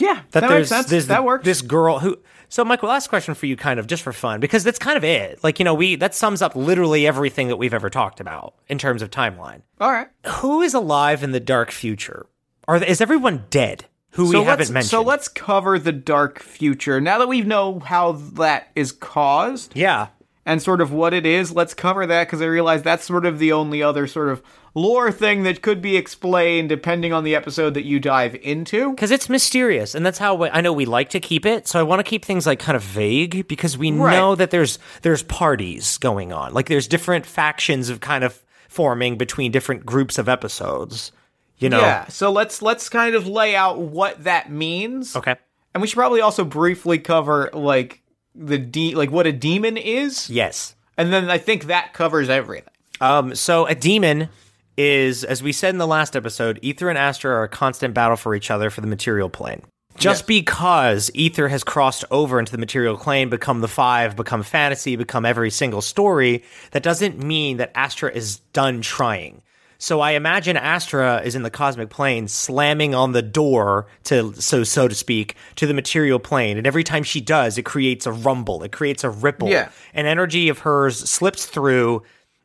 Yeah, 0.00 0.22
that, 0.32 0.40
that 0.40 0.50
makes 0.50 0.68
sense. 0.68 0.86
there's 0.86 1.06
that 1.06 1.22
works. 1.24 1.44
this 1.44 1.62
girl 1.62 2.00
who 2.00 2.18
so 2.48 2.64
michael 2.64 2.88
last 2.88 3.08
question 3.08 3.34
for 3.34 3.46
you 3.46 3.56
kind 3.56 3.78
of 3.78 3.86
just 3.86 4.02
for 4.02 4.12
fun 4.12 4.40
because 4.40 4.64
that's 4.64 4.78
kind 4.78 4.96
of 4.96 5.04
it 5.04 5.42
like 5.44 5.58
you 5.60 5.64
know 5.64 5.72
we 5.74 5.94
that 5.96 6.14
sums 6.16 6.42
up 6.42 6.56
literally 6.56 7.06
everything 7.06 7.46
that 7.48 7.56
we've 7.56 7.72
ever 7.74 7.88
talked 7.88 8.18
about 8.20 8.54
in 8.68 8.76
terms 8.76 9.02
of 9.02 9.10
timeline 9.10 9.62
All 9.80 9.92
right. 9.92 10.08
who 10.26 10.62
is 10.62 10.74
alive 10.74 11.22
in 11.22 11.30
the 11.30 11.38
dark 11.40 11.70
future 11.70 12.26
are 12.66 12.82
is 12.82 13.00
everyone 13.00 13.44
dead 13.50 13.84
who 14.10 14.30
so 14.32 14.40
we 14.40 14.44
haven't 14.46 14.70
mentioned 14.72 14.90
So 14.90 15.02
let's 15.02 15.26
cover 15.28 15.78
the 15.78 15.90
dark 15.92 16.38
future. 16.40 17.00
Now 17.00 17.18
that 17.18 17.28
we 17.28 17.42
know 17.42 17.78
how 17.80 18.12
that 18.12 18.70
is 18.74 18.90
caused 18.90 19.76
yeah 19.76 20.08
and 20.46 20.60
sort 20.62 20.80
of 20.80 20.92
what 20.92 21.14
it 21.14 21.24
is, 21.24 21.52
let's 21.52 21.74
cover 21.74 22.06
that 22.06 22.26
because 22.26 22.42
I 22.42 22.46
realize 22.46 22.82
that's 22.82 23.04
sort 23.06 23.24
of 23.26 23.38
the 23.38 23.52
only 23.52 23.82
other 23.82 24.06
sort 24.06 24.28
of 24.28 24.42
lore 24.74 25.10
thing 25.12 25.44
that 25.44 25.62
could 25.62 25.80
be 25.80 25.96
explained 25.96 26.68
depending 26.68 27.12
on 27.12 27.22
the 27.24 27.34
episode 27.34 27.74
that 27.74 27.84
you 27.84 28.00
dive 28.00 28.34
into. 28.42 28.90
because 28.90 29.10
it's 29.12 29.28
mysterious 29.28 29.94
and 29.94 30.04
that's 30.04 30.18
how 30.18 30.42
i 30.46 30.60
know 30.60 30.72
we 30.72 30.84
like 30.84 31.08
to 31.10 31.20
keep 31.20 31.46
it 31.46 31.68
so 31.68 31.78
i 31.78 31.82
want 31.84 32.00
to 32.00 32.02
keep 32.02 32.24
things 32.24 32.44
like 32.44 32.58
kind 32.58 32.74
of 32.74 32.82
vague 32.82 33.46
because 33.46 33.78
we 33.78 33.92
Right. 33.92 34.16
know 34.16 34.34
that 34.34 34.50
there's 34.50 34.80
there's 35.02 35.22
parties 35.22 35.96
going 35.98 36.32
on 36.32 36.52
like 36.52 36.66
there's 36.66 36.88
different 36.88 37.24
factions 37.24 37.88
of 37.88 38.00
kind 38.00 38.24
of 38.24 38.42
forming 38.68 39.16
between 39.16 39.52
different 39.52 39.86
groups 39.86 40.18
of 40.18 40.28
episodes 40.28 41.12
you 41.58 41.68
know 41.68 41.78
Yeah. 41.80 42.08
So 42.08 42.32
let's 42.32 42.60
let's 42.60 42.88
kind 42.88 43.14
of 43.14 43.28
lay 43.28 43.54
out 43.54 43.78
what 43.78 44.24
that 44.24 44.50
means. 44.50 45.14
okay 45.14 45.36
And 45.72 45.80
we 45.82 45.86
should 45.86 45.94
probably 45.96 46.20
also 46.20 46.44
briefly 46.44 46.98
cover 46.98 47.48
like 47.52 48.02
the 48.34 48.58
de- 48.58 48.94
like 48.94 49.10
what 49.10 49.26
a 49.26 49.32
demon 49.32 49.76
is, 49.76 50.28
yes 50.30 50.74
and 50.96 51.12
then 51.12 51.30
I 51.30 51.38
think 51.38 51.64
that 51.64 51.92
covers 51.92 52.28
everything. 52.28 52.68
Um, 53.00 53.34
so 53.34 53.66
a 53.66 53.74
demon 53.74 54.28
is, 54.76 55.24
as 55.24 55.42
we 55.42 55.52
said 55.52 55.70
in 55.70 55.78
the 55.78 55.86
last 55.86 56.16
episode, 56.16 56.58
Ether 56.62 56.88
and 56.88 56.98
Astra 56.98 57.32
are 57.32 57.42
a 57.44 57.48
constant 57.48 57.94
battle 57.94 58.16
for 58.16 58.34
each 58.34 58.50
other 58.50 58.70
for 58.70 58.80
the 58.80 58.86
material 58.86 59.28
plane. 59.28 59.62
Just 59.96 60.22
Yes. 60.22 60.26
because 60.26 61.10
Ether 61.14 61.48
has 61.48 61.62
crossed 61.62 62.04
over 62.10 62.40
into 62.40 62.50
the 62.50 62.58
material 62.58 62.96
plane, 62.96 63.28
become 63.28 63.60
the 63.60 63.68
five, 63.68 64.16
become 64.16 64.42
fantasy, 64.42 64.96
become 64.96 65.24
every 65.24 65.50
single 65.50 65.80
story, 65.80 66.42
that 66.72 66.82
doesn't 66.82 67.18
mean 67.18 67.58
that 67.58 67.70
Astra 67.76 68.10
is 68.10 68.38
done 68.52 68.80
trying. 68.80 69.42
So 69.84 70.00
I 70.00 70.12
imagine 70.12 70.56
Astra 70.56 71.20
is 71.26 71.34
in 71.34 71.42
the 71.42 71.50
cosmic 71.50 71.90
plane 71.90 72.26
slamming 72.26 72.94
on 72.94 73.12
the 73.12 73.20
door 73.20 73.86
to 74.04 74.32
so 74.40 74.64
so 74.64 74.88
to 74.88 74.94
speak 74.94 75.36
to 75.56 75.66
the 75.66 75.74
material 75.74 76.18
plane 76.18 76.56
and 76.56 76.66
every 76.66 76.82
time 76.82 77.02
she 77.02 77.20
does 77.20 77.58
it 77.58 77.64
creates 77.64 78.06
a 78.06 78.12
rumble 78.12 78.62
it 78.62 78.72
creates 78.72 79.04
a 79.04 79.10
ripple 79.10 79.50
Yeah. 79.50 79.68
an 79.92 80.06
energy 80.06 80.48
of 80.48 80.60
hers 80.60 80.98
slips 80.98 81.44
through 81.44 82.02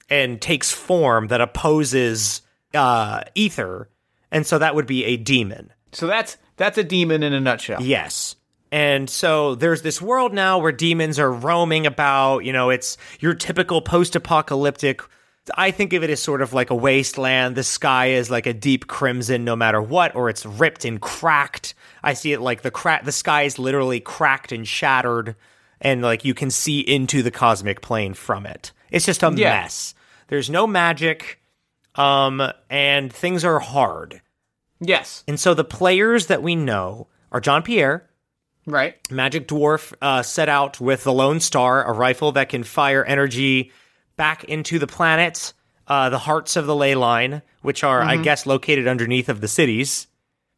and 0.10 0.42
takes 0.42 0.74
form 0.74 1.28
that 1.28 1.40
opposes 1.40 2.42
uh, 2.74 3.22
ether, 3.36 3.88
and 4.32 4.46
so 4.46 4.58
that 4.58 4.76
would 4.76 4.86
be 4.86 5.06
a 5.06 5.16
demon. 5.16 5.72
So 5.94 6.08
that's 6.08 6.36
that's 6.58 6.78
a 6.78 6.84
demon 6.84 7.24
in 7.24 7.32
a 7.32 7.40
nutshell. 7.40 7.82
Yes. 7.82 8.36
And 8.70 9.10
so 9.10 9.56
there's 9.56 9.82
this 9.82 10.02
world 10.02 10.34
now 10.34 10.60
where 10.60 10.74
demons 10.74 11.18
are 11.18 11.32
roaming 11.32 11.86
about. 11.88 12.40
You 12.40 12.52
know, 12.52 12.70
it's 12.70 12.98
your 13.22 13.34
typical 13.34 13.82
post 13.82 14.16
apocalyptic. 14.18 15.02
I 15.56 15.72
think 15.72 15.94
of 15.94 16.04
it 16.04 16.10
as 16.10 16.22
sort 16.22 16.42
of 16.42 16.54
like 16.54 16.70
a 16.70 16.76
wasteland. 16.76 17.56
The 17.56 17.64
sky 17.64 18.08
is 18.12 18.30
like 18.30 18.46
a 18.46 18.54
deep 18.54 18.88
crimson 18.88 19.44
no 19.44 19.56
matter 19.56 19.82
what, 19.82 20.16
or 20.16 20.30
it's 20.30 20.46
ripped 20.46 20.86
and 20.86 21.00
cracked. 21.02 21.74
I 22.04 22.14
see 22.14 22.34
it 22.34 22.40
like 22.42 22.62
the 22.62 22.72
crack, 22.72 23.04
the 23.06 23.12
sky 23.12 23.44
is 23.44 23.60
literally 23.60 24.00
cracked 24.00 24.52
and 24.52 24.68
shattered, 24.68 25.36
and 25.82 26.02
like 26.02 26.26
you 26.26 26.34
can 26.34 26.52
see 26.52 26.80
into 26.80 27.22
the 27.24 27.32
cosmic 27.32 27.82
plane 27.82 28.14
from 28.14 28.46
it. 28.46 28.72
It's 28.92 29.06
just 29.06 29.24
a 29.24 29.32
Yeah. 29.36 29.62
mess. 29.62 29.94
There's 30.28 30.50
no 30.50 30.66
magic, 30.68 31.40
um, 31.96 32.42
and 32.70 33.12
things 33.12 33.44
are 33.44 33.60
hard. 33.60 34.22
Yes. 34.80 35.24
And 35.28 35.40
so 35.40 35.54
the 35.54 35.64
players 35.64 36.28
that 36.28 36.42
we 36.44 36.56
know 36.56 37.08
are 37.32 37.42
Jean 37.42 37.62
Pierre, 37.64 38.06
Right. 38.66 38.96
Magic 39.10 39.48
Dwarf, 39.48 39.94
uh, 40.02 40.22
set 40.22 40.48
out 40.48 40.80
with 40.80 41.04
the 41.04 41.12
Lone 41.14 41.40
Star, 41.40 41.84
a 41.84 41.92
rifle 41.92 42.32
that 42.34 42.50
can 42.50 42.64
fire 42.64 43.04
energy 43.04 43.72
back 44.20 44.44
into 44.44 44.78
the 44.78 44.86
planet, 44.86 45.54
uh, 45.88 46.10
the 46.10 46.20
hearts 46.20 46.58
of 46.58 46.68
the 46.68 46.76
ley 46.76 46.94
line, 46.94 47.42
which 47.64 47.84
are, 47.84 48.02
I 48.02 48.18
guess, 48.18 48.46
located 48.46 48.86
underneath 48.86 49.30
of 49.30 49.40
the 49.42 49.48
cities. 49.48 50.06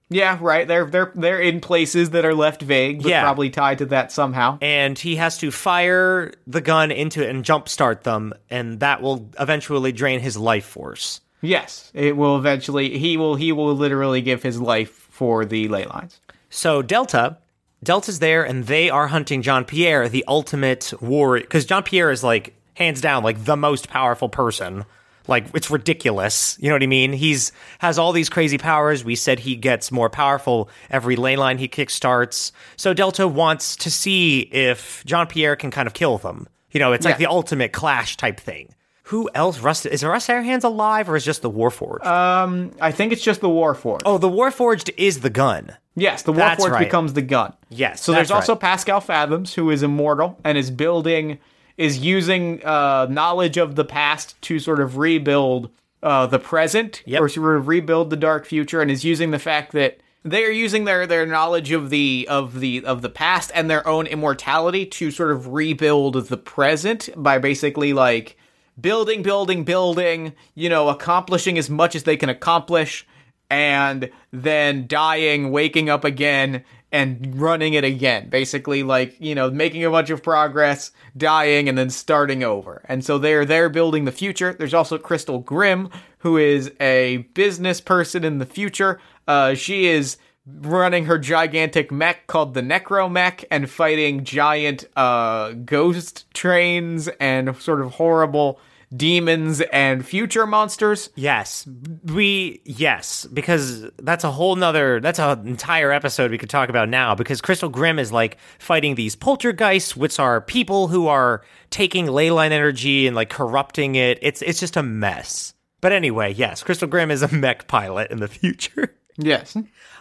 Yeah. 0.09 0.37
Right. 0.41 0.67
They're 0.67 0.85
they're 0.87 1.11
they're 1.15 1.39
in 1.39 1.61
places 1.61 2.09
that 2.09 2.25
are 2.25 2.33
left 2.35 2.61
vague, 2.63 3.01
but 3.03 3.09
Yeah. 3.09 3.21
probably 3.21 3.49
tied 3.49 3.77
to 3.77 3.85
that 3.85 4.11
somehow. 4.11 4.57
And 4.61 4.99
he 4.99 5.15
has 5.15 5.37
to 5.37 5.51
fire 5.51 6.33
the 6.45 6.59
gun 6.59 6.91
into 6.91 7.23
it 7.23 7.29
and 7.29 7.45
jumpstart 7.45 8.01
them, 8.03 8.33
and 8.49 8.81
that 8.81 9.01
will 9.01 9.29
eventually 9.39 9.93
drain 9.93 10.19
his 10.19 10.35
life 10.35 10.65
force. 10.65 11.21
Yes. 11.41 11.91
It 11.93 12.17
will 12.17 12.35
eventually. 12.37 12.97
He 12.97 13.15
will. 13.15 13.35
He 13.35 13.53
will 13.53 13.73
literally 13.73 14.21
give 14.21 14.43
his 14.43 14.59
life 14.59 14.91
for 14.91 15.45
the 15.45 15.69
ley 15.69 15.85
lines. 15.85 16.19
So 16.49 16.81
Delta, 16.81 17.37
Delta's 17.81 18.19
there, 18.19 18.43
and 18.43 18.65
they 18.65 18.89
are 18.89 19.07
hunting 19.07 19.41
Jean 19.41 19.63
Pierre, 19.63 20.09
the 20.09 20.25
ultimate 20.27 20.93
warrior. 20.99 21.43
Because 21.43 21.65
Jean 21.65 21.83
Pierre 21.83 22.11
is 22.11 22.21
like 22.23 22.53
hands 22.73 23.01
down 23.01 23.23
like 23.23 23.45
the 23.45 23.57
most 23.57 23.89
powerful 23.89 24.29
person. 24.29 24.85
Like 25.27 25.45
it's 25.53 25.69
ridiculous. 25.69 26.57
You 26.59 26.69
know 26.69 26.75
what 26.75 26.83
I 26.83 26.87
mean? 26.87 27.13
He's 27.13 27.51
has 27.79 27.99
all 27.99 28.11
these 28.11 28.29
crazy 28.29 28.57
powers. 28.57 29.03
We 29.05 29.15
said 29.15 29.39
he 29.39 29.55
gets 29.55 29.91
more 29.91 30.09
powerful 30.09 30.69
every 30.89 31.15
ley 31.15 31.35
line 31.35 31.57
he 31.57 31.67
kickstarts. 31.67 32.51
So 32.75 32.93
Delta 32.93 33.27
wants 33.27 33.75
to 33.77 33.91
see 33.91 34.39
if 34.39 35.03
Jean 35.05 35.27
Pierre 35.27 35.55
can 35.55 35.69
kind 35.71 35.87
of 35.87 35.93
kill 35.93 36.17
them. 36.17 36.47
You 36.71 36.79
know, 36.79 36.93
it's 36.93 37.05
like 37.05 37.17
the 37.17 37.27
ultimate 37.27 37.73
clash 37.73 38.17
type 38.17 38.39
thing. 38.39 38.73
Who 39.05 39.29
else? 39.35 39.59
Rust 39.59 39.85
is 39.85 40.03
Russ 40.05 40.27
Airhands 40.27 40.63
alive 40.63 41.09
or 41.09 41.17
is 41.17 41.25
just 41.25 41.41
the 41.41 41.51
Warforged? 41.51 42.05
Um, 42.05 42.71
I 42.79 42.93
think 42.93 43.11
it's 43.11 43.21
just 43.21 43.41
the 43.41 43.49
Warforged. 43.49 44.03
oh, 44.05 44.17
the 44.17 44.29
Warforged 44.29 44.89
is 44.97 45.19
the 45.19 45.29
gun. 45.29 45.75
Yes, 45.95 46.23
the 46.23 46.31
Warforged 46.31 46.71
right. 46.71 46.79
becomes 46.79 47.11
the 47.11 47.21
gun. 47.21 47.53
Yes, 47.69 48.01
So 48.01 48.13
there's 48.13 48.29
that's 48.29 48.31
also 48.31 48.53
right. 48.53 48.61
Pascal 48.61 49.01
Fathoms, 49.01 49.53
who 49.53 49.69
is 49.69 49.83
immortal 49.83 50.39
and 50.45 50.57
is 50.57 50.71
building, 50.71 51.39
is 51.81 51.97
using 51.99 52.63
uh, 52.63 53.07
knowledge 53.09 53.57
of 53.57 53.75
the 53.75 53.85
past 53.85 54.41
to 54.43 54.59
sort 54.59 54.79
of 54.79 54.97
rebuild 54.97 55.69
uh, 56.03 56.25
the 56.27 56.39
present, 56.39 57.01
Yep. 57.05 57.21
or 57.21 57.29
sort 57.29 57.55
of 57.57 57.67
rebuild 57.67 58.09
the 58.09 58.15
dark 58.17 58.45
future, 58.45 58.81
and 58.81 58.89
is 58.89 59.03
using 59.03 59.31
the 59.31 59.39
fact 59.39 59.71
that 59.73 59.99
they 60.23 60.43
are 60.45 60.51
using 60.51 60.85
their 60.85 61.07
their 61.07 61.25
knowledge 61.25 61.71
of 61.71 61.89
the 61.89 62.27
of 62.29 62.59
the 62.59 62.85
of 62.85 63.01
the 63.01 63.09
past 63.09 63.51
and 63.55 63.69
their 63.69 63.87
own 63.87 64.05
immortality 64.07 64.85
to 64.85 65.09
sort 65.11 65.31
of 65.31 65.47
rebuild 65.47 66.27
the 66.27 66.37
present 66.37 67.09
by 67.15 67.39
basically 67.39 67.91
like 67.93 68.37
building, 68.79 69.23
building, 69.23 69.63
building. 69.63 70.33
You 70.55 70.69
know, 70.69 70.89
accomplishing 70.89 71.57
as 71.57 71.69
much 71.69 71.95
as 71.95 72.03
they 72.03 72.17
can 72.17 72.29
accomplish 72.29 73.05
and 73.49 74.09
then 74.31 74.87
dying, 74.87 75.51
waking 75.51 75.89
up 75.89 76.05
again, 76.05 76.63
and 76.91 77.39
running 77.39 77.73
it 77.73 77.83
again. 77.83 78.29
Basically, 78.29 78.83
like, 78.83 79.15
you 79.19 79.35
know, 79.35 79.49
making 79.49 79.85
a 79.85 79.89
bunch 79.89 80.09
of 80.09 80.21
progress, 80.21 80.91
dying, 81.15 81.69
and 81.69 81.77
then 81.77 81.89
starting 81.89 82.43
over. 82.43 82.81
And 82.85 83.03
so 83.03 83.17
they're 83.17 83.45
they're 83.45 83.69
building 83.69 84.05
the 84.05 84.11
future. 84.11 84.53
There's 84.53 84.73
also 84.73 84.97
Crystal 84.97 85.39
Grimm, 85.39 85.89
who 86.19 86.37
is 86.37 86.71
a 86.79 87.17
business 87.33 87.81
person 87.81 88.23
in 88.23 88.39
the 88.39 88.45
future. 88.45 88.99
Uh, 89.27 89.53
she 89.53 89.87
is 89.87 90.17
running 90.45 91.05
her 91.05 91.19
gigantic 91.19 91.91
mech 91.91 92.27
called 92.27 92.53
the 92.53 92.61
Necromech 92.61 93.45
and 93.51 93.69
fighting 93.69 94.23
giant 94.23 94.85
uh, 94.95 95.51
ghost 95.51 96.31
trains 96.33 97.07
and 97.19 97.55
sort 97.57 97.81
of 97.81 97.93
horrible 97.93 98.59
demons 98.95 99.61
and 99.61 100.05
future 100.05 100.45
monsters. 100.45 101.09
Yes, 101.15 101.67
we 102.05 102.61
yes 102.65 103.25
because 103.25 103.89
that's 103.99 104.23
a 104.23 104.31
whole 104.31 104.55
nother 104.55 104.99
that's 104.99 105.19
an 105.19 105.47
entire 105.47 105.91
episode 105.91 106.31
we 106.31 106.37
could 106.37 106.49
talk 106.49 106.69
about 106.69 106.89
now 106.89 107.15
because 107.15 107.41
Crystal 107.41 107.69
Grim 107.69 107.99
is 107.99 108.11
like 108.11 108.37
fighting 108.59 108.95
these 108.95 109.15
poltergeists, 109.15 109.95
which 109.95 110.19
are 110.19 110.41
people 110.41 110.87
who 110.87 111.07
are 111.07 111.43
taking 111.69 112.07
leyline 112.07 112.51
energy 112.51 113.07
and 113.07 113.15
like 113.15 113.29
corrupting 113.29 113.95
it. 113.95 114.19
It's 114.21 114.41
it's 114.41 114.59
just 114.59 114.77
a 114.77 114.83
mess. 114.83 115.53
But 115.79 115.91
anyway, 115.91 116.33
yes, 116.33 116.61
Crystal 116.61 116.87
Grim 116.87 117.09
is 117.09 117.23
a 117.23 117.33
mech 117.33 117.67
pilot 117.67 118.11
in 118.11 118.19
the 118.19 118.27
future. 118.27 118.95
Yes. 119.17 119.55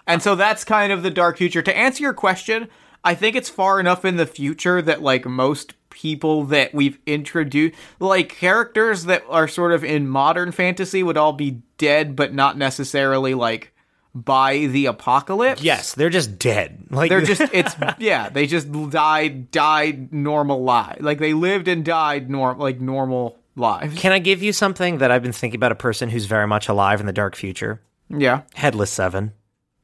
And 0.07 0.23
so 0.23 0.35
that's 0.35 0.65
kind 0.65 0.93
of 0.93 1.03
the 1.03 1.11
dark 1.11 1.37
future. 1.37 1.63
To 1.63 1.77
answer 1.77 2.01
your 2.01 2.15
question, 2.15 2.69
I 3.05 3.15
think 3.15 3.37
it's 3.37 3.49
far 3.49 3.81
enough 3.81 4.05
in 4.05 4.17
the 4.17 4.27
future 4.27 4.81
that 4.81 5.03
like 5.03 5.27
most 5.27 5.75
people 5.91 6.45
that 6.45 6.73
we've 6.75 6.99
introduced 7.07 7.75
like 7.99 8.29
characters 8.31 9.05
that 9.05 9.23
are 9.29 9.49
sort 9.49 9.73
of 9.73 9.85
in 9.85 10.09
modern 10.09 10.53
fantasy 10.53 11.03
would 11.03 11.17
all 11.17 11.33
be 11.33 11.63
dead 11.79 12.17
but 12.17 12.33
not 12.33 12.57
necessarily 12.57 13.35
like 13.35 13.73
by 14.15 14.67
the 14.67 14.87
apocalypse. 14.87 15.63
Yes, 15.63 15.95
they're 15.95 16.11
just 16.11 16.39
dead. 16.39 16.87
Like 16.91 17.11
They're 17.11 17.21
just 17.21 17.43
it's 17.53 17.75
yeah, 17.99 18.29
they 18.29 18.47
just 18.47 18.71
died 18.91 19.51
died 19.51 20.13
normal 20.13 20.63
lives. 20.63 21.03
Like 21.03 21.19
they 21.19 21.33
lived 21.33 21.69
and 21.69 21.85
died 21.85 22.31
norm 22.31 22.59
like 22.59 22.81
normal 22.81 23.39
lives. 23.57 23.99
Can 23.99 24.13
I 24.13 24.19
give 24.19 24.43
you 24.43 24.53
something 24.53 24.99
that 24.99 25.11
I've 25.11 25.23
been 25.23 25.33
thinking 25.33 25.59
about 25.59 25.73
a 25.73 25.77
person 25.77 26.09
who's 26.09 26.27
very 26.27 26.47
much 26.47 26.69
alive 26.69 27.01
in 27.01 27.07
the 27.07 27.13
dark 27.13 27.37
future? 27.37 27.81
Yeah. 28.09 28.43
Headless 28.55 28.91
7. 28.91 29.33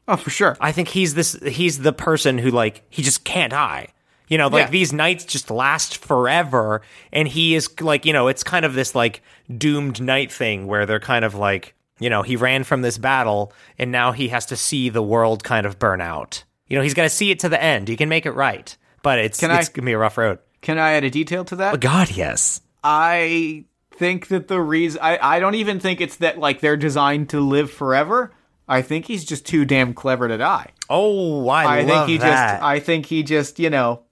Oh, 0.08 0.16
for 0.16 0.30
sure. 0.30 0.56
I 0.60 0.72
think 0.72 0.88
he's 0.88 1.14
this 1.14 1.34
he's 1.44 1.80
the 1.80 1.92
person 1.92 2.38
who 2.38 2.50
like 2.50 2.82
he 2.90 3.02
just 3.02 3.24
can't 3.24 3.50
die. 3.50 3.88
You 4.28 4.38
know, 4.38 4.48
like 4.48 4.66
Yeah. 4.66 4.70
these 4.70 4.92
nights 4.92 5.24
just 5.24 5.50
last 5.50 5.98
forever 5.98 6.82
and 7.12 7.28
he 7.28 7.54
is 7.54 7.68
like, 7.80 8.04
you 8.04 8.12
know, 8.12 8.28
it's 8.28 8.42
kind 8.42 8.64
of 8.64 8.74
this 8.74 8.94
like 8.94 9.22
doomed 9.56 10.00
knight 10.02 10.32
thing 10.32 10.66
where 10.66 10.84
they're 10.86 10.98
kind 11.00 11.24
of 11.24 11.34
like, 11.34 11.74
you 12.00 12.10
know, 12.10 12.22
he 12.22 12.34
ran 12.36 12.64
from 12.64 12.82
this 12.82 12.98
battle 12.98 13.52
and 13.78 13.92
now 13.92 14.12
he 14.12 14.28
has 14.28 14.44
to 14.46 14.56
see 14.56 14.88
the 14.88 15.02
world 15.02 15.44
kind 15.44 15.64
of 15.66 15.78
burn 15.78 16.00
out. 16.00 16.42
You 16.66 16.76
know, 16.76 16.82
he's 16.82 16.94
got 16.94 17.04
to 17.04 17.08
see 17.10 17.30
it 17.30 17.38
to 17.40 17.48
the 17.48 17.62
end. 17.62 17.86
He 17.88 17.96
can 17.96 18.08
make 18.08 18.26
it 18.26 18.32
right, 18.32 18.76
but 19.02 19.18
it's 19.20 19.38
Can 19.38 19.52
it's 19.52 19.68
gonna 19.68 19.86
be 19.86 19.92
a 19.92 19.98
rough 19.98 20.18
road. 20.18 20.40
Can 20.60 20.78
I 20.78 20.92
add 20.94 21.04
a 21.04 21.10
detail 21.10 21.44
to 21.44 21.56
that? 21.56 21.74
Oh 21.74 21.76
God, 21.78 22.10
yes. 22.10 22.60
I 22.82 23.64
think 23.96 24.28
that 24.28 24.48
the 24.48 24.60
reason 24.60 25.00
I, 25.02 25.18
I 25.36 25.40
don't 25.40 25.54
even 25.54 25.78
think 25.78 26.00
it's 26.00 26.16
that 26.16 26.38
like 26.38 26.60
they're 26.60 26.76
designed 26.76 27.28
to 27.30 27.40
live 27.40 27.70
forever. 27.70 28.32
I 28.68 28.82
think 28.82 29.06
he's 29.06 29.24
just 29.24 29.46
too 29.46 29.64
damn 29.64 29.94
clever 29.94 30.26
to 30.26 30.36
die. 30.36 30.72
Oh, 30.90 31.48
I, 31.48 31.62
I 31.78 31.82
love 31.82 32.06
think 32.06 32.08
he 32.08 32.18
that. 32.18 32.54
just 32.54 32.62
I 32.64 32.80
think 32.80 33.06
he 33.06 33.22
just, 33.22 33.60
you 33.60 33.70
know, 33.70 34.02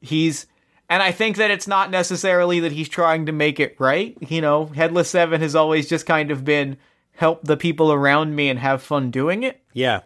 he's 0.00 0.46
and 0.88 1.02
I 1.02 1.10
think 1.10 1.36
that 1.36 1.50
it's 1.50 1.66
not 1.66 1.90
necessarily 1.90 2.60
that 2.60 2.72
he's 2.72 2.88
trying 2.88 3.26
to 3.26 3.32
make 3.32 3.58
it 3.58 3.74
right. 3.80 4.16
You 4.20 4.40
know, 4.40 4.66
Headless 4.66 5.10
Seven 5.10 5.40
has 5.40 5.56
always 5.56 5.88
just 5.88 6.06
kind 6.06 6.30
of 6.30 6.44
been 6.44 6.76
help 7.12 7.42
the 7.44 7.56
people 7.56 7.92
around 7.92 8.36
me 8.36 8.48
and 8.48 8.58
have 8.58 8.82
fun 8.82 9.10
doing 9.10 9.42
it. 9.42 9.62
yeah. 9.72 10.02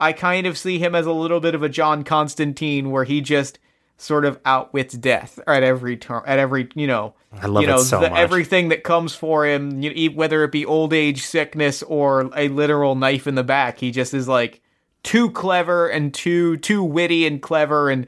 I 0.00 0.12
kind 0.12 0.46
of 0.46 0.56
see 0.56 0.78
him 0.78 0.94
as 0.94 1.06
a 1.06 1.12
little 1.12 1.40
bit 1.40 1.56
of 1.56 1.64
a 1.64 1.68
John 1.68 2.04
Constantine 2.04 2.92
where 2.92 3.02
he 3.02 3.20
just 3.20 3.58
sort 3.96 4.24
of 4.24 4.38
outwits 4.44 4.94
death 4.94 5.40
at 5.48 5.64
every 5.64 5.96
turn 5.96 6.22
at 6.24 6.38
every 6.38 6.68
you 6.76 6.86
know 6.86 7.14
I 7.32 7.46
love 7.46 7.62
you 7.62 7.66
know 7.66 7.78
it 7.78 7.84
so 7.84 7.98
the, 7.98 8.08
much. 8.10 8.18
everything 8.18 8.68
that 8.68 8.84
comes 8.84 9.12
for 9.12 9.44
him 9.44 9.82
you 9.82 9.90
e- 9.92 10.08
whether 10.08 10.44
it 10.44 10.52
be 10.52 10.64
old 10.64 10.92
age 10.92 11.22
sickness 11.22 11.82
or 11.82 12.30
a 12.36 12.46
literal 12.46 12.94
knife 12.94 13.26
in 13.26 13.34
the 13.34 13.42
back 13.42 13.80
he 13.80 13.90
just 13.90 14.14
is 14.14 14.28
like 14.28 14.60
too 15.02 15.32
clever 15.32 15.88
and 15.88 16.14
too 16.14 16.56
too 16.58 16.84
witty 16.84 17.26
and 17.26 17.42
clever 17.42 17.90
and 17.90 18.06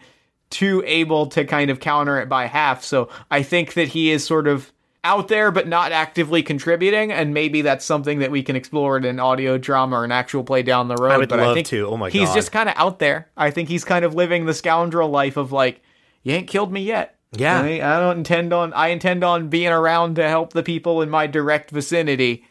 too 0.50 0.82
able 0.86 1.26
to 1.26 1.44
kind 1.44 1.70
of 1.70 1.80
counter 1.80 2.18
it 2.20 2.28
by 2.28 2.46
half 2.46 2.82
so 2.84 3.08
i 3.30 3.42
think 3.42 3.74
that 3.74 3.88
he 3.88 4.10
is 4.10 4.24
sort 4.24 4.46
of 4.48 4.72
out 5.02 5.28
there 5.28 5.50
but 5.50 5.66
not 5.66 5.92
actively 5.92 6.42
contributing 6.42 7.10
and 7.10 7.32
maybe 7.32 7.62
that's 7.62 7.84
something 7.84 8.18
that 8.18 8.30
we 8.30 8.42
can 8.42 8.56
explore 8.56 8.96
in 8.98 9.04
an 9.04 9.18
audio 9.18 9.56
drama 9.56 9.96
or 9.96 10.04
an 10.04 10.12
actual 10.12 10.44
play 10.44 10.62
down 10.62 10.88
the 10.88 10.96
road 10.96 11.12
I 11.12 11.18
would 11.18 11.28
but 11.28 11.38
love 11.38 11.48
i 11.52 11.54
think 11.54 11.68
to. 11.68 11.86
Oh 11.86 11.96
my 11.96 12.10
he's 12.10 12.28
God. 12.28 12.34
just 12.34 12.52
kind 12.52 12.68
of 12.68 12.74
out 12.76 12.98
there 12.98 13.30
i 13.36 13.50
think 13.50 13.68
he's 13.68 13.84
kind 13.84 14.04
of 14.04 14.14
living 14.14 14.44
the 14.44 14.52
scoundrel 14.54 15.08
life 15.08 15.36
of 15.36 15.52
like 15.52 15.80
you 16.22 16.34
ain't 16.34 16.48
killed 16.48 16.70
me 16.72 16.82
yet 16.82 17.16
Yeah. 17.32 17.60
I, 17.62 17.74
I 17.76 18.00
don't 18.00 18.18
intend 18.18 18.52
on 18.52 18.72
i 18.74 18.88
intend 18.88 19.24
on 19.24 19.48
being 19.48 19.68
around 19.72 20.16
to 20.16 20.28
help 20.28 20.52
the 20.52 20.62
people 20.62 21.00
in 21.00 21.08
my 21.08 21.26
direct 21.26 21.70
vicinity 21.70 22.44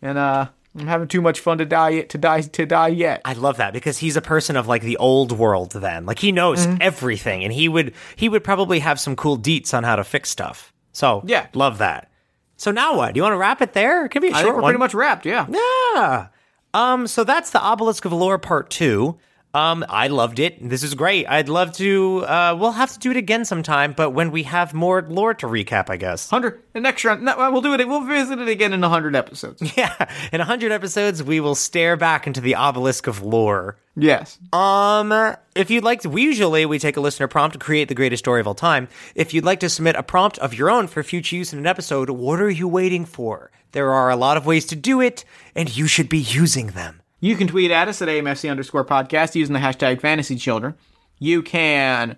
and 0.00 0.18
uh 0.18 0.48
i'm 0.76 0.86
having 0.86 1.06
too 1.08 1.20
much 1.20 1.40
fun 1.40 1.58
to 1.58 1.64
die 1.66 1.90
yet 1.90 2.08
to 2.08 2.18
die 2.18 2.40
to 2.40 2.64
die 2.66 2.88
yet 2.88 3.20
I 3.24 3.34
love 3.34 3.58
that 3.58 3.72
because 3.72 3.98
he's 3.98 4.16
a 4.16 4.22
person 4.22 4.56
of 4.56 4.66
like 4.66 4.82
the 4.82 4.96
old 4.96 5.30
world 5.32 5.72
then. 5.72 6.06
Like 6.06 6.18
he 6.18 6.32
knows 6.32 6.66
Mm-hmm. 6.66 6.78
everything 6.80 7.44
and 7.44 7.52
he 7.52 7.68
would 7.68 7.92
he 8.16 8.28
would 8.28 8.42
probably 8.42 8.78
have 8.80 8.98
some 8.98 9.14
cool 9.16 9.38
deets 9.38 9.74
on 9.74 9.84
how 9.84 9.96
to 9.96 10.04
fix 10.04 10.30
stuff. 10.30 10.72
So 10.92 11.22
Yeah. 11.26 11.46
love 11.54 11.78
that. 11.78 12.10
So 12.56 12.70
now 12.70 12.96
what? 12.96 13.12
Do 13.14 13.18
you 13.18 13.22
want 13.22 13.34
to 13.34 13.38
wrap 13.38 13.60
it 13.60 13.72
there? 13.74 14.06
It 14.06 14.10
could 14.10 14.22
be 14.22 14.28
a 14.28 14.32
i 14.32 14.40
short 14.42 14.44
think 14.44 14.54
we're 14.56 14.62
one. 14.62 14.70
pretty 14.70 14.78
much 14.78 14.94
wrapped 14.94 15.26
yeah 15.26 15.46
Yeah. 15.48 16.28
Um, 16.74 17.06
so 17.06 17.22
that's 17.24 17.50
the 17.50 17.60
Obelisk 17.60 18.04
of 18.06 18.12
Lore 18.14 18.38
Part 18.38 18.70
2. 18.70 19.18
Um, 19.54 19.84
I 19.88 20.08
loved 20.08 20.38
it. 20.38 20.66
This 20.66 20.82
is 20.82 20.94
great. 20.94 21.26
I'd 21.28 21.48
love 21.48 21.72
to 21.74 22.24
uh 22.24 22.56
we'll 22.58 22.72
have 22.72 22.92
to 22.94 22.98
do 22.98 23.10
it 23.10 23.16
again 23.18 23.44
sometime, 23.44 23.92
but 23.92 24.10
when 24.10 24.30
we 24.30 24.44
have 24.44 24.72
more 24.72 25.02
lore 25.02 25.34
to 25.34 25.46
recap, 25.46 25.90
I 25.90 25.96
guess. 25.96 26.30
100 26.32 26.62
the 26.72 26.80
next 26.80 27.04
round 27.04 27.22
no, 27.22 27.50
we'll 27.50 27.60
do 27.60 27.74
it 27.74 27.86
we'll 27.86 28.04
visit 28.04 28.38
it 28.38 28.48
again 28.48 28.72
in 28.72 28.80
100 28.80 29.14
episodes 29.14 29.60
Yeah. 29.76 29.94
In 30.32 30.38
100 30.38 30.72
episodes, 30.72 31.22
we 31.22 31.40
will 31.40 31.54
stare 31.54 31.96
back 31.96 32.26
into 32.26 32.40
the 32.40 32.54
Obelisk 32.54 33.06
of 33.06 33.22
Lore. 33.22 33.76
yes 33.94 34.38
Um, 34.54 35.12
if 35.54 35.70
you'd 35.70 35.84
like 35.84 36.00
to, 36.00 36.08
we 36.08 36.22
usually 36.22 36.64
we 36.64 36.78
take 36.78 36.96
a 36.96 37.00
listener 37.00 37.28
prompt 37.28 37.52
to 37.52 37.58
create 37.58 37.88
the 37.88 37.94
greatest 37.94 38.24
story 38.24 38.40
of 38.40 38.46
all 38.46 38.54
time. 38.54 38.88
If 39.14 39.34
you'd 39.34 39.44
like 39.44 39.60
to 39.60 39.68
submit 39.68 39.96
a 39.96 40.02
prompt 40.02 40.38
of 40.38 40.54
your 40.54 40.70
own 40.70 40.86
for 40.86 41.02
future 41.02 41.36
use 41.36 41.52
in 41.52 41.58
an 41.58 41.66
episode, 41.66 42.08
what 42.08 42.40
are 42.40 42.50
you 42.50 42.66
waiting 42.68 43.04
for? 43.04 43.50
There 43.72 43.92
are 43.92 44.10
a 44.10 44.16
lot 44.16 44.38
of 44.38 44.46
ways 44.46 44.64
to 44.66 44.76
do 44.76 45.02
it, 45.02 45.24
and 45.54 45.74
you 45.74 45.86
should 45.86 46.08
be 46.08 46.18
using 46.18 46.68
them. 46.68 47.01
You 47.22 47.36
can 47.36 47.46
tweet 47.46 47.70
at 47.70 47.86
us 47.86 48.02
at 48.02 48.08
AMFC 48.08 48.50
underscore 48.50 48.84
podcast 48.84 49.36
using 49.36 49.52
the 49.52 49.60
hashtag 49.60 50.00
fantasy 50.00 50.34
children. 50.34 50.74
You 51.20 51.40
can 51.40 52.16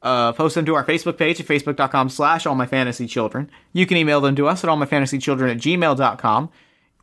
uh, 0.00 0.32
post 0.32 0.54
them 0.54 0.64
to 0.64 0.74
our 0.74 0.82
Facebook 0.82 1.18
page 1.18 1.38
at 1.38 1.46
facebook.com 1.46 2.08
slash 2.08 2.46
all 2.46 2.54
my 2.54 2.64
fantasy 2.64 3.06
children. 3.06 3.50
You 3.74 3.84
can 3.84 3.98
email 3.98 4.22
them 4.22 4.34
to 4.36 4.48
us 4.48 4.64
at 4.64 4.70
all 4.70 4.76
my 4.76 4.86
fantasy 4.86 5.18
children 5.18 5.50
at 5.50 5.58
gmail.com. 5.58 6.50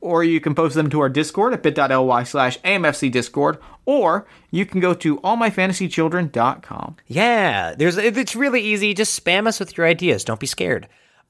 Or 0.01 0.23
you 0.23 0.41
can 0.41 0.55
post 0.55 0.73
them 0.73 0.89
to 0.89 0.99
our 0.99 1.09
Discord 1.09 1.53
at 1.53 1.61
bit.ly 1.61 2.23
slash 2.23 2.59
AMFC 2.61 3.11
Discord. 3.11 3.59
Or 3.85 4.25
you 4.49 4.65
can 4.65 4.79
go 4.79 4.95
to 4.95 5.17
allmyfantasychildren.com. 5.17 6.95
Yeah, 7.07 7.75
there's 7.75 7.97
it's 7.97 8.35
really 8.35 8.61
easy. 8.61 8.95
Just 8.95 9.23
spam 9.23 9.45
us 9.45 9.59
with 9.59 9.77
your 9.77 9.85
ideas. 9.85 10.23
Don't 10.23 10.39
be 10.39 10.47
scared. 10.47 10.87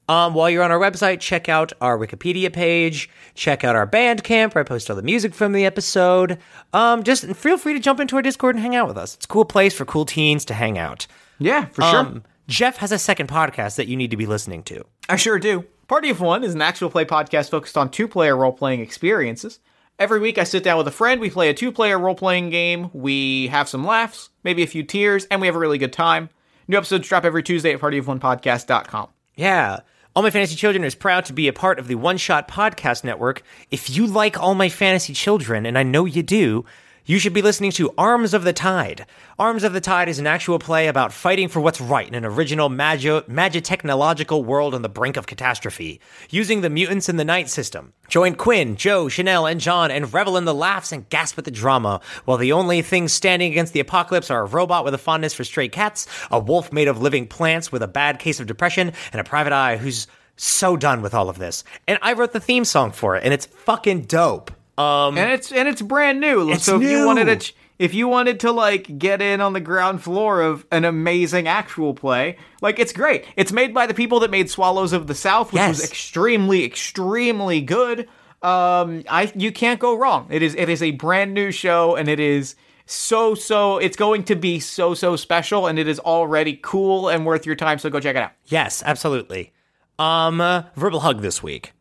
Um, 0.08 0.34
while 0.34 0.50
you're 0.50 0.62
on 0.62 0.70
our 0.70 0.78
website, 0.78 1.20
check 1.20 1.48
out 1.48 1.72
our 1.80 1.98
Wikipedia 1.98 2.52
page. 2.52 3.08
Check 3.34 3.64
out 3.64 3.74
our 3.74 3.86
Bandcamp, 3.86 4.54
where 4.54 4.62
I 4.62 4.66
post 4.66 4.90
all 4.90 4.96
the 4.96 5.02
music 5.02 5.34
from 5.34 5.52
the 5.52 5.64
episode. 5.64 6.38
Um, 6.72 7.02
just 7.02 7.24
feel 7.36 7.56
free 7.56 7.72
to 7.72 7.80
jump 7.80 8.00
into 8.00 8.16
our 8.16 8.22
Discord 8.22 8.54
and 8.54 8.62
hang 8.62 8.76
out 8.76 8.86
with 8.86 8.98
us. 8.98 9.14
It's 9.14 9.24
a 9.24 9.28
cool 9.28 9.44
place 9.44 9.74
for 9.74 9.84
cool 9.84 10.04
teens 10.04 10.44
to 10.46 10.54
hang 10.54 10.76
out. 10.76 11.06
Yeah, 11.38 11.66
for 11.66 11.82
sure. 11.82 12.00
Um, 12.00 12.24
Jeff 12.48 12.76
has 12.76 12.92
a 12.92 12.98
second 12.98 13.28
podcast 13.28 13.76
that 13.76 13.88
you 13.88 13.96
need 13.96 14.10
to 14.10 14.16
be 14.16 14.26
listening 14.26 14.62
to. 14.64 14.84
I 15.08 15.16
sure 15.16 15.38
do. 15.38 15.64
Party 15.88 16.10
of 16.10 16.20
One 16.20 16.44
is 16.44 16.54
an 16.54 16.62
actual 16.62 16.90
play 16.90 17.04
podcast 17.04 17.50
focused 17.50 17.76
on 17.76 17.90
two 17.90 18.08
player 18.08 18.36
role 18.36 18.52
playing 18.52 18.80
experiences. 18.80 19.60
Every 19.98 20.18
week, 20.18 20.38
I 20.38 20.44
sit 20.44 20.64
down 20.64 20.76
with 20.76 20.88
a 20.88 20.92
friend, 20.92 21.20
we 21.20 21.30
play 21.30 21.48
a 21.50 21.54
two 21.54 21.70
player 21.70 21.98
role 21.98 22.16
playing 22.16 22.50
game, 22.50 22.90
we 22.92 23.46
have 23.48 23.68
some 23.68 23.84
laughs, 23.84 24.30
maybe 24.42 24.62
a 24.62 24.66
few 24.66 24.82
tears, 24.82 25.26
and 25.26 25.40
we 25.40 25.46
have 25.46 25.54
a 25.54 25.58
really 25.58 25.78
good 25.78 25.92
time. 25.92 26.30
New 26.66 26.76
episodes 26.76 27.08
drop 27.08 27.24
every 27.24 27.42
Tuesday 27.42 27.72
at 27.72 27.80
partyofonepodcast.com. 27.80 29.08
Yeah. 29.36 29.80
All 30.16 30.22
My 30.22 30.30
Fantasy 30.30 30.54
Children 30.54 30.84
is 30.84 30.94
proud 30.94 31.24
to 31.24 31.32
be 31.32 31.48
a 31.48 31.52
part 31.52 31.80
of 31.80 31.88
the 31.88 31.96
One 31.96 32.18
Shot 32.18 32.46
Podcast 32.46 33.02
Network. 33.02 33.42
If 33.72 33.90
you 33.90 34.06
like 34.06 34.38
All 34.38 34.54
My 34.54 34.68
Fantasy 34.68 35.12
Children, 35.12 35.66
and 35.66 35.76
I 35.76 35.82
know 35.82 36.04
you 36.04 36.22
do, 36.22 36.64
you 37.06 37.18
should 37.18 37.34
be 37.34 37.42
listening 37.42 37.70
to 37.72 37.92
Arms 37.98 38.32
of 38.32 38.44
the 38.44 38.52
Tide. 38.54 39.04
Arms 39.38 39.62
of 39.62 39.74
the 39.74 39.80
Tide 39.80 40.08
is 40.08 40.18
an 40.18 40.26
actual 40.26 40.58
play 40.58 40.88
about 40.88 41.12
fighting 41.12 41.48
for 41.48 41.60
what's 41.60 41.80
right 41.80 42.08
in 42.08 42.14
an 42.14 42.24
original 42.24 42.70
magio- 42.70 43.28
magitechnological 43.28 44.42
world 44.42 44.74
on 44.74 44.80
the 44.80 44.88
brink 44.88 45.18
of 45.18 45.26
catastrophe, 45.26 46.00
using 46.30 46.62
the 46.62 46.70
Mutants 46.70 47.10
in 47.10 47.16
the 47.16 47.24
Night 47.24 47.50
system. 47.50 47.92
Join 48.08 48.34
Quinn, 48.34 48.76
Joe, 48.76 49.08
Chanel, 49.08 49.46
and 49.46 49.60
John 49.60 49.90
and 49.90 50.12
revel 50.14 50.38
in 50.38 50.46
the 50.46 50.54
laughs 50.54 50.92
and 50.92 51.08
gasp 51.10 51.38
at 51.38 51.44
the 51.44 51.50
drama, 51.50 52.00
while 52.24 52.38
the 52.38 52.52
only 52.52 52.80
things 52.80 53.12
standing 53.12 53.52
against 53.52 53.74
the 53.74 53.80
apocalypse 53.80 54.30
are 54.30 54.42
a 54.42 54.46
robot 54.46 54.84
with 54.84 54.94
a 54.94 54.98
fondness 54.98 55.34
for 55.34 55.44
stray 55.44 55.68
cats, 55.68 56.06
a 56.30 56.38
wolf 56.38 56.72
made 56.72 56.88
of 56.88 57.02
living 57.02 57.26
plants 57.26 57.70
with 57.70 57.82
a 57.82 57.88
bad 57.88 58.18
case 58.18 58.40
of 58.40 58.46
depression, 58.46 58.92
and 59.12 59.20
a 59.20 59.24
private 59.24 59.52
eye 59.52 59.76
who's 59.76 60.06
so 60.36 60.76
done 60.76 61.02
with 61.02 61.12
all 61.12 61.28
of 61.28 61.38
this. 61.38 61.64
And 61.86 61.98
I 62.00 62.14
wrote 62.14 62.32
the 62.32 62.40
theme 62.40 62.64
song 62.64 62.92
for 62.92 63.14
it, 63.16 63.24
and 63.24 63.34
it's 63.34 63.46
fucking 63.46 64.02
dope. 64.02 64.50
Um, 64.78 65.16
And 65.18 65.30
it's 65.30 65.52
and 65.52 65.68
it's 65.68 65.82
brand 65.82 66.20
new. 66.20 66.50
It's 66.50 66.64
so 66.64 66.76
if 66.80 66.82
you 66.88 67.06
wanted 67.06 67.26
to 67.26 67.36
ch- 67.36 67.54
if 67.78 67.92
you 67.94 68.06
wanted 68.08 68.40
to 68.40 68.52
like 68.52 68.98
get 68.98 69.20
in 69.22 69.40
on 69.40 69.52
the 69.52 69.60
ground 69.60 70.02
floor 70.02 70.40
of 70.40 70.64
an 70.70 70.84
amazing 70.84 71.46
actual 71.48 71.94
play, 71.94 72.36
like 72.62 72.78
it's 72.78 72.92
great. 72.92 73.24
It's 73.36 73.52
made 73.52 73.72
by 73.74 73.86
the 73.86 73.94
people 73.94 74.20
that 74.20 74.30
made 74.30 74.48
Swallows 74.50 74.92
of 74.92 75.06
the 75.06 75.14
South, 75.14 75.52
which 75.52 75.60
was 75.66 75.84
extremely 75.84 76.64
extremely 76.64 77.60
good. 77.60 78.08
Um 78.42 79.04
I 79.08 79.32
you 79.34 79.52
can't 79.52 79.80
go 79.80 79.96
wrong. 79.96 80.26
It 80.30 80.42
is 80.42 80.54
it 80.54 80.68
is 80.68 80.82
a 80.82 80.90
brand 80.92 81.34
new 81.34 81.50
show 81.50 81.96
and 81.96 82.08
it 82.08 82.20
is 82.20 82.56
so 82.86 83.34
so 83.34 83.78
it's 83.78 83.96
going 83.96 84.24
to 84.24 84.34
be 84.36 84.60
so 84.60 84.92
so 84.94 85.16
special 85.16 85.66
and 85.66 85.78
it 85.78 85.88
is 85.88 85.98
already 86.00 86.58
cool 86.62 87.08
and 87.08 87.24
worth 87.24 87.46
your 87.46 87.56
time 87.56 87.78
so 87.78 87.88
go 87.90 88.00
check 88.00 88.16
it 88.16 88.22
out. 88.22 88.32
yes, 88.46 88.82
absolutely. 88.84 89.52
Um, 89.98 90.40
uh, 90.40 90.64
verbal 90.76 91.00
hug 91.00 91.22
this 91.22 91.42
week. 91.42 91.72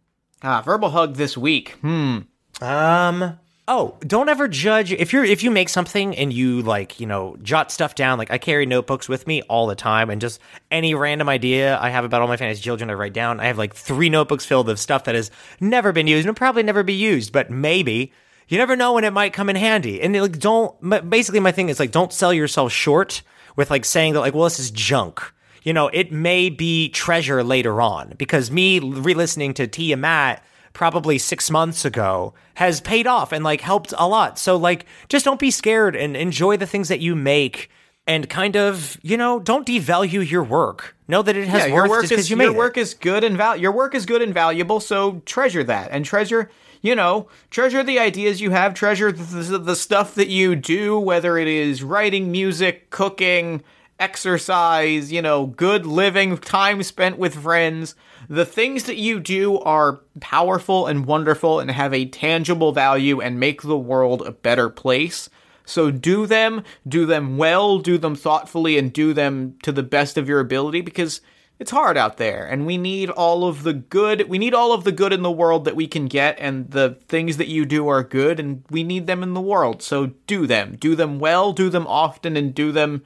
Ah, 0.44 0.62
verbal 0.62 0.92
hug 0.92 1.16
this 1.16 1.36
week. 1.38 1.72
Hmm. 1.82 2.20
Um. 2.64 3.40
Oh, 3.66 3.96
don't 4.02 4.28
ever 4.28 4.50
judge 4.50 4.92
if 4.92 5.14
you're 5.14 5.24
if 5.24 5.42
you 5.42 5.50
make 5.50 5.70
something 5.70 6.18
and 6.18 6.34
you 6.34 6.62
like 6.62 7.00
you 7.00 7.06
know 7.06 7.38
jot 7.42 7.72
stuff 7.72 7.96
down. 7.96 8.18
Like 8.18 8.32
I 8.32 8.38
carry 8.38 8.66
notebooks 8.66 9.08
with 9.08 9.28
me 9.28 9.42
all 9.44 9.68
the 9.68 9.76
time, 9.76 10.10
and 10.10 10.20
just 10.22 10.40
any 10.72 10.96
random 10.96 11.30
idea 11.30 11.78
I 11.80 11.90
have 11.90 12.06
about 12.06 12.22
all 12.22 12.28
my 12.28 12.38
fantasy 12.38 12.62
children, 12.62 12.90
I 12.90 12.94
write 12.94 13.14
down. 13.14 13.40
I 13.40 13.46
have 13.46 13.58
like 13.58 13.74
three 13.74 14.10
notebooks 14.10 14.46
filled 14.46 14.70
of 14.70 14.80
stuff 14.80 15.04
that 15.06 15.16
has 15.16 15.30
never 15.60 15.92
been 15.92 16.08
used 16.08 16.28
and 16.28 16.36
probably 16.38 16.64
never 16.64 16.84
be 16.84 16.94
used, 16.94 17.32
but 17.32 17.50
maybe. 17.50 18.14
You 18.50 18.58
never 18.58 18.76
know 18.76 18.94
when 18.94 19.06
it 19.06 19.14
might 19.14 19.32
come 19.32 19.50
in 19.50 19.56
handy. 19.56 20.02
And 20.02 20.14
like, 20.22 20.38
don't. 20.38 21.10
Basically, 21.10 21.40
my 21.40 21.54
thing 21.54 21.70
is 21.70 21.80
like, 21.80 21.92
don't 21.92 22.12
sell 22.12 22.34
yourself 22.34 22.72
short 22.74 23.22
with 23.56 23.72
like 23.72 23.86
saying 23.86 24.14
that 24.14 24.20
like, 24.20 24.34
well, 24.34 24.44
this 24.44 24.60
is 24.60 24.70
junk. 24.70 25.22
You 25.64 25.72
know, 25.74 25.88
it 25.88 26.12
may 26.12 26.50
be 26.50 26.90
treasure 26.90 27.44
later 27.44 27.82
on 27.82 28.14
because 28.18 28.52
me 28.52 28.80
re-listening 28.80 29.54
to 29.56 29.68
Tiamat 29.68 30.44
probably 30.74 31.18
six 31.18 31.50
months 31.50 31.86
ago 31.86 32.34
has 32.56 32.82
paid 32.82 33.08
off 33.08 33.32
and 33.32 33.44
like 33.44 33.62
helped 33.62 33.94
a 33.98 34.08
lot. 34.08 34.38
So 34.38 34.58
like 34.58 34.86
just 35.08 35.24
don't 35.24 35.40
be 35.40 35.52
scared 35.52 35.96
and 35.96 36.18
enjoy 36.18 36.58
the 36.58 36.68
things 36.68 36.90
that 36.90 37.00
you 37.00 37.16
make 37.16 37.70
and 38.06 38.30
kind 38.30 38.58
of, 38.58 38.98
you 39.02 39.16
know, 39.16 39.40
don't 39.40 39.66
devalue 39.66 40.30
your 40.30 40.44
work. 40.44 40.96
Know 41.08 41.22
that 41.22 41.38
it 41.38 41.48
has 41.48 41.68
yeah, 41.68 41.74
worth 41.74 41.86
your 41.86 41.90
work 41.90 42.02
because 42.04 42.20
is 42.20 42.30
you 42.30 42.38
your 42.38 42.52
it. 42.52 42.56
work 42.56 42.78
is 42.78 42.94
good 42.94 43.24
and 43.24 43.38
val- 43.38 43.58
your 43.58 43.72
work 43.72 43.96
is 43.96 44.06
good 44.06 44.22
and 44.22 44.34
valuable. 44.34 44.80
So 44.80 45.22
treasure 45.26 45.64
that 45.64 45.92
and 45.92 46.04
treasure, 46.04 46.50
you 46.82 46.96
know, 46.96 47.28
treasure 47.50 47.84
the 47.84 48.00
ideas 48.00 48.42
you 48.42 48.52
have. 48.52 48.74
Treasure 48.74 49.12
the, 49.12 49.58
the 49.58 49.76
stuff 49.76 50.16
that 50.16 50.28
you 50.28 50.56
do, 50.56 51.00
whether 51.00 51.38
it 51.38 51.48
is 51.48 51.84
writing, 51.84 52.32
music, 52.32 52.90
cooking, 52.90 53.64
exercise, 54.00 55.12
you 55.12 55.22
know, 55.22 55.46
good 55.46 55.86
living, 55.86 56.38
time 56.38 56.84
spent 56.84 57.18
with 57.18 57.36
friends. 57.36 57.96
The 58.30 58.46
things 58.46 58.84
that 58.84 58.98
you 58.98 59.20
do 59.20 59.60
are 59.60 60.02
powerful 60.20 60.88
and 60.88 61.06
wonderful 61.06 61.60
and 61.60 61.72
have 61.72 61.94
a 61.94 62.06
tangible 62.06 62.72
value 62.72 63.22
and 63.22 63.40
make 63.40 63.62
the 63.62 63.78
world 63.78 64.22
a 64.22 64.32
better 64.32 64.70
place. 64.70 65.30
So 65.66 65.92
do 65.92 66.26
them, 66.26 66.64
do 66.88 67.06
them 67.06 67.38
well, 67.38 67.80
do 67.80 67.98
them 67.98 68.16
thoughtfully, 68.16 68.78
and 68.78 68.92
do 68.92 69.14
them 69.14 69.58
to 69.64 69.72
the 69.72 69.84
best 69.84 70.18
of 70.18 70.28
your 70.28 70.40
ability 70.40 70.82
because 70.82 71.22
it's 71.60 71.72
hard 71.72 71.98
out 71.98 72.18
there 72.18 72.46
and 72.46 72.66
we 72.66 72.78
need 72.78 73.10
all 73.10 73.46
of 73.48 73.64
the 73.64 73.74
good 73.74 74.28
we 74.28 74.38
need 74.38 74.54
all 74.54 74.74
of 74.74 74.84
the 74.84 74.92
good 74.92 75.14
in 75.14 75.22
the 75.22 75.32
world 75.32 75.66
that 75.66 75.76
we 75.76 75.88
can 75.88 76.08
get 76.08 76.36
and 76.40 76.72
the 76.72 76.98
things 77.08 77.38
that 77.38 77.48
you 77.48 77.66
do 77.66 77.88
are 77.88 78.04
good 78.04 78.40
and 78.40 78.64
we 78.70 78.84
need 78.84 79.08
them 79.08 79.24
in 79.24 79.34
the 79.34 79.40
world 79.40 79.82
so 79.82 80.08
do 80.28 80.48
them 80.48 80.76
do 80.78 80.96
them 80.96 81.20
well 81.20 81.54
do 81.54 81.70
them 81.70 81.88
often 81.88 82.36
and 82.36 82.54
do 82.54 82.72
them 82.72 83.04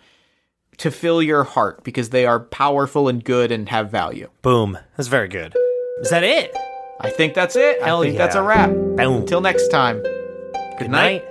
to 0.78 0.92
fill 0.92 1.22
your 1.22 1.44
heart 1.44 1.84
because 1.84 2.10
they 2.10 2.26
are 2.26 2.40
powerful 2.40 3.08
and 3.08 3.24
good 3.24 3.52
and 3.52 3.70
have 3.70 3.90
value 3.92 4.30
Boom. 4.42 4.78
That's 4.96 5.08
very 5.10 5.28
good. 5.28 5.56
Is 6.02 6.10
that 6.10 6.24
it? 6.24 6.56
i 7.00 7.10
think 7.12 7.36
that's 7.36 7.56
it 7.56 7.80
Hell 7.84 8.02
i 8.02 8.06
think 8.08 8.18
that's 8.18 8.36
a 8.36 8.42
wrap 8.42 8.70
Boom. 8.72 8.98
until 9.22 9.40
next 9.42 9.68
time 9.70 10.02
Good 10.80 10.90
night 10.90 11.24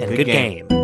and 0.00 0.08
Good 0.10 0.16
good, 0.16 0.26
game. 0.26 0.66
game. 0.68 0.81